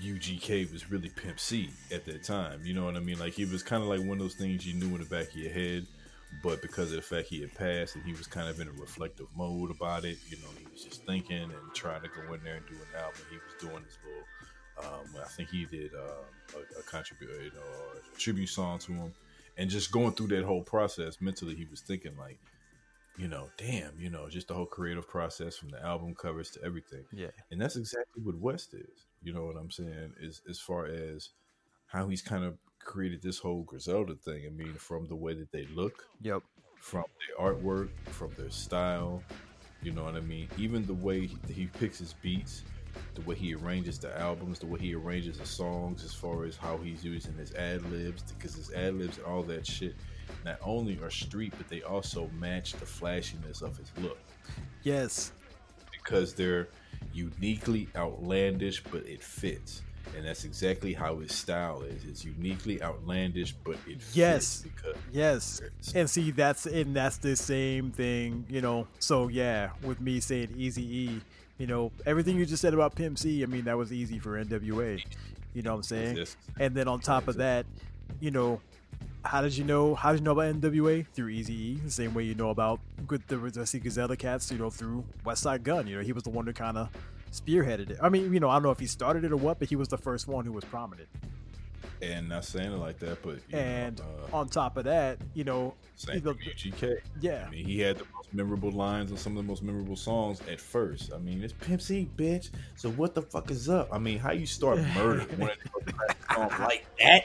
[0.00, 2.60] UGK was really Pimp C at that time.
[2.64, 3.18] You know what I mean?
[3.18, 5.28] Like, he was kind of like one of those things you knew in the back
[5.28, 5.86] of your head,
[6.42, 8.72] but because of the fact he had passed and he was kind of in a
[8.72, 12.42] reflective mode about it, you know, he was just thinking and trying to go in
[12.44, 13.20] there and do an album.
[13.30, 14.22] He was doing his little
[14.78, 17.60] um, I think he did uh, a, a contribute, you know,
[18.14, 19.14] a tribute song to him,
[19.56, 22.38] and just going through that whole process mentally, he was thinking like,
[23.16, 26.62] you know, damn, you know, just the whole creative process from the album covers to
[26.62, 27.28] everything, Yeah.
[27.50, 29.06] and that's exactly what West is.
[29.26, 30.12] You know what I'm saying?
[30.20, 31.30] Is as far as
[31.86, 34.44] how he's kind of created this whole Griselda thing.
[34.46, 36.44] I mean, from the way that they look, Yep.
[36.78, 39.24] from their artwork, from their style.
[39.82, 40.48] You know what I mean?
[40.56, 42.62] Even the way he, he picks his beats,
[43.16, 46.56] the way he arranges the albums, the way he arranges the songs, as far as
[46.56, 49.96] how he's using his ad libs, because his ad libs and all that shit
[50.44, 54.18] not only are street, but they also match the flashiness of his look
[54.84, 55.32] Yes.
[55.90, 56.68] because they're
[57.12, 59.82] uniquely outlandish, but it fits.
[60.16, 62.04] And that's exactly how his style is.
[62.04, 64.62] It's uniquely outlandish, but it fits Yes.
[64.62, 65.60] because Yes.
[65.94, 68.86] And see, that's and that's the same thing, you know.
[68.98, 71.20] So yeah, with me saying Easy E,
[71.58, 74.42] you know, everything you just said about Pimp C, I mean, that was Eazy for
[74.42, 75.02] NWA.
[75.54, 76.26] You know what I'm saying?
[76.60, 77.66] And then on top of that,
[78.20, 78.60] you know,
[79.26, 79.94] how did you know?
[79.94, 81.74] How did you know about NWA through Easy E?
[81.84, 85.62] The same way you know about good the the Griselda Cats, you know, through Westside
[85.62, 85.86] Gunn.
[85.86, 86.88] You know, he was the one who kind of
[87.32, 87.98] spearheaded it.
[88.02, 89.76] I mean, you know, I don't know if he started it or what, but he
[89.76, 91.08] was the first one who was prominent.
[92.02, 95.44] and not saying it like that, but And know, uh, on top of that, you
[95.44, 96.98] know, same the- UGK.
[97.20, 99.96] yeah, I mean, he had the most memorable lines on some of the most memorable
[99.96, 101.12] songs at first.
[101.14, 102.50] I mean, it's Pimp C, bitch.
[102.76, 103.88] So what the fuck is up?
[103.92, 107.24] I mean, how you start murder one of the songs like that?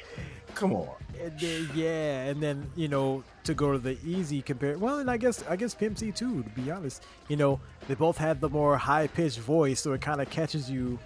[0.55, 0.89] Come on.
[1.19, 4.77] And then, yeah, and then you know to go to the Eazy compare.
[4.77, 6.43] Well, and I guess I guess Pimp C too.
[6.43, 10.01] To be honest, you know they both had the more high pitched voice, so it
[10.01, 10.97] kind of catches you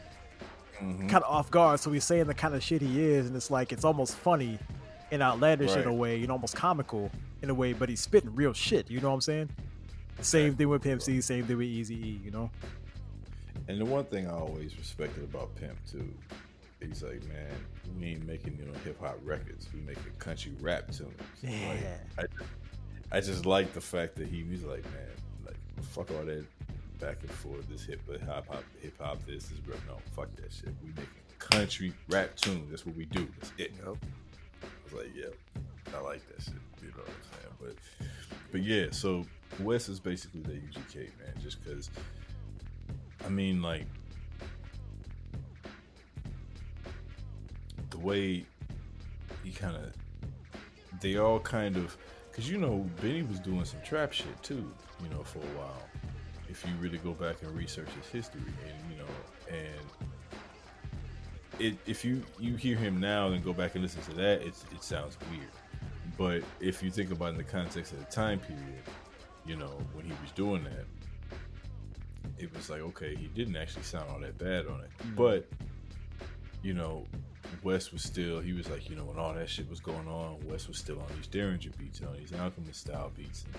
[0.82, 1.10] Mhm.
[1.10, 1.80] kind of off guard.
[1.80, 4.60] So he's saying the kind of shit he is, and it's like it's almost funny
[5.12, 5.98] and outlandish in a Right.
[5.98, 7.12] way, and almost comical
[7.42, 7.74] in a way.
[7.74, 8.90] But he's spitting real shit.
[8.92, 9.50] You know what I'm saying?
[10.22, 11.20] Same thing with Pimp C.
[11.22, 12.22] Same thing with Easy E.
[12.24, 12.50] You know?
[13.68, 16.14] And the one thing I always respected about Pimp too,
[16.82, 17.56] he's like, man,
[18.00, 19.68] we ain't making you know hip hop records.
[19.74, 21.14] We making country rap tunes.
[21.44, 21.98] Like, Yeah.
[22.20, 25.10] I, I just like the fact that he was like, man,
[25.46, 26.46] like fuck all that
[27.00, 27.68] back and forth.
[27.70, 29.26] This hip hop, hop, hip hop.
[29.26, 29.78] This is real.
[29.88, 30.74] No, fuck that shit.
[30.84, 31.08] We making
[31.40, 32.70] country rap tunes.
[32.70, 33.28] That's what we do.
[33.40, 33.74] That's it.
[33.86, 33.98] Yep.
[34.64, 35.26] I was like, yeah,
[35.96, 36.54] I like that shit.
[36.82, 37.76] You know what I'm saying?
[38.00, 38.08] But,
[38.52, 38.88] but yeah.
[38.92, 39.26] So
[39.60, 41.90] West is basically the UGK man, just because.
[43.26, 43.86] I mean, like
[47.96, 48.46] the way
[49.44, 49.94] he kind of,
[51.02, 51.96] they all kind of,
[52.30, 54.70] because you know Benny was doing some trap shit too,
[55.02, 55.84] you know, for a while.
[56.50, 59.06] If you really go back and research his history, and you know,
[59.50, 59.86] and
[61.60, 64.66] it, if you you hear him now and go back and listen to that, it's,
[64.74, 65.50] it sounds weird.
[66.18, 68.84] But if you think about it in the context of the time period,
[69.46, 70.86] you know, when he was doing that,
[72.38, 74.90] it was like, okay, he didn't actually sound all that bad on it.
[75.00, 75.16] Mm.
[75.16, 75.48] But,
[76.62, 77.06] you know,
[77.64, 80.38] West was still, he was like, you know, when all that shit was going on,
[80.48, 83.56] West was still on these Daringer beats, and on these Alchemist style beats, and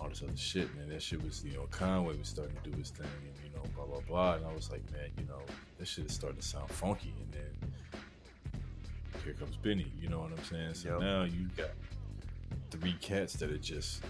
[0.00, 0.88] all this other shit, man.
[0.88, 3.62] That shit was, you know, Conway was starting to do his thing, and, you know,
[3.74, 4.34] blah, blah, blah.
[4.34, 5.40] And I was like, man, you know,
[5.78, 7.14] this shit is starting to sound funky.
[7.20, 7.70] And then
[9.24, 10.74] here comes Benny, you know what I'm saying?
[10.74, 11.00] So Yep.
[11.00, 11.70] now you got
[12.70, 14.02] three cats that are just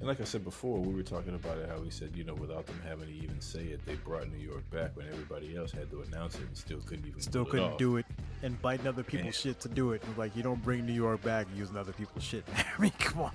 [0.00, 2.34] and like I said before, we were talking about it how he said, you know,
[2.34, 5.72] without them having to even say it, they brought New York back when everybody else
[5.72, 8.06] had to announce it and still couldn't even Still couldn't it do it
[8.42, 9.52] and biting other people's Yeah.
[9.52, 10.02] shit to do it.
[10.16, 12.44] Like you don't bring New York back using other people's shit.
[12.78, 13.32] I mean, come on.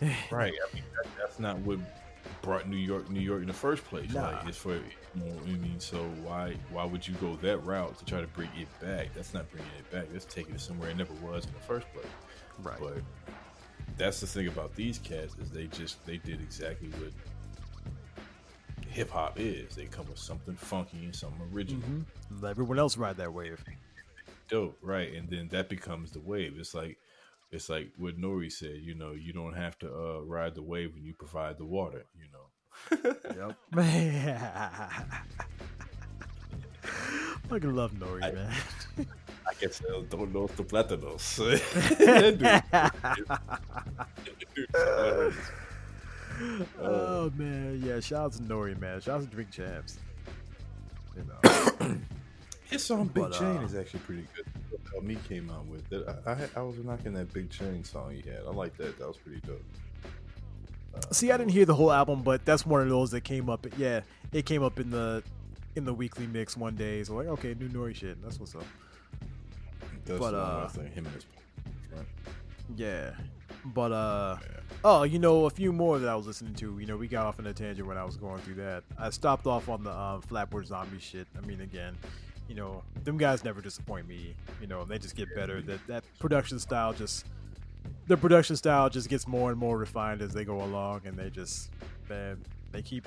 [0.30, 0.52] Right.
[0.52, 1.78] I mean, that, that's not what
[2.42, 4.12] brought New York, New York in the first place.
[4.12, 4.30] Nah.
[4.30, 4.80] Like, it's for, you
[5.16, 5.78] know I mean?
[5.78, 9.14] So why, why would you go that route to try to bring it back?
[9.14, 10.06] That's not bringing it back.
[10.12, 12.06] That's taking it somewhere it never was in the first place.
[12.62, 12.78] Right.
[12.80, 12.98] But
[14.00, 17.12] that's the thing about these cats is they just they did exactly what
[18.88, 19.76] hip hop is.
[19.76, 21.82] They come with something funky and something original.
[21.82, 22.42] Mm-hmm.
[22.42, 23.62] Let everyone else ride that wave.
[24.48, 25.12] Dope, right?
[25.12, 26.54] And then that becomes the wave.
[26.58, 26.96] It's like
[27.50, 28.78] it's like what Nori said.
[28.82, 32.06] You know, you don't have to uh, ride the wave when you provide the water.
[32.18, 32.46] You know.
[33.36, 33.56] Yep.
[37.48, 38.52] Fucking love Nori, I- man.
[39.48, 41.40] I guess I don't know the platanos.
[46.80, 48.00] oh man, yeah.
[48.00, 49.00] Shout out to Nori, man.
[49.00, 49.98] Shout out to Drink Champs.
[51.16, 51.96] You know.
[52.70, 54.46] His song Big But, Chain uh, is actually pretty good.
[54.92, 56.06] How me came out with it.
[56.24, 58.42] I, I I was knocking that Big Chain song he had.
[58.46, 58.98] I like that.
[58.98, 59.62] That was pretty dope.
[61.10, 63.66] See, I didn't hear the whole album, but that's one of those that came up.
[63.76, 64.00] Yeah,
[64.32, 65.22] it came up in the
[65.76, 67.02] in the weekly mix one day.
[67.02, 68.22] So like, okay, new Nori shit.
[68.22, 68.64] That's what's up.
[70.04, 71.26] That's But, uh, him and his
[71.94, 72.06] right?
[72.76, 73.12] Yeah.
[73.64, 74.36] But uh
[74.84, 76.78] oh, you know, a few more that I was listening to.
[76.78, 78.84] You know, we got off on a tangent when I was going through that.
[78.98, 81.26] I stopped off on the um, Flatbush Zombie shit.
[81.36, 81.96] I mean, again,
[82.48, 84.34] you know, them guys never disappoint me.
[84.60, 85.60] You know, they just get better.
[85.62, 87.26] That that production style just
[88.06, 91.30] the production style just gets more and more refined as they go along, and they
[91.30, 91.70] just
[92.08, 92.38] man,
[92.72, 93.06] they keep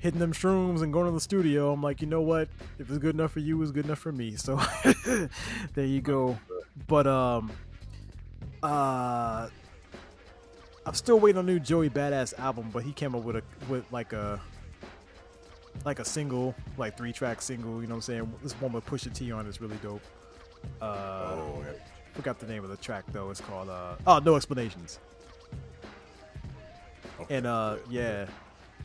[0.00, 1.72] hitting them shrooms and going to the studio.
[1.72, 2.48] I'm like, you know what?
[2.78, 4.34] If it's good enough for you, it's good enough for me.
[4.36, 4.58] So
[5.74, 6.38] there you go.
[6.88, 7.52] But um,
[8.62, 9.48] uh,
[10.86, 13.42] I'm still waiting on a new Joey Badass album, but he came up with a
[13.68, 14.40] with like a
[15.84, 17.80] like a single, like three track single.
[17.80, 18.34] You know what I'm saying?
[18.42, 20.02] This one with Pusha T on is really dope.
[20.80, 21.72] Uh, Oh, yeah.
[22.14, 23.30] forgot the name of the track though.
[23.30, 24.98] It's called uh oh no explanations.
[27.20, 27.92] Okay, And uh good.
[27.92, 28.26] yeah,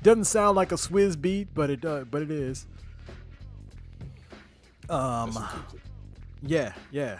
[0.03, 2.05] doesn't sound like a Swizz Beatz, but it does.
[2.09, 2.67] But it is.
[4.89, 5.27] Um.
[5.27, 5.81] Listen to it.
[6.43, 7.19] Yeah, yeah.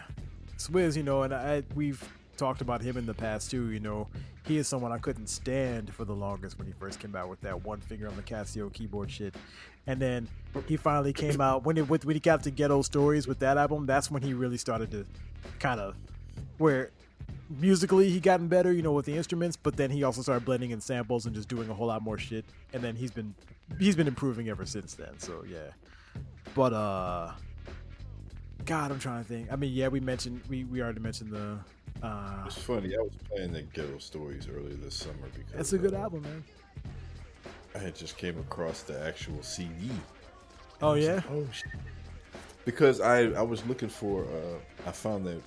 [0.58, 2.02] Swizz, you know, and I we've
[2.36, 3.70] talked about him in the past too.
[3.70, 4.08] You know,
[4.46, 7.40] he is someone I couldn't stand for the longest when he first came out with
[7.42, 9.34] that one finger on the Casio keyboard shit,
[9.86, 10.28] and then
[10.66, 13.58] he finally came out when it with when he got to Ghetto Stories with that
[13.58, 13.86] album.
[13.86, 15.04] That's when he really started to
[15.58, 15.96] kind of
[16.58, 16.90] where
[17.50, 20.70] musically he gotten better, you know, with the instruments, but then he also started blending
[20.70, 22.44] in samples and just doing a whole lot more shit.
[22.72, 23.34] And then he's been
[23.78, 25.18] he's been improving ever since then.
[25.18, 25.70] So yeah,
[26.54, 27.32] but uh.
[28.64, 29.52] God, I'm trying to think.
[29.52, 31.58] I mean, yeah, we mentioned we, we already mentioned the.
[32.02, 32.96] Uh, It's funny.
[32.96, 36.22] I was playing the Ghetto Stories earlier this summer because it's a good uh, album,
[36.22, 36.42] man.
[37.76, 39.90] I had just came across the actual CD.
[40.82, 41.70] Oh yeah, like, oh shit.
[42.64, 45.40] Because I I was looking for uh I found that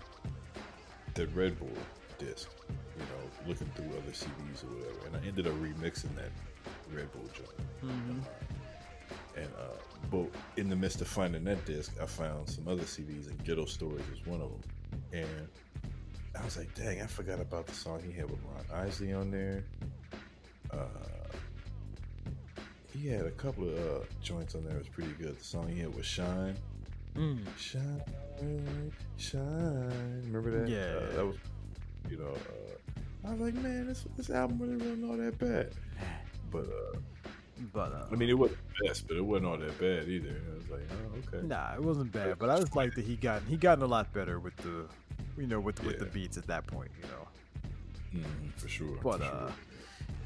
[1.19, 1.69] that Red Bull
[2.17, 6.31] disc, you know, looking through other CDs or whatever, and I ended up remixing that
[6.93, 7.83] Red Bull joint.
[7.83, 8.21] Mhm.
[9.35, 9.77] And uh,
[10.09, 13.65] but in the midst of finding that disc, I found some other CDs, and Ghetto
[13.65, 14.61] Stories was one of them.
[15.13, 15.47] And
[16.39, 19.29] I was like, dang, I forgot about the song he had with Ron Isley on
[19.31, 19.63] there.
[20.71, 20.85] Uh,
[22.93, 24.75] he had a couple of uh, joints on there.
[24.75, 25.37] It was pretty good.
[25.39, 26.55] The song he had with Shine,
[27.15, 27.43] Mm.
[27.57, 28.01] Shine,
[29.17, 30.21] Shine.
[30.25, 30.69] Remember that?
[30.69, 30.77] Yeah.
[30.79, 31.35] Uh, that was,
[32.09, 32.31] you know.
[32.31, 35.71] Uh, I was like, man, this this album really wasn't all that bad.
[36.51, 36.97] But uh,
[37.73, 40.35] but uh, I mean, it wasn't the best, but it wasn't all that bad either.
[40.51, 41.45] I was like, oh, okay.
[41.45, 42.39] nah, it wasn't bad.
[42.39, 44.87] But I just like that he got he gotten a lot better with the,
[45.37, 48.23] you know, with with the beats at that point, you know.
[48.23, 48.97] Mhm, for sure.
[49.03, 49.55] But for uh, sure.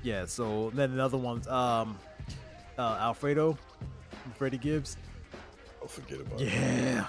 [0.03, 0.25] yeah.
[0.25, 1.97] So then another one's um,
[2.77, 3.57] uh, Alfredo,
[4.35, 4.97] Freddie Gibbs.
[5.81, 7.03] oh, forget about it.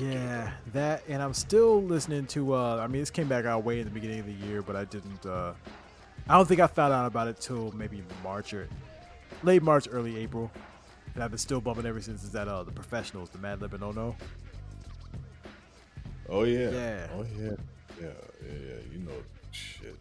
[0.00, 0.50] Yeah.
[0.72, 3.84] That and I'm still listening to uh I mean this came back out way in
[3.84, 5.54] the beginning of the year, but I didn't uh
[6.28, 8.68] I don't think I found out about it till maybe March or
[9.42, 10.50] late March, early April.
[11.14, 13.82] And I've been still bumping ever since is that uh the professionals, the Madlib and
[13.82, 14.16] Ono.
[16.28, 16.70] Oh yeah.
[16.70, 17.06] Yeah.
[17.14, 17.50] Oh yeah.
[18.00, 18.08] Yeah,
[18.46, 18.74] yeah, yeah.
[18.92, 19.12] You know,
[19.50, 19.96] shit.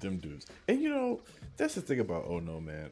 [0.00, 0.46] Them dudes.
[0.68, 1.20] And you know,
[1.56, 2.90] that's the thing about Oh No Man.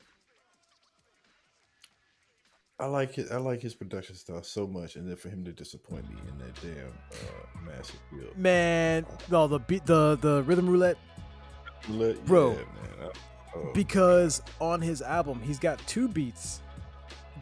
[2.80, 3.28] I like it.
[3.30, 6.38] I like his production style so much, and then for him to disappoint me in
[6.38, 10.96] that damn uh, massive field, Man, no, the beat the the rhythm roulette
[11.88, 12.52] Let- Bro.
[12.52, 12.64] yeah, man.
[13.54, 16.60] I- oh, because on his album he's got two beats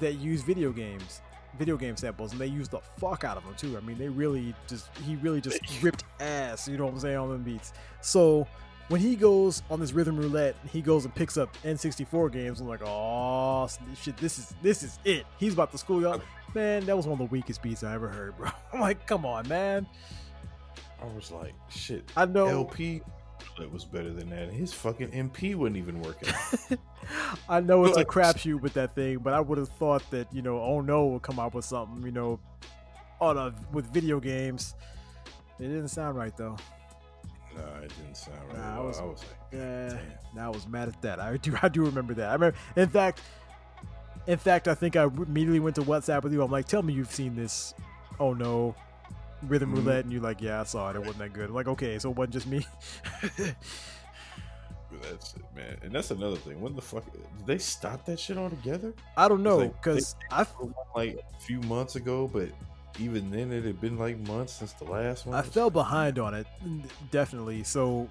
[0.01, 1.21] that use video games
[1.59, 4.09] video game samples and they use the fuck out of them too i mean they
[4.09, 7.73] really just he really just ripped ass you know what i'm saying on them beats
[8.01, 8.47] so
[8.89, 12.69] when he goes on this rhythm roulette he goes and picks up n64 games i'm
[12.69, 13.69] like oh
[14.01, 16.21] shit this is this is it he's about to school y'all
[16.55, 19.25] man that was one of the weakest beats i ever heard bro i'm like come
[19.25, 19.87] on man
[21.01, 22.11] I was like, shit.
[22.17, 23.03] i know LP
[23.59, 24.51] that was better than that.
[24.51, 26.33] His fucking MP wasn't even working.
[27.49, 30.43] I know it's a crapshoot with that thing, but I would have thought that you
[30.43, 32.39] know, oh no, will come out with something, you know,
[33.21, 34.75] on a with video games.
[35.59, 36.57] It didn't sound right though.
[37.59, 38.57] Nah, it didn't sound right.
[38.59, 39.99] Nah, at I was- I was like, Yeah, Damn.
[40.35, 41.21] now I was mad at that.
[41.21, 42.31] I do, I do remember that.
[42.31, 43.21] I remember, in fact,
[44.27, 46.43] in fact, I think I immediately went to WhatsApp with you.
[46.43, 47.75] I'm like, tell me you've seen this.
[48.21, 48.75] Oh no,
[49.43, 49.77] Rhythm Mhm.
[49.77, 50.97] Roulette, and you're like, yeah, I saw it.
[50.97, 51.49] It wasn't that good.
[51.49, 52.67] I'm like, okay, so it wasn't just me.
[55.03, 55.77] that's it, man.
[55.83, 56.61] And that's another thing.
[56.61, 58.93] When the fuck did they stop that shit altogether?
[59.17, 60.45] I don't know like, because I,
[60.97, 62.49] Like a few months ago, but
[62.99, 65.37] even then, it had been like months since the last one.
[65.37, 66.47] I fell behind on it,
[67.11, 67.63] definitely.
[67.65, 68.09] So,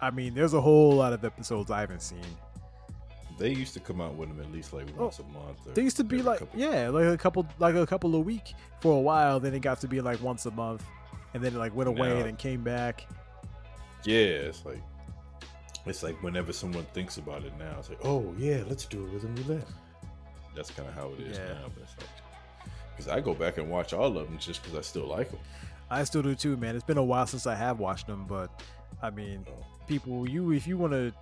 [0.00, 2.20] I mean, there's a whole lot of episodes I haven't seen.
[3.38, 5.58] They used to come out with them at least like oh, once a month.
[5.66, 8.54] or They used to be like, yeah, like a couple, like a couple a week
[8.80, 9.38] for a while.
[9.40, 10.82] Then it got to be like once a month,
[11.34, 13.06] and then it like went away Now- and then came back.
[14.04, 14.16] Yeah,
[14.48, 14.80] it's like
[15.84, 19.12] it's like whenever someone thinks about it now, it's like, oh yeah, let's do it
[19.12, 19.68] with a roulette.
[20.54, 21.48] That's kind of how it is Yeah.
[21.54, 21.64] now.
[21.74, 22.15] But it's like
[22.96, 25.40] because I go back and watch all of them just because I still like them.
[25.90, 26.74] I still do too, man.
[26.74, 28.50] It's been a while since I have watched them, but
[29.02, 29.46] I mean,
[29.86, 31.12] people, you if you want to,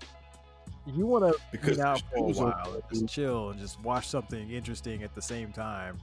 [0.87, 4.51] you want to Because out for a while, and just chill and just watch something
[4.51, 5.99] interesting at the same time.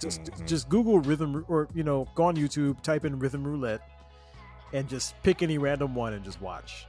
[0.00, 0.46] Just Mhm.
[0.46, 3.80] just Google rhythm or you know go on YouTube, type in rhythm roulette,
[4.72, 6.86] and just pick any random one and just watch.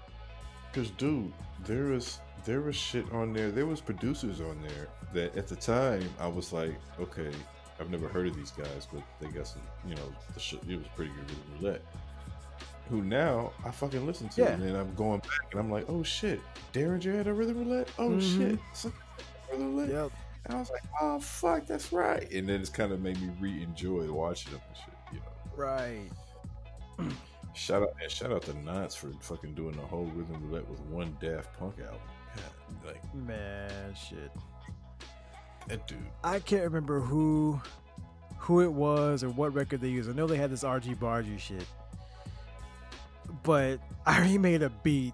[0.71, 1.33] Because dude,
[1.65, 3.51] there was there was shit on there.
[3.51, 7.31] There was producers on there that at the time I was like, okay,
[7.79, 10.59] I've never heard of these guys, but they got some, you know, the shit.
[10.67, 11.81] It was pretty good with roulette.
[12.89, 14.47] Who now I fucking listen to, Yeah.
[14.49, 16.39] and then I'm going back and I'm like, oh shit,
[16.73, 17.89] Daringer had a rhythm roulette.
[17.99, 18.21] Oh Mhm.
[18.81, 18.91] shit,
[19.51, 19.89] rhythm roulette.
[19.89, 20.11] Yep.
[20.45, 22.31] And I was like, oh fuck, that's right.
[22.31, 24.93] And then it's kind of made me re-enjoy watching them and shit.
[25.13, 25.55] You know.
[25.55, 26.09] Right.
[27.53, 30.79] Shout out and shout out to Knots for fucking doing the whole rhythm roulette with
[30.81, 31.99] one Daft Punk album.
[32.35, 34.31] God, like Man, shit.
[35.67, 35.97] That dude.
[36.23, 37.59] I can't remember who
[38.37, 40.09] who it was or what record they used.
[40.09, 41.65] I know they had this RG Bargy shit.
[43.43, 45.13] But I already made a beat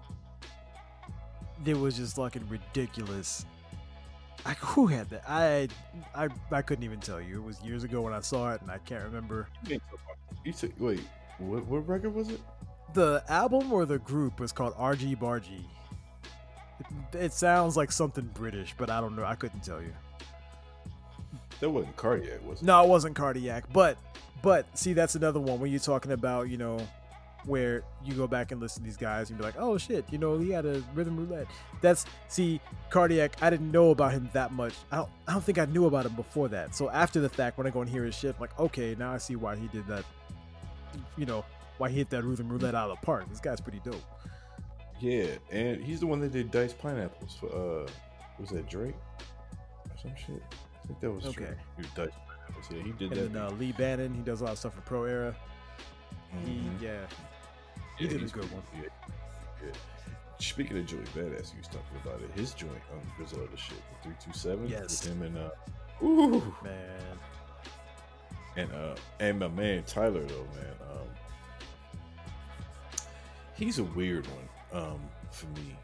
[1.64, 3.44] that was just fucking ridiculous.
[4.44, 5.24] Like who had that?
[5.28, 5.68] I
[6.14, 7.36] I I couldn't even tell you.
[7.36, 9.48] It was years ago when I saw it and I can't remember.
[10.44, 11.00] You took wait,
[11.38, 12.40] what what record was it?
[12.92, 15.64] The album or the group was called RG Bargy.
[16.78, 19.24] It, it sounds like something British, but I don't know.
[19.24, 19.92] I couldn't tell you.
[21.60, 22.64] That wasn't Cardiak, was it?
[22.64, 23.96] No, it wasn't Cardiak, but
[24.42, 26.78] but see, that's another one when you're talking about you know
[27.46, 30.18] where you go back and listen to these guys and be like, oh shit, you
[30.18, 31.46] know he had a rhythm roulette.
[31.80, 32.60] That's see,
[32.90, 33.34] Cardiak.
[33.42, 34.74] I didn't know about him that much.
[34.90, 36.74] I don't I don't think I knew about him before that.
[36.74, 39.12] So after the fact, when I go and hear his shit, I'm like, okay, now
[39.12, 40.04] I see why he did that.
[41.16, 41.44] You know
[41.78, 43.28] why he hit that rhythm roulette out of the park.
[43.28, 44.02] This guy's pretty dope.
[45.00, 47.88] Yeah, and he's the one that did Dice Pineapples for uh
[48.38, 48.94] was that Drake?
[49.90, 50.42] Or some shit?
[50.84, 51.44] I think that was Okay.
[51.44, 51.56] Drake.
[51.76, 52.66] He did Dice Pineapples.
[52.70, 53.32] Yeah, he did And that.
[53.32, 55.34] then uh, Lee Bannon, he does a lot of stuff for Pro Era.
[56.44, 56.80] He, Mhm.
[56.82, 57.06] yeah,
[57.96, 58.62] he Yeah, did a good one.
[58.74, 58.88] Yeah,
[59.64, 59.72] yeah.
[60.38, 62.30] Speaking of Joey Badass, you was talking about it.
[62.32, 64.66] His joint on Griselda shit, the three two seven.
[64.68, 65.04] Yes.
[65.06, 67.18] With him and uh, ooh, man.
[68.56, 70.74] and uh, and my man Tyler though, man.
[70.90, 71.08] Um,
[73.54, 74.82] he's a weird one.
[74.82, 75.00] Um,
[75.30, 75.76] for me.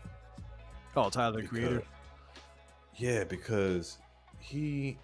[0.97, 1.83] Oh, Tyler the Creator.
[2.97, 3.99] Yeah, because
[4.41, 4.99] he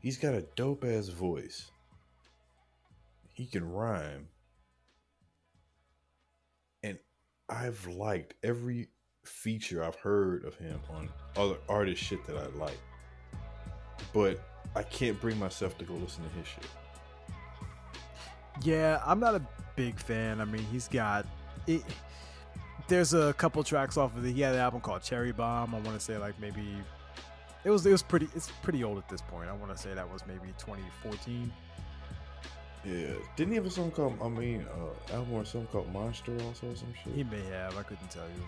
[0.00, 1.70] he's got a dope ass voice.
[3.32, 4.28] He can rhyme.
[6.82, 6.98] And
[7.48, 8.88] I've liked every
[9.24, 12.78] feature I've heard of him on other artist shit that I like.
[14.12, 14.40] But
[14.74, 16.66] I can't bring myself to go listen to his shit.
[18.62, 19.42] Yeah, I'm not a
[19.76, 20.40] big fan.
[20.40, 21.26] I mean, he's got
[21.66, 21.82] it.
[22.88, 24.32] There's a couple tracks off of it.
[24.32, 25.74] He had an album called Cherry Bomb.
[25.74, 26.66] I want to say like maybe
[27.64, 29.48] it was it was pretty it's pretty old at this point.
[29.48, 31.52] I want to say that was maybe 2014.
[32.84, 33.08] Yeah.
[33.36, 36.70] Didn't he have a song called I mean uh album or something called Monster also
[36.70, 37.14] or some shit?
[37.14, 37.76] He may have.
[37.76, 38.42] I couldn't tell you,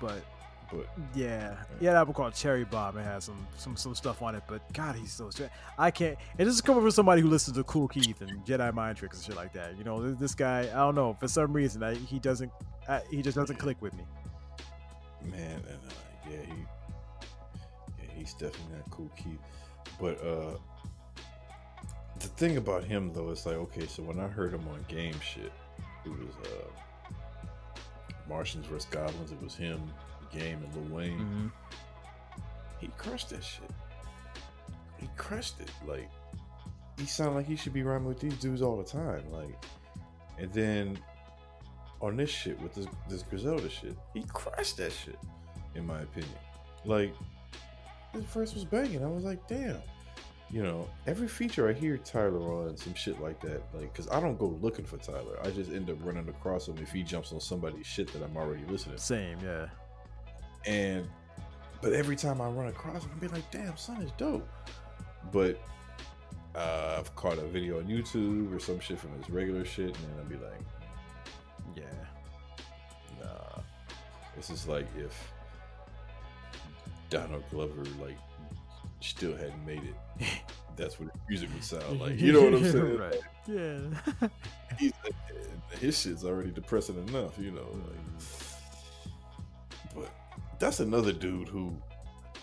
[0.00, 0.24] but
[0.72, 2.98] but yeah, he had an album called Cherry Bomb.
[2.98, 4.42] It has some some some stuff on it.
[4.48, 5.50] But God, he's so straight.
[5.78, 6.18] I can't.
[6.38, 9.18] And this is coming from somebody who listens to Kool Keith and Jedi Mind Tricks
[9.18, 9.78] and shit like that.
[9.78, 10.62] You know, this, this guy.
[10.62, 11.14] I don't know.
[11.20, 12.50] For some reason, I, he doesn't.
[12.88, 14.04] I, he just doesn't click with me.
[15.22, 15.94] man and uh,
[16.30, 16.75] yeah he yeah
[18.26, 19.38] he's definitely not cool key
[20.00, 20.56] but uh
[22.18, 25.14] the thing about him though is like okay so when i heard him on game
[25.20, 25.52] shit
[26.04, 27.12] it was uh
[28.28, 29.80] martians vs goblins it was him
[30.32, 31.46] game and lil wayne Mm-hmm.
[32.80, 33.70] he crushed that shit
[34.98, 36.10] he crushed it like
[36.98, 39.54] he sounded like he should be rhyming with these dudes all the time like
[40.38, 40.98] and then
[42.00, 45.18] on this shit with this this Griselda shit, he crushed that shit,
[45.74, 46.34] in my opinion.
[46.84, 47.14] Like
[48.16, 49.04] his verse was banging.
[49.04, 49.80] I was like, damn.
[50.50, 54.20] you know, every feature I hear Tyler on, some shit like that, like, cause I
[54.20, 55.38] don't go looking for Tyler.
[55.44, 58.36] I just end up running across him if he jumps on somebody's shit that I'm
[58.36, 58.98] already listening.
[58.98, 59.66] Same, yeah.
[60.66, 61.06] And,
[61.82, 64.48] but every time I run across him, I be like, damn, son is dope.
[65.32, 65.60] But
[66.54, 69.94] uh, I've caught a video on YouTube or some shit from his regular shit, and
[69.96, 70.60] then I'll be like,
[71.76, 71.84] Yeah.
[73.20, 73.62] nah.
[74.36, 75.32] This is like if
[77.10, 78.16] Donald Glover like
[79.00, 79.94] still hadn't made it.
[80.76, 82.18] That's what his music would sound like.
[82.20, 82.96] You know what I'm saying?
[82.98, 83.20] right.
[83.46, 84.28] Yeah.
[84.78, 84.92] He's,
[85.80, 87.66] his shit's already depressing enough, you know.
[87.72, 87.96] Like,
[89.94, 90.10] but
[90.58, 91.74] that's another dude who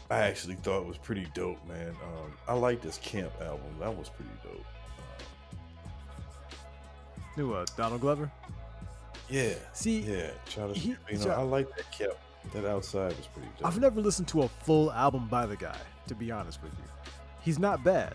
[0.10, 1.90] I actually thought was pretty dope, man.
[1.90, 3.76] Um, I like this Camp album.
[3.80, 4.66] That was pretty dope.
[7.38, 8.32] New uh, Donald Glover.
[9.30, 9.54] Yeah.
[9.74, 10.32] See, Yeah,
[10.74, 11.24] he- Gambino.
[11.26, 12.14] Chi- I like that Camp.
[12.52, 13.68] That outside was pretty dope.
[13.68, 17.12] I've never listened to a full album by the guy, to be honest with you.
[17.42, 18.14] He's not bad.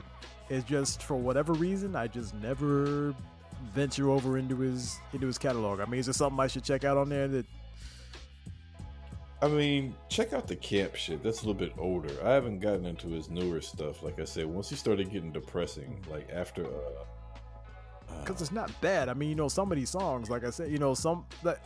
[0.49, 3.15] It's just for whatever reason, I just never
[3.75, 5.81] venture over into his into his catalog.
[5.81, 7.47] I mean, is there something I should check out on there that
[9.41, 11.23] I mean, check out the camp shit.
[11.23, 12.11] That's a little bit older.
[12.25, 14.03] I haven't gotten into his newer stuff.
[14.03, 16.69] Like I said, once he started getting depressing, like after uh,
[18.11, 19.09] uh because it's not bad.
[19.09, 21.63] I mean, you know, some of these songs, like I said, you know, some that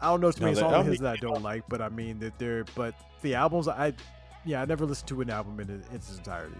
[0.00, 1.88] I don't know too many the songs of his that I don't like, but I
[1.88, 3.92] mean that they're but the albums I
[4.44, 6.54] yeah I never listened to an album in its entirety.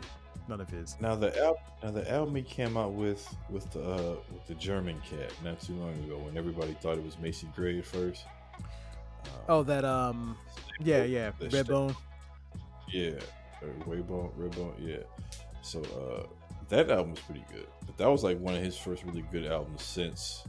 [0.48, 0.96] None of his.
[0.98, 4.54] now the album now the album he came out with with the uh, with the
[4.54, 8.24] German cat not too long ago when everybody thought it was Macy Gray at first.
[8.54, 10.36] Uh, Oh, that um,
[10.80, 11.94] yeah, yeah, Redbone.
[12.88, 13.12] Yeah,
[13.86, 15.02] Waybone, Redbone, yeah.
[15.62, 16.26] So uh,
[16.68, 19.44] that album was pretty good, but that was like one of his first really good
[19.46, 20.44] albums since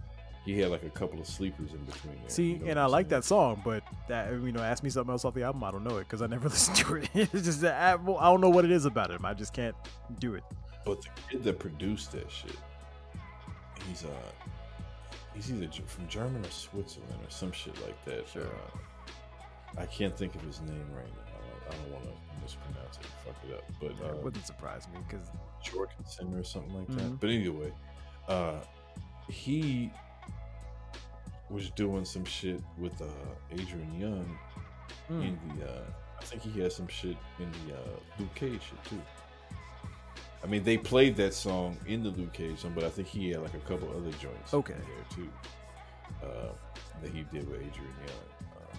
[0.46, 2.16] he had like a couple of sleepers in between.
[2.22, 4.90] There, See, you know and I like that song, but that you know, ask me
[4.90, 7.10] something else off the album, I don't know it because I never listened to it.
[7.14, 9.26] it's just that I, I don't know what it is about him.
[9.26, 9.76] I just can't
[10.20, 10.44] do it.
[10.86, 12.56] But the kid that produced that shit,
[13.88, 14.10] he's uh,
[15.36, 18.28] he's either from German or Switzerland or some shit like that.
[18.28, 18.44] Sure.
[18.44, 21.70] Uh, I can't think of his name right now.
[21.70, 22.12] I don't want to
[22.42, 23.64] mispronounce it, fuck it up.
[23.80, 25.28] But Yeah, uh, it wouldn't surprise me because
[25.64, 26.96] Jorgensen or something like Mhm.
[26.98, 27.20] that.
[27.20, 27.72] But anyway,
[28.28, 28.56] uh,
[29.28, 29.92] he
[31.50, 33.06] was doing some shit with uh,
[33.52, 34.38] Adrian Younge
[35.08, 35.22] Hmm.
[35.22, 35.66] in the.
[35.70, 35.82] Uh,
[36.20, 37.80] I think he had some shit in the uh,
[38.20, 39.02] Luke Cage shit too.
[40.44, 43.30] I mean, they played that song in the Luke Cage song, but I think he
[43.32, 44.74] had like a couple other joints Okay.
[44.74, 45.30] in there too
[46.24, 46.50] uh,
[47.02, 48.34] that he did with Adrian Younge.
[48.42, 48.76] Uh,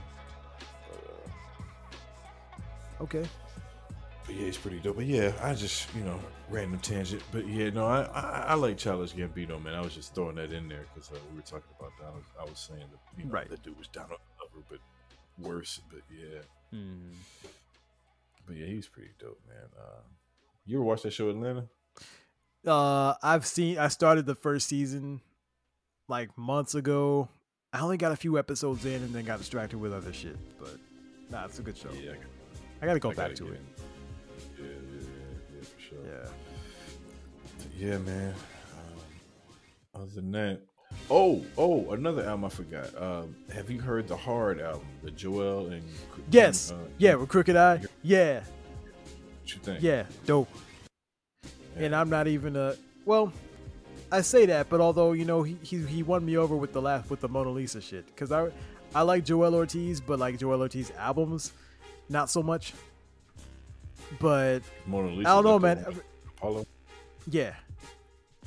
[0.90, 1.00] but,
[3.00, 3.28] uh, okay,
[4.30, 4.96] but yeah, he's pretty dope.
[4.96, 7.22] But yeah, I just you know random tangent.
[7.32, 9.74] But yeah, no, I I, I like Childish Gambino, man.
[9.74, 12.22] I was just throwing that in there because uh, we were talking about Donald.
[12.40, 13.48] I was saying that you know Right.
[13.50, 14.78] that dude was Donald Glover, but
[15.44, 15.80] worse.
[15.90, 16.40] But yeah,
[16.70, 17.10] Hmm.
[18.46, 19.68] but yeah, he's pretty dope, man.
[19.78, 20.00] Uh,
[20.66, 21.66] you ever watch that show Atlanta?
[22.66, 23.78] Uh, I've seen.
[23.78, 25.20] I started the first season
[26.08, 27.28] like months ago.
[27.72, 30.36] I only got a few episodes in and then got distracted with other shit.
[30.58, 30.76] But
[31.30, 31.88] nah, it's a good show.
[31.92, 32.12] Yeah,
[32.82, 33.60] I gotta go I back gotta to it.
[33.78, 33.84] in.
[37.80, 37.96] Yeah.
[37.98, 38.34] Man.
[38.34, 40.60] Um, other than that,
[41.10, 42.90] oh, oh, another album I forgot.
[43.00, 45.82] Um, have you heard the Hard album, the Joell and
[46.30, 46.72] Yes.
[46.72, 47.80] uh, Yeah, with Crooked I.
[48.02, 48.40] Yeah.
[48.40, 49.82] What you think?
[49.82, 50.04] Yeah.
[50.26, 50.50] Dope.
[51.76, 51.86] Yeah.
[51.86, 52.76] And I'm not even a
[53.06, 53.32] well.
[54.12, 56.82] I say that, but although you know he he, he won me over with the
[56.82, 58.50] last with the Mona Lisa shit because I
[58.94, 61.52] I like Joell Ortiz, but like Joell Ortiz albums,
[62.10, 62.74] not so much.
[64.18, 65.30] But Mona Lisa.
[65.30, 65.86] I don't know, man.
[66.36, 66.66] Apollo.
[67.30, 67.54] yeah,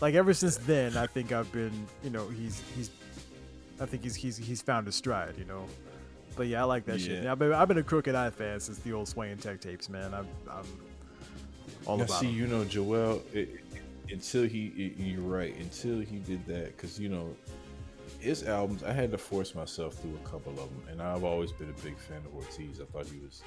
[0.02, 2.90] like ever since then, I think I've been you know he's he's
[3.80, 5.66] I think he's he's he's found his stride, you know.
[6.36, 7.12] But yeah, I like that shit.
[7.20, 7.22] Yeah.
[7.26, 9.62] Now, I've been, I've been a Crooked I fan since the old Sway and Tech
[9.62, 10.14] tapes, man.
[10.14, 10.66] I'm I'm
[11.86, 12.36] all Now, about see, him.
[12.36, 13.22] you know, Joell.
[13.36, 13.50] It,
[14.10, 15.56] until he, it- you're right.
[15.58, 17.36] Until he did that, because you know,
[18.20, 18.84] his albums.
[18.84, 21.84] I had to force myself through a couple of them, and I've always been a
[21.84, 22.82] big fan of Ortiz.
[22.82, 23.44] I thought he was.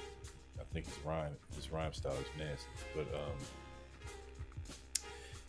[0.59, 3.31] I think his rhyme, his rhyme style is nasty, but um,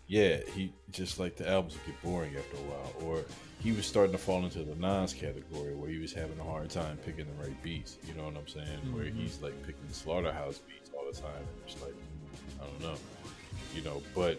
[0.08, 3.24] yeah, he just like the albums would get boring after a while, or
[3.60, 6.70] he was starting to fall into the Nas category where he was having a hard
[6.70, 7.98] time picking the right beats.
[8.08, 8.92] You know what I'm saying?
[8.94, 9.14] Where Mhm.
[9.16, 11.94] he's like picking slaughterhouse beats all the time, and it's like
[12.60, 12.94] I don't know,
[13.74, 14.02] you know.
[14.14, 14.38] But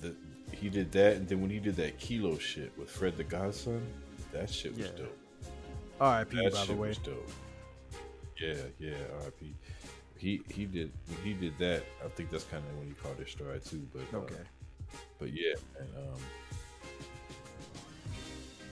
[0.00, 0.14] the
[0.52, 3.84] he did that, and then when he did that Kilo shit with Fred the Godson,
[4.32, 4.92] that shit was Yeah.
[4.96, 5.18] dope.
[6.00, 6.36] R.I.P.
[6.36, 6.88] By the shit way.
[6.88, 7.30] was dope.
[8.40, 9.54] Yeah, yeah, R.I.P.
[10.18, 11.84] He he did when he did that.
[12.04, 13.86] I think that's kind of when he caught his stride too.
[13.92, 14.22] But uh,
[15.18, 16.20] but yeah, and um,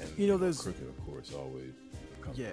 [0.00, 1.72] and You know, there's- cricket, of course, always.
[2.34, 2.48] Yeah,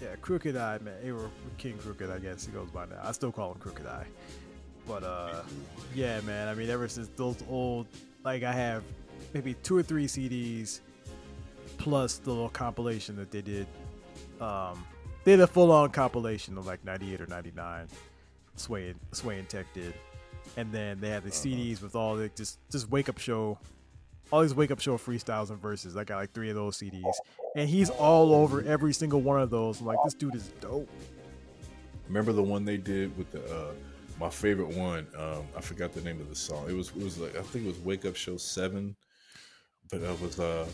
[0.00, 1.10] yeah, Crooked I, man.
[1.10, 1.28] Or
[1.58, 3.00] King Crooked, I guess he goes by now.
[3.02, 4.06] I still call him Crooked Eye.
[4.86, 5.42] But uh,
[5.94, 6.48] yeah, man.
[6.48, 7.86] I mean, ever since those old,
[8.24, 8.84] like I have
[9.34, 10.80] maybe two or three CDs,
[11.78, 13.66] plus the little compilation that they did.
[14.40, 14.84] Um,
[15.24, 17.88] they did a full-on compilation of like '98 or '99.
[18.56, 19.94] Sway and Sway and Tech did,
[20.56, 23.58] and then they had the CDs with all the just just wake up show,
[24.30, 25.96] all these wake up show freestyles and verses.
[25.96, 27.14] I got like three of those CDs,
[27.56, 29.80] and he's all over every single one of those.
[29.80, 30.88] I'm like, this dude is dope.
[32.08, 33.72] Remember the one they did with the uh
[34.20, 36.66] my favorite one, um, I forgot the name of the song.
[36.68, 38.94] It was it was like I think it was Wake Up Show Seven.
[39.90, 40.66] But it was uh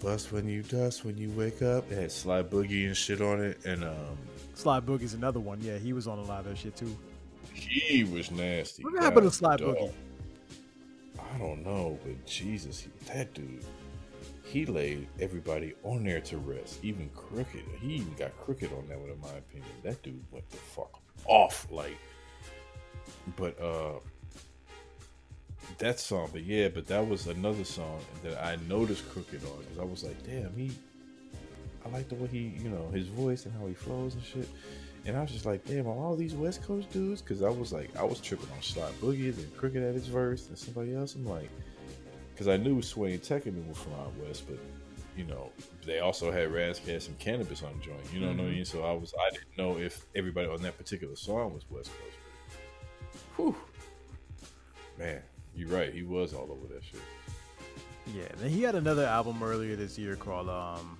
[0.00, 1.90] Bust when you dust when you wake up.
[1.90, 4.18] It had Sly Boogie and shit on it and um
[4.54, 5.60] Sly Boogie's another one.
[5.60, 6.96] Yeah, he was on a lot of that shit too.
[7.54, 8.82] He was nasty.
[8.82, 9.56] What happened to Sly.
[9.56, 9.92] Boogie?
[11.34, 13.64] I don't know, but Jesus, that dude,
[14.44, 17.64] he laid everybody on there to rest, even Crooked.
[17.80, 19.70] He even got Crooked on that one, in my opinion.
[19.82, 21.96] That dude went the fuck off, like.
[23.36, 23.98] But uh,
[25.78, 29.78] that song, but yeah, but that was another song that I noticed Crooked on because
[29.78, 30.70] I was like, damn, he.
[31.84, 34.48] I like the way he, you know, his voice and how he flows and shit.
[35.06, 37.20] And I was just like, damn, are all these West Coast dudes?
[37.20, 40.48] Because I was like, I was tripping on Sly Boogie, and Cricket at his verse,
[40.48, 41.14] and somebody else.
[41.14, 41.50] I'm like,
[42.32, 44.58] because I knew Sway and Tekken were from out west, but
[45.16, 45.50] you know,
[45.86, 48.00] they also had Ras Kass and Canibus on the joint.
[48.12, 48.64] You know what I mean?
[48.64, 52.16] So I was, I didn't know if everybody on that particular song was West Coast.
[53.36, 53.56] Whew,
[54.98, 55.22] man,
[55.54, 55.92] you're right.
[55.92, 57.00] He was all over that shit.
[58.14, 60.98] Yeah, and he had another album earlier this year called um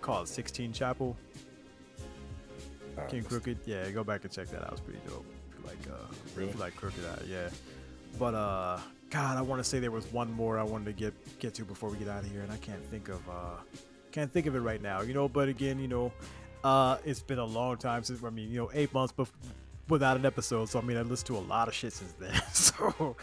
[0.00, 1.16] called Sixteen Chapel.
[2.98, 3.58] Uh, King Crooked.
[3.66, 4.72] Yeah, go back and check that out.
[4.72, 5.24] It's pretty dope.
[5.64, 5.96] Like uh
[6.36, 6.52] Really?
[6.54, 7.48] like Crooked I, yeah.
[8.18, 8.78] But uh
[9.10, 11.64] God, I want to say there was one more I wanted to get get to
[11.64, 13.56] before we get out of here, and I can't think of uh
[14.12, 15.00] can't think of it right now.
[15.02, 16.12] You know, but again, you know,
[16.62, 19.30] uh it's been a long time since I mean, you know, eight months bef-
[19.88, 20.68] without an episode.
[20.68, 22.34] So I mean, I listened to a lot of shit since then.
[22.52, 23.16] so,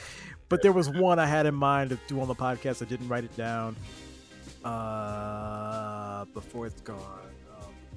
[0.49, 2.81] but there was one I had in mind to do on the podcast.
[2.81, 3.76] I didn't write it down.
[4.64, 6.98] Uh, before it's gone.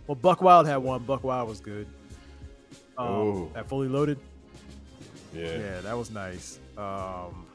[0.06, 1.02] Well, Buck Wild had one.
[1.04, 1.86] Buck Wild was good.
[2.98, 3.50] Um, Oh.
[3.54, 4.18] That fully loaded.
[5.34, 5.46] Yeah.
[5.58, 6.60] Yeah, that was nice.
[6.76, 7.46] Um,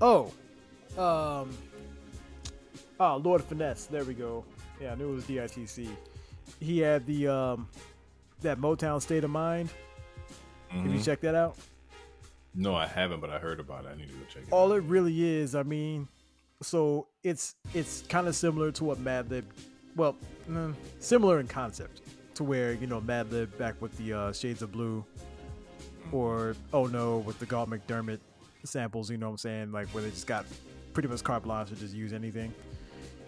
[0.00, 0.32] oh,
[0.96, 1.56] um,
[3.00, 3.86] oh, Lord Finesse.
[3.86, 4.44] There we go.
[4.80, 5.88] Yeah, I knew it was DITC.
[6.60, 7.68] He had the um,
[8.42, 9.70] that Motown State of Mind.
[10.68, 11.56] Have you checked that out?
[12.54, 13.90] No, I haven't, but I heard about it.
[13.92, 14.76] I need to go check it All out.
[14.76, 16.08] it really is, I mean,
[16.62, 19.44] so it's it's kind of similar to what Madlib,
[19.96, 20.16] well,
[20.48, 22.02] mm, similar in concept
[22.34, 25.04] to where you know Madlib back with the uh, Shades of Blue,
[26.12, 28.18] or oh no with the Galt MacDermot
[28.64, 29.10] samples.
[29.10, 29.72] You know what I'm saying?
[29.72, 30.46] Like where they just got
[30.92, 32.52] pretty much carte blanche to just use anything.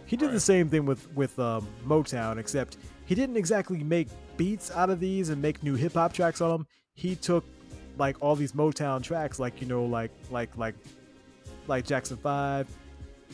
[0.07, 2.77] He did the same thing with with um, Motown, except
[3.07, 6.51] he didn't exactly make beats out of these and make new hip hop tracks on
[6.51, 6.67] them.
[6.95, 7.45] He took
[7.99, 10.75] like all these Motown tracks, like you know, like like like
[11.67, 12.69] like Jackson Five,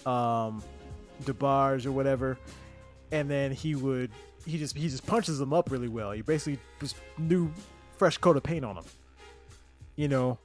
[0.07, 0.63] um,
[1.25, 2.39] DeBarge or whatever,
[3.13, 4.11] and then he would
[4.47, 6.13] he just he just punches them up really well.
[6.13, 7.51] He basically just new
[7.97, 8.85] fresh coat of paint on them.
[9.97, 10.39] You know,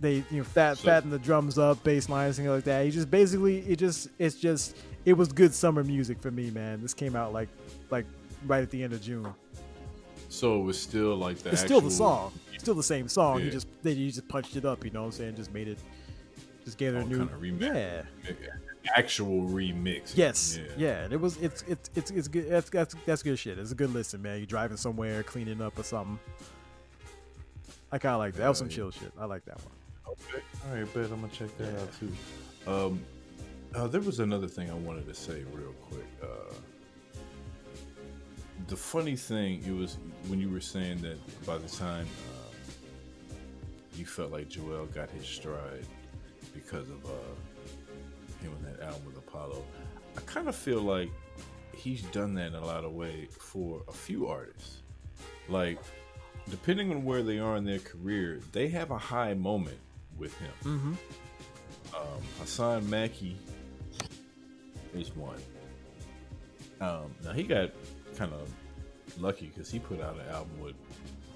[0.00, 2.84] they you know fat So- fatten the drums up, bass lines, things like that.
[2.84, 6.80] He just basically it just it's just it was good summer music for me, man.
[6.82, 7.48] This came out like
[7.90, 8.06] like
[8.46, 9.32] right at the end of June.
[10.28, 11.52] So it was still like that.
[11.52, 13.40] It's still the song, still the same song.
[13.40, 14.84] He just they he just punched it up.
[14.84, 15.36] You know what I'm saying?
[15.36, 15.78] Just made it,
[16.64, 17.74] just gave it a Oh, new kinda remix.
[18.24, 18.32] yeah.
[18.94, 20.12] Actual remix.
[20.14, 21.04] Yes, yeah.
[21.04, 22.50] and it was it's it's it's it's good.
[22.50, 23.58] That's that's that's good shit.
[23.58, 24.38] It's a good listen, man.
[24.38, 26.18] You're driving somewhere, cleaning up or something.
[27.90, 28.42] I kind of like that.
[28.42, 29.12] That was some chill shit.
[29.18, 29.72] I like that one.
[30.12, 30.44] Okay.
[30.68, 32.12] All right, bet I'm gonna check that out too.
[32.70, 33.00] Um,
[33.74, 36.06] uh, there was another thing I wanted to say real quick.
[36.22, 36.54] Uh,
[38.68, 39.98] the funny thing it was
[40.28, 43.34] when you were saying that by the time uh,
[43.96, 45.86] you felt like Joell got his stride
[46.54, 47.34] because of uh,
[48.50, 49.62] on that album with Apollo.
[50.16, 51.10] I kind of feel like
[51.76, 54.82] he's done that in a lot of way for a few artists.
[55.48, 55.78] Like,
[56.50, 59.78] depending on where they are in their career, they have a high moment
[60.16, 60.52] with him.
[60.62, 60.92] Mm-hmm.
[61.94, 63.36] Um, Hassaan Mackey
[64.94, 65.40] is one.
[66.80, 67.70] Um, now he got
[68.16, 68.50] kind of
[69.20, 70.74] lucky because he put out an album with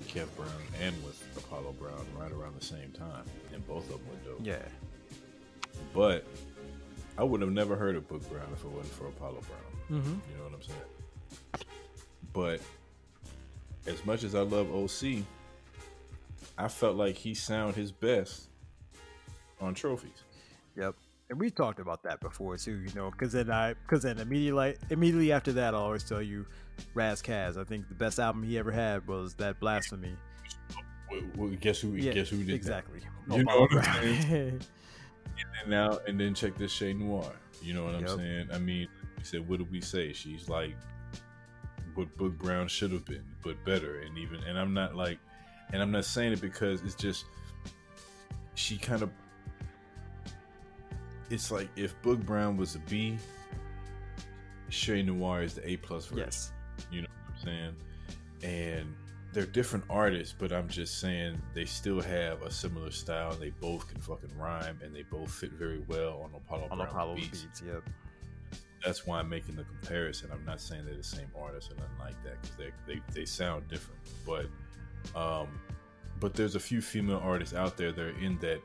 [0.06, 4.00] Kev Brown and with Apollo Brown right around the same time, and both of them
[4.08, 4.40] were dope.
[4.42, 4.62] Yeah.
[5.94, 6.26] But
[7.18, 10.00] I would have never heard of Book Brown if it wasn't for Apollo Brown.
[10.00, 10.10] Mm-hmm.
[10.10, 11.68] You know what I'm saying?
[12.32, 12.60] But
[13.88, 15.24] as much as I love OC,
[16.56, 18.48] I felt like he sound his best
[19.60, 20.22] on trophies.
[20.76, 20.94] Yep.
[21.30, 24.76] And we talked about that before too, you know, because then I, because then immediately,
[24.88, 26.46] immediately after that, I'll always tell you,
[26.94, 27.56] Ras Kass.
[27.56, 30.14] I think the best album he ever had was that Blasphemy.
[31.10, 31.94] Well, well, guess who?
[31.94, 33.00] Yeah, guess who did exactly.
[33.00, 33.36] that?
[33.36, 34.60] You know what I'm saying?
[35.60, 37.30] And now and then check this Che Noir.
[37.62, 38.10] You know what I'm Yep.
[38.16, 38.48] saying?
[38.52, 40.12] I mean, we said, what did we say?
[40.12, 40.76] She's like
[41.94, 44.00] what Book Brown should have been, but better.
[44.00, 45.18] And even and I'm not like,
[45.72, 47.24] and I'm not saying it because it's just
[48.54, 49.10] she kind of.
[51.30, 53.18] It's like if Book Brown was a B,
[54.70, 56.24] Che Noir is the A plus version.
[56.24, 56.52] yes.
[56.90, 57.76] You know what I'm saying?
[58.80, 58.94] And
[59.32, 63.32] they're different artists, but I'm just saying they still have a similar style.
[63.32, 66.78] And They both can fucking rhyme, and they both fit very well on Apollo On
[66.78, 67.42] Brown Apollo beats.
[67.42, 67.62] beats.
[67.66, 67.82] Yep.
[68.84, 70.30] That's why I'm making the comparison.
[70.32, 73.24] I'm not saying they're the same artist or nothing like that because they, they they
[73.24, 74.00] sound different.
[74.24, 74.46] But
[75.20, 75.48] um,
[76.20, 78.60] but there's a few female artists out there that are in that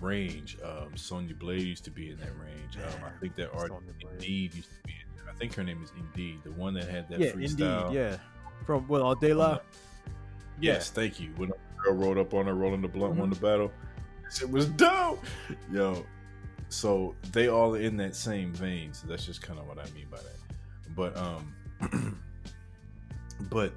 [0.00, 0.56] range.
[0.64, 2.76] Um, Sonya Blade used to be in that range.
[2.78, 3.80] Um, I think that artist
[4.12, 4.92] Indeed used to be.
[4.94, 5.32] In there.
[5.32, 7.86] I think her name is Indeed, the one that had that yeah, freestyle.
[7.88, 7.96] indeed.
[7.98, 8.16] Yeah.
[8.66, 9.58] From well, All Day La.
[10.60, 11.30] Yes, thank you.
[11.36, 13.34] When a girl rolled up on her, rolling the blunt, won Mhm.
[13.34, 13.72] the battle.
[14.40, 15.24] It was dope,
[15.72, 16.04] yo.
[16.68, 18.92] So they all in that same vein.
[18.92, 20.94] So that's just kind of what I mean by that.
[20.94, 21.52] But um,
[23.50, 23.72] but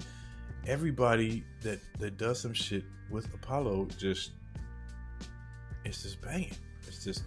[0.67, 4.31] everybody that that does some shit with Apollo just
[5.85, 6.51] it's just banging.
[6.87, 7.23] It's just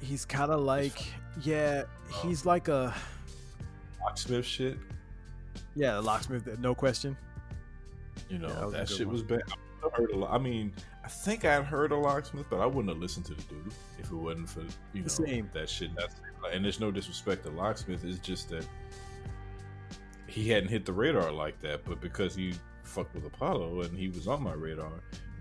[0.00, 1.02] He's kind of like,
[1.42, 1.84] yeah,
[2.22, 2.94] he's like a
[4.00, 4.76] locksmith shit.
[5.76, 7.16] Yeah, the locksmith, no question.
[8.28, 9.12] You know Yeah, that that shit one.
[9.12, 9.42] was bad.
[9.84, 10.32] I heard a lot.
[10.32, 10.72] I mean,
[11.04, 14.10] I think I'd heard a locksmith, but I wouldn't have listened to the dude if
[14.10, 14.62] it wasn't for
[14.92, 15.48] you know Same.
[15.52, 15.94] that shit.
[15.94, 16.16] That's
[16.52, 18.04] and there's no disrespect to locksmith.
[18.04, 18.66] It's just that
[20.26, 24.08] he hadn't hit the radar like that, but because he fucked with Apollo and he
[24.08, 24.90] was on my radar,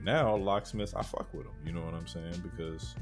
[0.03, 1.53] now locksmith I fuck with him.
[1.66, 2.41] You know what I'm saying?
[2.44, 2.94] Because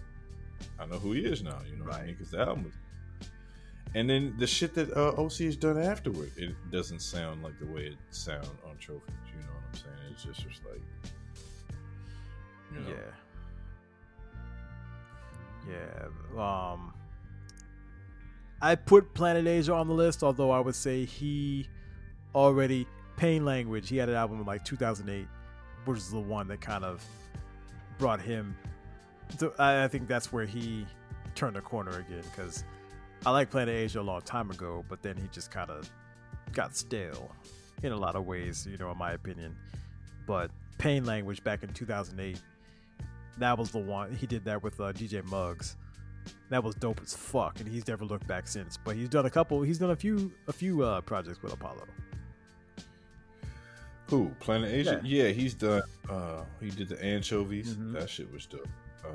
[0.79, 1.59] I know who he is now.
[1.69, 2.07] You know what I mean?
[2.07, 2.17] Right.
[2.17, 2.73] Because the album was.
[3.95, 7.67] And then the shit that uh, OC has done afterward, it doesn't sound like the
[7.67, 9.13] way it sound on trophies.
[9.35, 10.11] You know what I'm saying?
[10.11, 10.81] It's just, just like,
[12.73, 12.95] you know, Yeah.
[15.69, 16.73] Yeah.
[16.73, 16.93] Um
[18.61, 21.67] I put Planet Asia on the list, although I would say he
[22.33, 22.87] already
[23.17, 25.27] Pain Language, he had an album in like 2008,
[25.85, 27.03] which is the one that kind of
[27.97, 28.55] brought him
[29.37, 30.85] to, I, I think that's where he
[31.35, 32.63] turned the corner again because
[33.25, 35.89] I like Planet Asia a long time ago, but then he just kind of
[36.51, 37.31] got stale
[37.81, 39.55] in a lot of ways, you know, in my opinion.
[40.27, 42.39] But Pain Language back in 2008,
[43.37, 45.77] that was the one he did that with uh, DJ Muggs.
[46.49, 48.77] That was dope as fuck, and he's never looked back since.
[48.77, 49.61] But he's done a couple.
[49.61, 51.85] He's done a few a few uh, projects with Apollo.
[54.09, 54.29] Who?
[54.39, 55.01] Planet Asia?
[55.03, 55.81] Yeah, he's done.
[56.09, 57.75] Uh, he did the anchovies.
[57.75, 57.93] Mhm.
[57.93, 58.67] That shit was dope.
[59.05, 59.11] Um,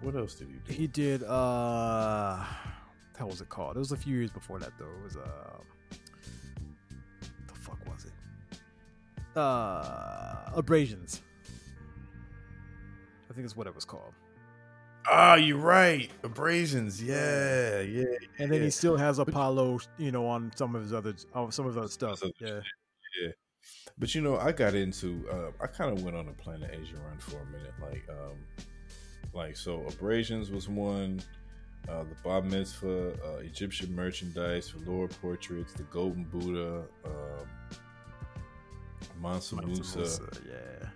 [0.00, 0.72] what else did he do?
[0.72, 1.22] He did.
[1.24, 2.44] uh
[3.18, 3.76] How was it called?
[3.76, 4.86] It was a few years before that though.
[4.86, 5.58] It was uh,
[7.46, 9.38] the fuck was it?
[9.38, 11.22] Uh, Abrasions.
[13.30, 14.12] I think it's what it was called.
[15.10, 16.10] Ah, you're right.
[16.22, 17.02] Abrasions.
[17.02, 18.04] Yeah, yeah.
[18.38, 18.64] And then yeah.
[18.64, 21.78] he still has Apollo, you know, on some of his other, on some of his
[21.78, 22.22] other stuff.
[22.40, 22.60] Yeah,
[23.20, 23.30] Yeah.
[23.98, 25.26] But you know, I got into.
[25.30, 27.72] Uh, I kind of went on a Planet Asia run for a minute.
[27.80, 28.38] Like, um,
[29.32, 31.20] like so, abrasions was one.
[31.88, 37.46] Uh, the Bob Mitzvah, uh, Egyptian merchandise, velour portraits, the Golden Buddha, um,
[39.20, 40.88] Mansa Musa, Musa, yeah.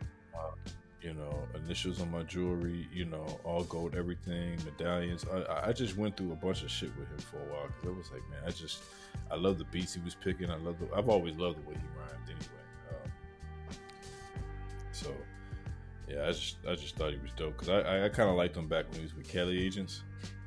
[1.03, 5.25] you know, initials on my jewelry, you know, all gold, everything, medallions.
[5.33, 7.89] I, I just went through a bunch of shit with him for a while because
[7.89, 8.83] I was like, man, I just,
[9.31, 10.51] I love the beats he was picking.
[10.51, 12.63] I love the, I've always loved the way he rhymed anyway.
[12.91, 13.11] Um,
[14.93, 15.13] so,
[16.09, 18.37] yeah, I just, I just thought he was dope because I, I, I kind of
[18.37, 20.03] liked him back when he was with Cali Agents.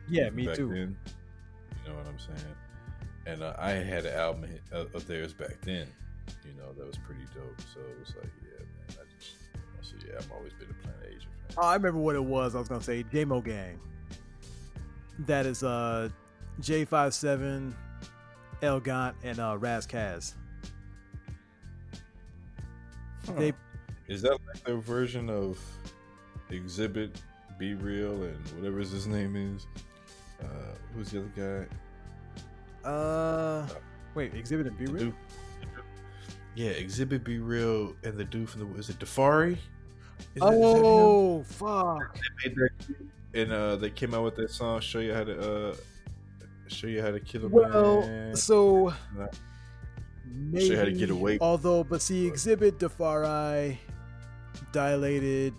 [0.10, 0.69] Yeah, me too.
[0.69, 0.98] Then,
[1.84, 2.56] you know what I'm saying?
[3.26, 5.88] And uh, I had an album of of theirs back then.
[6.45, 7.60] You know that was pretty dope.
[7.73, 8.98] So it was like, yeah, man.
[9.02, 9.36] I just,
[9.81, 11.57] so yeah, I've always been a Planet Asia fan.
[11.57, 12.56] Oh, I remember what it was.
[12.56, 13.80] I was gonna say JMO Gang.
[15.19, 16.10] That is uh
[16.61, 17.73] J57,
[18.61, 20.36] El Gant, and uh Ras Kass.
[23.38, 23.53] They
[24.07, 25.60] is that like their version of
[26.49, 27.11] Xzibit,
[27.60, 29.68] Be Real, and whatever his name is?
[30.41, 30.45] Uh,
[30.94, 31.68] who's the other
[32.86, 32.88] guy?
[32.90, 33.68] uh
[34.16, 35.03] wait, Xzibit and Be The Real?
[35.06, 35.14] dude-
[36.56, 39.53] Yeah, Xzibit, Be Real, and the dude from the is it Defari?
[39.53, 39.57] Is
[40.41, 40.82] that- is that?
[40.84, 42.16] Oh fuck.
[42.16, 42.95] They made that-
[43.34, 44.80] and uh, they came out with that song.
[44.82, 45.76] Show you how to uh,
[46.68, 48.36] show you how to kill a Well, man.
[48.36, 49.28] so Nah.
[50.26, 51.38] maybe Show you how to get away.
[51.40, 53.78] Although, but see, Xzibit, Defari,
[54.72, 55.53] Dilated,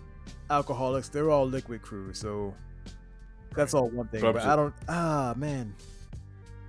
[0.49, 2.53] Alkaholiks, they're all Likwit Crew, so
[3.55, 4.21] that's all one thing.
[4.21, 4.73] But I'm But I don't.
[4.87, 5.75] Ah, man.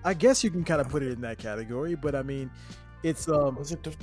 [0.04, 2.50] I guess you can kind of put it in that category, but I mean,
[3.02, 3.56] it's um.
[3.56, 3.82] Was it?
[3.82, 3.96] Def-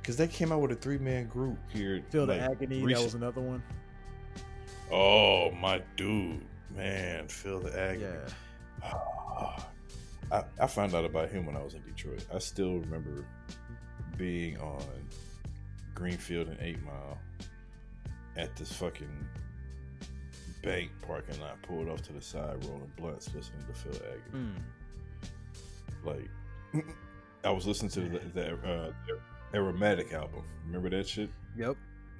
[0.00, 2.00] because they came out with a three man group here.
[2.10, 2.80] Feel the like, agony.
[2.92, 3.62] That was another one.
[4.90, 6.42] Oh my dude,
[6.76, 8.14] man, Phil the Agony.
[8.82, 9.58] Yeah.
[10.32, 12.24] I, I found out about him when I was in Detroit.
[12.32, 13.24] I still remember
[14.16, 14.82] being on
[15.94, 17.18] Greenfield and Eight Mile
[18.36, 19.08] at this fucking
[20.66, 24.50] bank parking lot, pulled off to the side, rolling blunts, listening to Phil Agony.
[26.04, 26.24] Mm.
[26.74, 26.84] Like,
[27.44, 29.20] I was listening to the, the uh, the
[29.54, 30.42] Aromatic album.
[30.66, 31.30] Remember that shit?
[31.56, 31.76] Yep.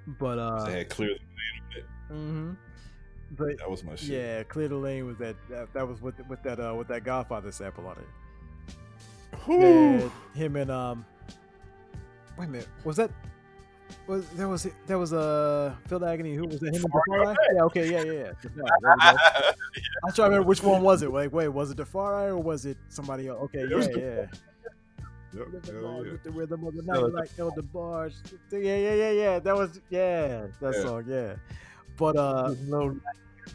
[0.06, 0.64] But uh.
[0.64, 1.86] they had Clear the Lane on it.
[2.14, 2.52] hmm
[3.32, 4.10] But That was my shit.
[4.10, 5.34] yeah, Clear the Lane was that.
[5.50, 8.06] That, that was with with that uh with that Godfather sample on it.
[9.48, 11.04] And him and um.
[12.38, 12.68] Wait a minute.
[12.84, 13.10] Was that?
[14.06, 16.34] Was there was that was uh Phil Agony?
[16.34, 16.74] Who was that?
[16.74, 17.36] Him and Defari?
[17.54, 17.62] Yeah.
[17.64, 17.90] Okay.
[17.90, 18.02] Yeah.
[18.02, 18.12] Yeah.
[18.12, 18.32] yeah.
[18.42, 18.96] Defari, there.
[20.04, 21.10] I trying to remember which one was it.
[21.10, 23.40] Like, wait, was it Defari or was it somebody else?
[23.44, 24.26] Okay, It yeah, yeah.
[25.34, 26.12] Yep, With the, bars, yeah.
[26.12, 28.22] with the rhythm of the night, like Elder Bars.
[28.50, 29.38] Yeah, yeah, yeah, yeah.
[29.40, 30.82] That was yeah, that Yeah.
[30.82, 31.34] song, yeah.
[31.96, 32.98] But uh, no.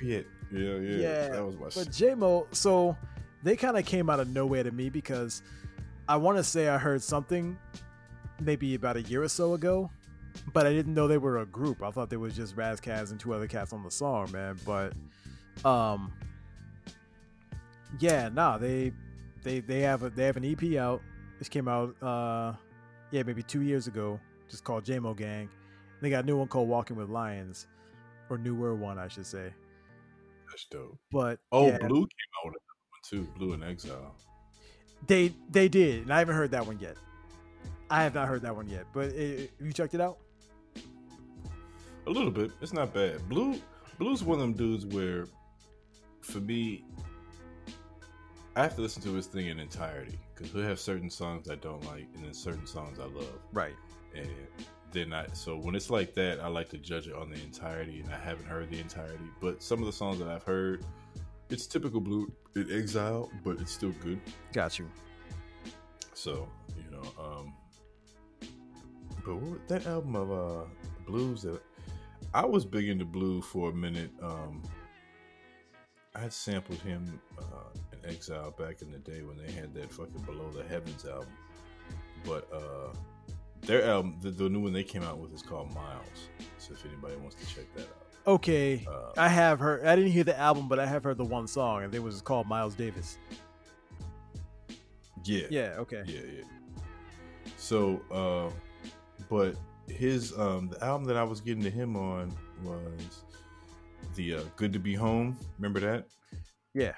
[0.01, 0.19] Yeah,
[0.51, 1.91] yeah, Yeah, That was my but shit.
[1.91, 2.95] J-Mo, so
[3.41, 5.41] they kind of came out of nowhere to me because
[6.07, 7.57] I want to say I heard something
[8.39, 9.89] maybe about a year or so ago,
[10.53, 11.81] but I didn't know they were a group.
[11.83, 14.57] I thought they was just Ras Kass and two other cats on the song, man.
[14.65, 14.93] But
[15.65, 16.11] um,
[17.99, 18.91] yeah, nah, they
[19.43, 21.01] they they have a they have an EP out.
[21.39, 22.53] This came out uh,
[23.11, 25.49] yeah, maybe two years ago, just called J-Mo Gang.
[26.01, 27.67] They got a new one called Walking with Lions,
[28.29, 29.53] or newer one, I should say.
[30.49, 30.97] That's dope.
[31.11, 33.27] But Oh, yeah, Blu came out with another one too.
[33.37, 34.15] Blu in Exile.
[35.07, 36.95] They they did, and I haven't heard that one yet.
[37.91, 38.85] I have not heard that one yet.
[38.93, 40.17] But uh, you checked it out?
[42.07, 42.51] A little bit.
[42.61, 43.27] It's not bad.
[43.29, 43.61] Blu
[43.99, 45.25] Blu's one of them dudes where,
[46.21, 46.83] for me,
[48.55, 51.55] I have to listen to his thing in entirety because he'll have certain songs I
[51.55, 53.75] don't like and then certain songs I love, Right.
[54.15, 54.27] and
[54.91, 55.27] then I.
[55.33, 58.17] So when it's like that, I like to judge it on the entirety, and I
[58.17, 59.29] haven't heard the entirety.
[59.41, 60.83] But some of the songs that I've heard,
[61.49, 64.19] it's typical Blu in Exile, but it's still good.
[64.53, 64.89] Got you.
[66.13, 67.53] So you know, um,
[69.25, 70.63] but what, that album of uh
[71.05, 71.61] blues that
[72.33, 74.11] I was big into blue for a minute.
[74.21, 74.61] Um,
[76.15, 77.43] I had sampled him uh,
[77.93, 81.27] in Exile back in the day when they had that fucking Below the Heavens album.
[82.25, 82.93] But uh,
[83.61, 86.29] their album, the, the new one they came out with, is called Miles.
[86.57, 88.85] So if anybody wants to check that out, Okay.
[88.89, 89.85] uh, I have heard.
[89.85, 92.21] I didn't hear the album, but I have heard the one song, and it was
[92.21, 93.17] called Miles Davis.
[95.23, 95.75] yeah, Yeah.
[95.79, 96.03] Okay.
[96.05, 96.43] Yeah, yeah.
[97.57, 98.49] So, uh,
[99.31, 99.55] but
[99.87, 102.31] his um the album that I was getting to him on
[102.63, 103.23] was
[104.15, 105.37] the uh, Good to Be Home.
[105.57, 106.07] Remember that?
[106.73, 106.93] Yeah.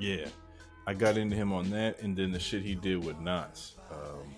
[0.00, 0.26] Yeah.
[0.86, 3.72] I got into him on that, and then the shit he did with Nottz.
[3.90, 4.34] Um,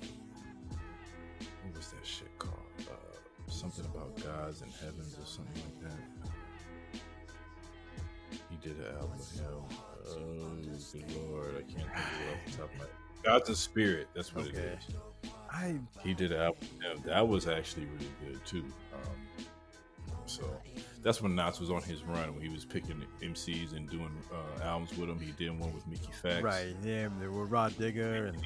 [1.62, 2.54] what was that shit called?
[2.80, 7.00] Uh, something about gods and heavens or something like that.
[8.50, 9.46] He did an album with him.
[10.08, 12.84] Oh, good lord, I can't think of it off the top of my
[13.24, 14.08] Gods and Spirit.
[14.14, 14.58] That's what Okay.
[14.58, 14.94] it is.
[15.56, 16.60] I He did an album.
[16.78, 17.02] with him.
[17.06, 18.64] That was actually really good too.
[18.92, 19.44] Um,
[20.26, 20.44] so
[21.02, 24.64] that's when Nottz was on his run when he was picking MCs and doing uh,
[24.64, 25.18] albums with him.
[25.20, 26.74] He did one with Mickey Factz, right.
[26.84, 27.08] Yeah.
[27.20, 28.38] There were Rod Digger and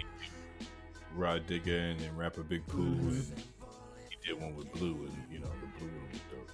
[1.17, 2.95] Rod Digger, and then rapper Big Pooh.
[2.95, 3.31] Mhm.
[3.33, 3.45] And
[4.11, 6.51] he did one with Blu, and you know the Blu one was dope.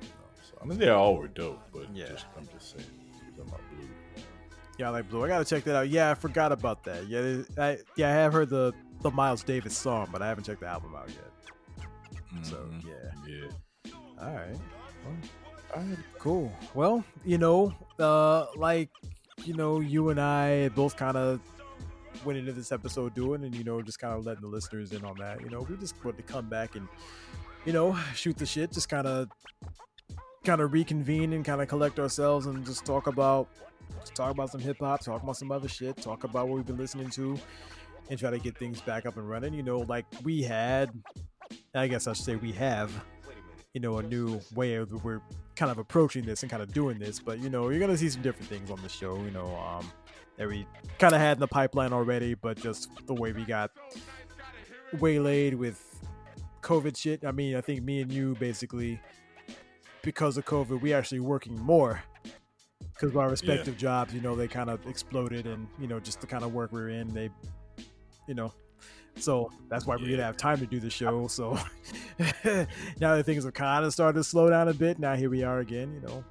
[0.00, 2.06] You know, so I mean they all were dope, but Yeah.
[2.08, 3.86] just, I'm just saying, we're talking about Blu.
[4.78, 5.24] yeah, I like Blu.
[5.24, 5.88] I gotta check that out.
[5.90, 7.06] Yeah, I forgot about that.
[7.08, 8.72] Yeah, I yeah I have heard the
[9.02, 12.44] the Miles Davis song, but I haven't checked the album out yet.
[12.44, 12.84] So mhm.
[12.84, 13.10] yeah.
[13.26, 13.92] yeah.
[14.20, 14.56] All right.
[15.74, 16.52] I Cool.
[16.74, 18.90] Well, you know, uh, like,
[19.44, 21.40] you know, you and I both kind of
[22.24, 25.04] went into this episode doing, and you know, just kind of letting the listeners in
[25.04, 25.40] on that.
[25.40, 26.88] You know, we just want to come back and,
[27.64, 29.28] you know, shoot the shit, just kind of,
[30.44, 33.48] kind of reconvene and kind of collect ourselves and just talk about,
[34.00, 36.66] just talk about some hip hop, talk about some other shit, talk about what we've
[36.66, 37.38] been listening to,
[38.10, 39.54] and try to get things back up and running.
[39.54, 40.90] You know, like we had,
[41.74, 42.92] I guess I should say we have
[43.72, 45.20] you know a new way of we're
[45.56, 48.08] kind of approaching this and kind of doing this but you know you're gonna see
[48.08, 49.90] some different things on the show you know um
[50.36, 50.66] that we
[50.98, 53.70] kind of had in the pipeline already but just the way we got
[54.98, 56.02] waylaid with
[56.62, 59.00] covid shit i mean i think me and you basically
[60.02, 62.02] because of covid we actually working more
[62.92, 66.20] because of our respective jobs you know they kind of exploded and you know just
[66.20, 67.30] the kind of work we're in they
[68.30, 68.52] you know
[69.16, 71.28] so that's why we didn't have time to do the show.
[71.40, 71.58] So
[72.98, 75.42] now that things have kind of started to slow down a bit, now here we
[75.42, 75.92] are again.
[75.94, 76.24] You know,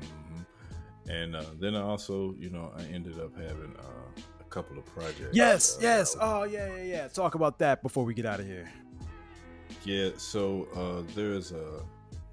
[0.00, 4.78] hmm And uh, then I also, you know, I ended up having uh, a couple
[4.78, 5.30] of projects.
[5.32, 6.16] Yes, uh, yes.
[6.20, 7.08] Oh, yeah, yeah, yeah.
[7.08, 8.70] Talk about that before we get out of here.
[9.84, 11.82] Yeah, so uh, there's a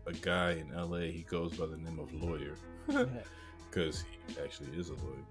[0.05, 1.11] a guy in LA.
[1.11, 2.55] He goes by the name of Lawyer
[3.69, 5.25] because he actually is a lawyer.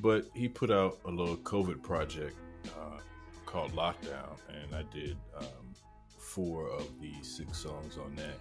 [0.00, 2.98] But he put out a little COVID project uh,
[3.46, 5.74] called Lockdown, and I did um,
[6.18, 8.38] four of the six songs on that.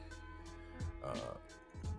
[1.04, 1.36] Uh,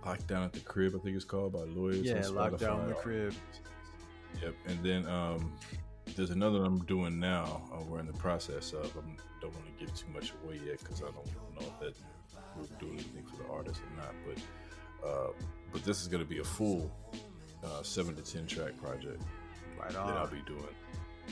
[0.04, 2.02] Lockdown at the Crib, I think it's called by Lawyers.
[2.02, 3.34] Yeah, lockdown in the crib.
[4.42, 5.52] Yep, and then um,
[6.16, 7.62] there's another one I'm doing now.
[7.72, 8.86] Uh, we're in the process of.
[8.96, 9.00] I
[9.40, 11.94] don't want to give too much away yet because I don't know if that
[12.56, 14.14] will do anything for the artist or not.
[14.26, 15.28] But uh,
[15.72, 16.90] but this is going to be a full
[17.62, 19.22] uh, seven to ten track project
[19.78, 20.62] Right that I'll be doing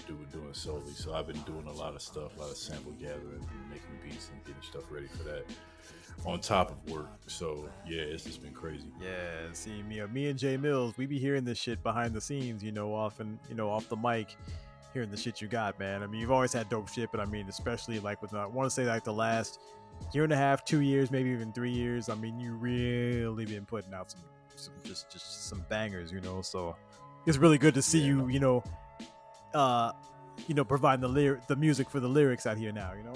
[0.07, 0.93] doing doing solely.
[0.93, 4.31] So I've been doing a lot of stuff, a lot of sample gathering, making beats,
[4.33, 5.45] and getting stuff ready for that.
[6.27, 8.87] On top of work, so yeah, it's just been crazy.
[9.01, 12.21] Yeah, see me, uh, me and Jay Mills, we be hearing this shit behind the
[12.21, 14.37] scenes, you know, often, you know, off the mic,
[14.93, 16.03] hearing the shit you got, man.
[16.03, 18.67] I mean, you've always had dope shit, but I mean, especially like with, I want
[18.67, 19.59] to say like the last
[20.13, 22.09] year and a half, two years, maybe even three years.
[22.09, 24.21] I mean, you really been putting out some,
[24.55, 26.43] some just, just some bangers, you know.
[26.43, 26.77] So
[27.27, 28.07] it's really good to see Yeah.
[28.07, 28.63] you, you know,
[29.55, 29.93] uh,
[30.49, 33.15] you know, providing the lyric, the music for the lyrics out here now, you know.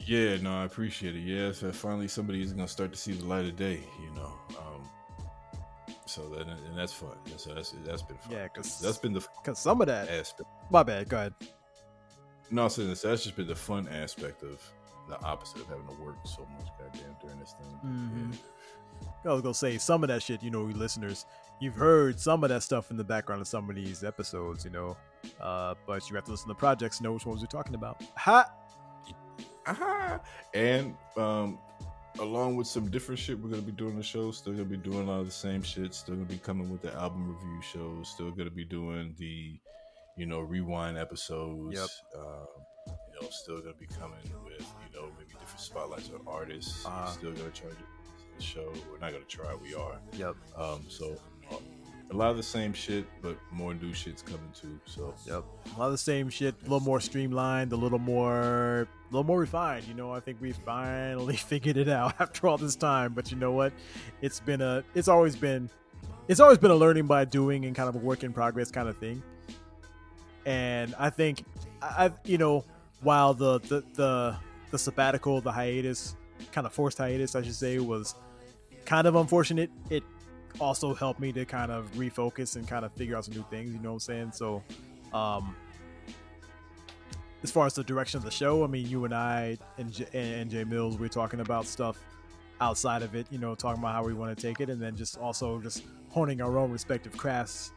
[0.00, 1.20] Yeah, no, I appreciate it.
[1.20, 4.32] Yeah, so finally somebody is gonna start to see the light of day, you know.
[4.58, 4.88] Um,
[6.06, 7.16] so that and that's fun.
[7.26, 8.32] That's that's, that's been fun.
[8.32, 10.48] Yeah, 'cause- that's been the Cause some of that, aspect.
[10.70, 11.08] my bad.
[11.08, 11.34] Go ahead.
[12.50, 14.60] No, this, that's just been the fun aspect of
[15.08, 17.80] the opposite of having to work so much, goddamn, during this thing.
[17.84, 18.36] Mhm.
[19.26, 21.26] I was gonna say some of that shit, you know, listeners,
[21.60, 24.70] you've heard some of that stuff in the background of some of these episodes, you
[24.70, 24.96] know.
[25.40, 28.02] Uh, but you have to listen to projects know which ones we're talking about.
[28.16, 28.50] Ha!
[29.66, 30.20] Aha!
[30.52, 31.58] And um,
[32.18, 34.30] along with some different shit, we're gonna be doing the show.
[34.30, 35.94] Still gonna be doing a lot of the same shit.
[35.94, 38.08] Still gonna be coming with the album review shows.
[38.08, 39.58] Still gonna be doing the,
[40.16, 41.76] you know, rewind episodes.
[41.76, 42.22] Yep.
[42.22, 42.46] Um,
[42.86, 46.84] you know, still gonna be coming with you know maybe different spotlights on artists.
[46.84, 47.06] Uh-huh.
[47.06, 47.76] Still gonna try to
[48.36, 48.72] the show.
[48.90, 49.54] We're not gonna try.
[49.54, 49.98] We are.
[50.16, 50.36] Yep.
[50.56, 51.16] Um, so
[51.50, 51.56] uh,
[52.10, 54.78] a lot of the same shit, but more new shit's coming too.
[54.86, 55.44] So Yep.
[55.74, 59.24] A lot of the same shit, a little more streamlined, a little more, a little
[59.24, 59.86] more refined.
[59.88, 63.14] You know, I think we finally figured it out after all this time.
[63.14, 63.72] But you know what?
[64.20, 65.70] It's been a, it's always been,
[66.28, 68.88] it's always been a learning by doing and kind of a work in progress kind
[68.88, 69.22] of thing.
[70.46, 71.44] And I think,
[71.80, 72.64] I, you know,
[73.00, 74.36] while the the the
[74.70, 76.16] the sabbatical, the hiatus,
[76.52, 78.14] kind of forced hiatus, I should say, was
[78.84, 79.70] kind of unfortunate.
[79.90, 80.02] It
[80.60, 83.74] also helped me to kind of refocus and kind of figure out some new things.
[83.74, 84.32] You know what I'm saying?
[84.32, 84.62] So,
[85.12, 85.56] um,
[87.42, 90.06] as far as the direction of the show, I mean, you and I and J-
[90.12, 91.98] and Jay Mills, we're talking about stuff
[92.60, 93.26] outside of it.
[93.30, 95.82] You know, talking about how we want to take it, and then just also just
[96.08, 97.72] honing our own respective crafts.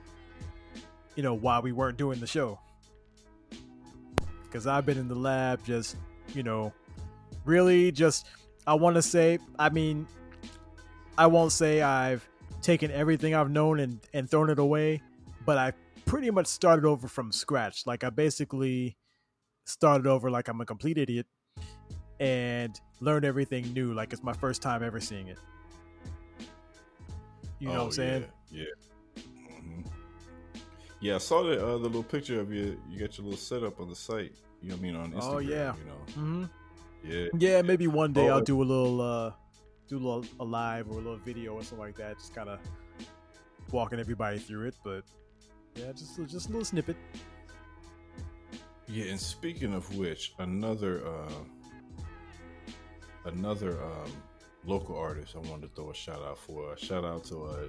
[1.16, 2.60] You know, while we weren't doing the show,
[4.44, 5.98] because I've been in the lab, just
[6.34, 6.74] you know,
[7.44, 8.28] really just.
[8.68, 10.06] I want to say, I mean,
[11.18, 12.28] I won't say I've
[12.62, 15.02] taken everything I've known and, and thrown it away,
[15.46, 15.72] but I
[16.06, 17.86] pretty much started over from scratch.
[17.88, 18.98] Like I basically
[19.66, 21.28] started over like I'm a complete idiot
[22.20, 23.94] and learned everything new.
[23.94, 25.38] Like it's my first time ever seeing it.
[27.60, 28.26] You know what I'm Oh, saying?
[28.52, 28.66] Yeah.
[29.16, 29.24] Yeah.
[29.62, 29.86] Mhm.
[31.00, 32.80] Yeah, I saw the uh, the little picture of you.
[32.90, 34.34] You got your little setup on the site.
[34.62, 35.34] You know what I mean on Instagram.
[35.34, 35.74] Oh, yeah.
[35.78, 36.14] You know.
[36.14, 36.46] hmm
[37.04, 37.28] Yeah.
[37.38, 39.32] Yeah, maybe one day Oh, I'll uh, do a little, uh,
[39.88, 42.18] do a little a live or a little video or something like that.
[42.18, 42.60] Just kind of
[43.72, 44.76] walking everybody through it.
[44.84, 45.04] But
[45.76, 46.98] yeah, just just a little snippet.
[48.88, 51.32] Yeah, and speaking of which, another uh,
[53.26, 54.12] another um,
[54.66, 56.74] local artist I wanted to throw a shout out for.
[56.74, 57.64] A shout out to a,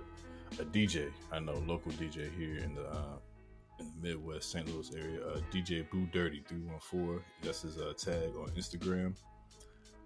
[0.61, 3.19] a DJ I know, local DJ here in the uh,
[3.79, 4.67] in the Midwest St.
[4.75, 5.21] Louis area.
[5.27, 7.23] Uh, DJ Boo Dirty three one four.
[7.43, 9.15] That's his uh, tag on Instagram.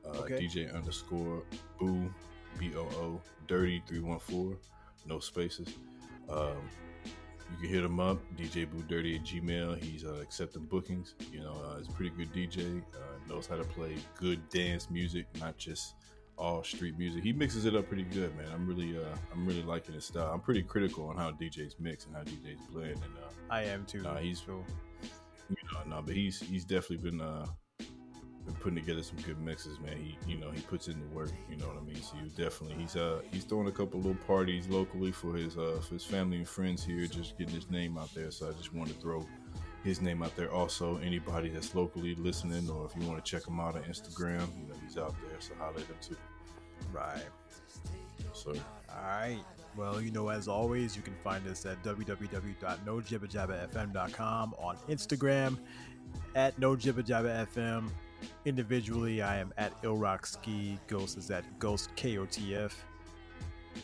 [0.05, 0.35] Uh, Okay.
[0.47, 1.43] DJ underscore
[1.78, 2.12] Boo
[2.59, 4.57] B O O Dirty three one four.
[5.07, 5.69] No spaces.
[6.28, 6.57] Um,
[7.51, 9.82] you can hit him up, DJ Boo Dirty at Gmail.
[9.82, 11.15] He's uh, accepting bookings.
[11.32, 12.81] You know, uh, he's a pretty good DJ.
[12.94, 15.94] Uh, knows how to play good dance music, not just
[16.37, 17.23] all street music.
[17.23, 18.49] He mixes it up pretty good, man.
[18.53, 20.33] I'm really, uh, I'm really liking his style.
[20.33, 22.91] I'm pretty critical on how DJs mix and how DJs blend.
[22.93, 24.03] And uh, I am too.
[24.03, 24.65] Nah, he's- so.
[25.51, 27.47] you know, no, but he's he's definitely been uh
[28.45, 29.97] been putting together some good mixes, man.
[29.97, 31.31] He you know he puts in the work.
[31.51, 32.03] You know what I mean.
[32.03, 35.81] So you definitely he's uh he's throwing a couple little parties locally for his uh
[35.87, 38.31] for his family and friends here, just getting his name out there.
[38.31, 39.27] So I just want to throw
[39.85, 40.53] his name out there.
[40.53, 44.47] Also, anybody that's locally listening, or if you want to check him out on Instagram,
[44.59, 45.41] you know he's out there.
[45.41, 46.17] So holler at him too.
[46.93, 47.23] Right.
[48.33, 49.41] So All right.
[49.77, 55.59] Well, you know, as always, you can find us at www.nojibbajabbafm.com on Instagram
[56.35, 57.89] at nojibbajabbafm.
[58.45, 60.79] Individually, I am at ilrockski.
[60.87, 62.73] Ghost is at Ghost KOTF.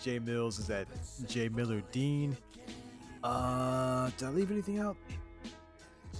[0.02, 0.86] J Mills is at
[1.26, 2.36] J Miller Dean.
[3.24, 4.96] Uh, did I leave anything out?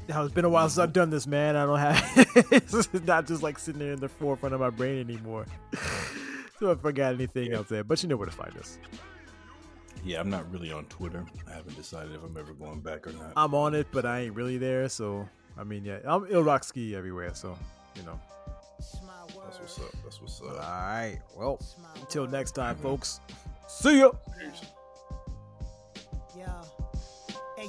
[0.09, 1.55] Now, it's been a while since I've done this, man.
[1.55, 2.03] I don't have.
[2.51, 5.45] it's not just like sitting there in the forefront of my brain anymore.
[6.59, 8.79] so I forgot anything else there, but you know where to find us.
[10.03, 11.27] yeah, I'm not really on Twitter.
[11.47, 13.35] I haven't decided if I'm ever going back or not.
[13.37, 14.89] I'm on it, but I ain't really there.
[14.89, 15.29] So
[15.59, 17.35] I mean, yeah, I'm Ilrockski everywhere.
[17.35, 17.59] So
[17.95, 18.19] you know.
[18.79, 20.03] That's what's up.
[20.05, 20.59] That's what's up.
[20.59, 21.19] right.
[21.37, 21.61] Well,
[22.01, 22.85] until next time, mm-hmm.
[22.85, 23.21] folks.
[23.67, 24.13] See ya.
[24.41, 24.69] Yo.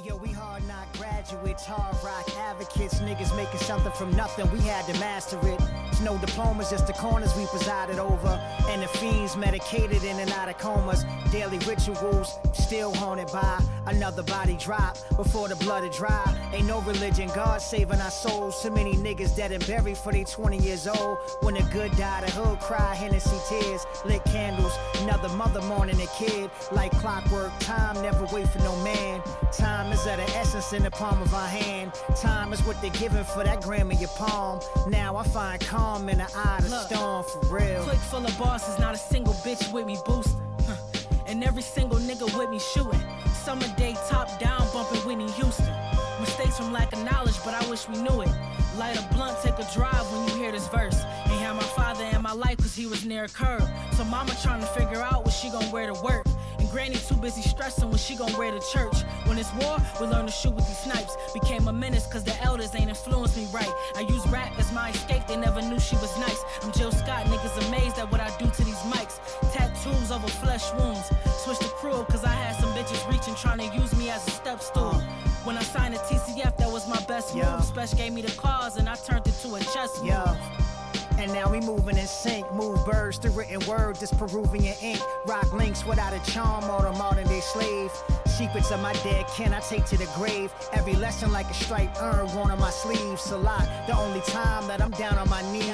[0.04, 4.50] Yo, we hard knock graduates, hard rock advocates, niggas making something from nothing.
[4.50, 5.60] We had to master it.
[5.88, 8.40] It's no diplomas, just the corners we presided over.
[8.68, 11.04] And the fiends medicated in and out of comas.
[11.30, 16.24] Daily rituals, still haunted by another body drop before the blood is dry.
[16.54, 18.62] Ain't no religion, God saving our souls.
[18.62, 21.18] Too many niggas dead and buried for they 20 years old.
[21.42, 24.72] When the good die, the hood cry, Hennessy tears, lit candles.
[25.00, 26.50] Another mother mourning a kid.
[26.72, 29.20] Like clockwork, time never wait for no man.
[29.52, 31.92] Time is of the essence in the palm of our hand.
[32.16, 34.60] Time is what they're giving for that gram in your palm.
[34.88, 36.86] Now I find calm in the eye of the Look.
[36.86, 37.82] storm for real.
[37.84, 40.40] Click full of bosses, not a single bitch with me boosting.
[40.66, 40.76] Huh.
[41.26, 43.00] And every single nigga with me shooting.
[43.32, 45.89] Summer day top down, bumping Whitney Houston.
[46.40, 48.30] Mistakes from lack of knowledge, but I wish we knew it.
[48.78, 51.04] Light a blunt, take a drive when you hear this verse.
[51.26, 53.62] Ain't had my father in my life cause he was near a curb.
[53.92, 56.24] So mama trying to figure out what she gon' wear to work.
[56.58, 59.02] And granny too busy stressing what she gon' wear to church.
[59.26, 61.14] When it's war, we learn to shoot with these snipes.
[61.34, 63.70] Became a menace cause the elders ain't influenced me right.
[63.96, 66.42] I use rap as my escape, they never knew she was nice.
[66.62, 69.20] I'm Jill Scott, niggas amazed at what I do to these mics.
[69.52, 71.06] Tattoos over flesh wounds.
[71.44, 73.99] Switch the crew cause I had some bitches reaching trying to use me
[77.34, 77.60] Yeah.
[77.60, 80.59] Special gave me the cause and I turned it to a chess move.
[81.20, 85.00] And now we moving in sync, move birds through written word, this Peruvian ink.
[85.26, 87.90] Rock links without a charm or a modern day slave.
[88.24, 90.50] Secrets of my dead kin I take to the grave.
[90.72, 93.30] Every lesson like a striped urn worn on my sleeves.
[93.32, 95.68] A lot, the only time that I'm down on my knees.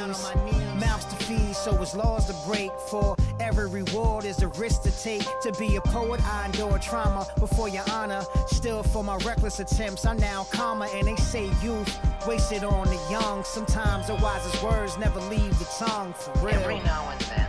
[0.81, 2.73] Mouths to feed, so it's laws to break.
[2.91, 5.23] For every reward is a risk to take.
[5.43, 8.25] To be a poet, I endure trauma before your honor.
[8.49, 10.89] Still for my reckless attempts, I'm now calmer.
[10.93, 11.97] And they say youth
[12.27, 13.45] wasted on the young.
[13.45, 16.13] Sometimes the wisest words never leave the tongue.
[16.15, 16.55] For real.
[16.55, 17.46] Every now and then,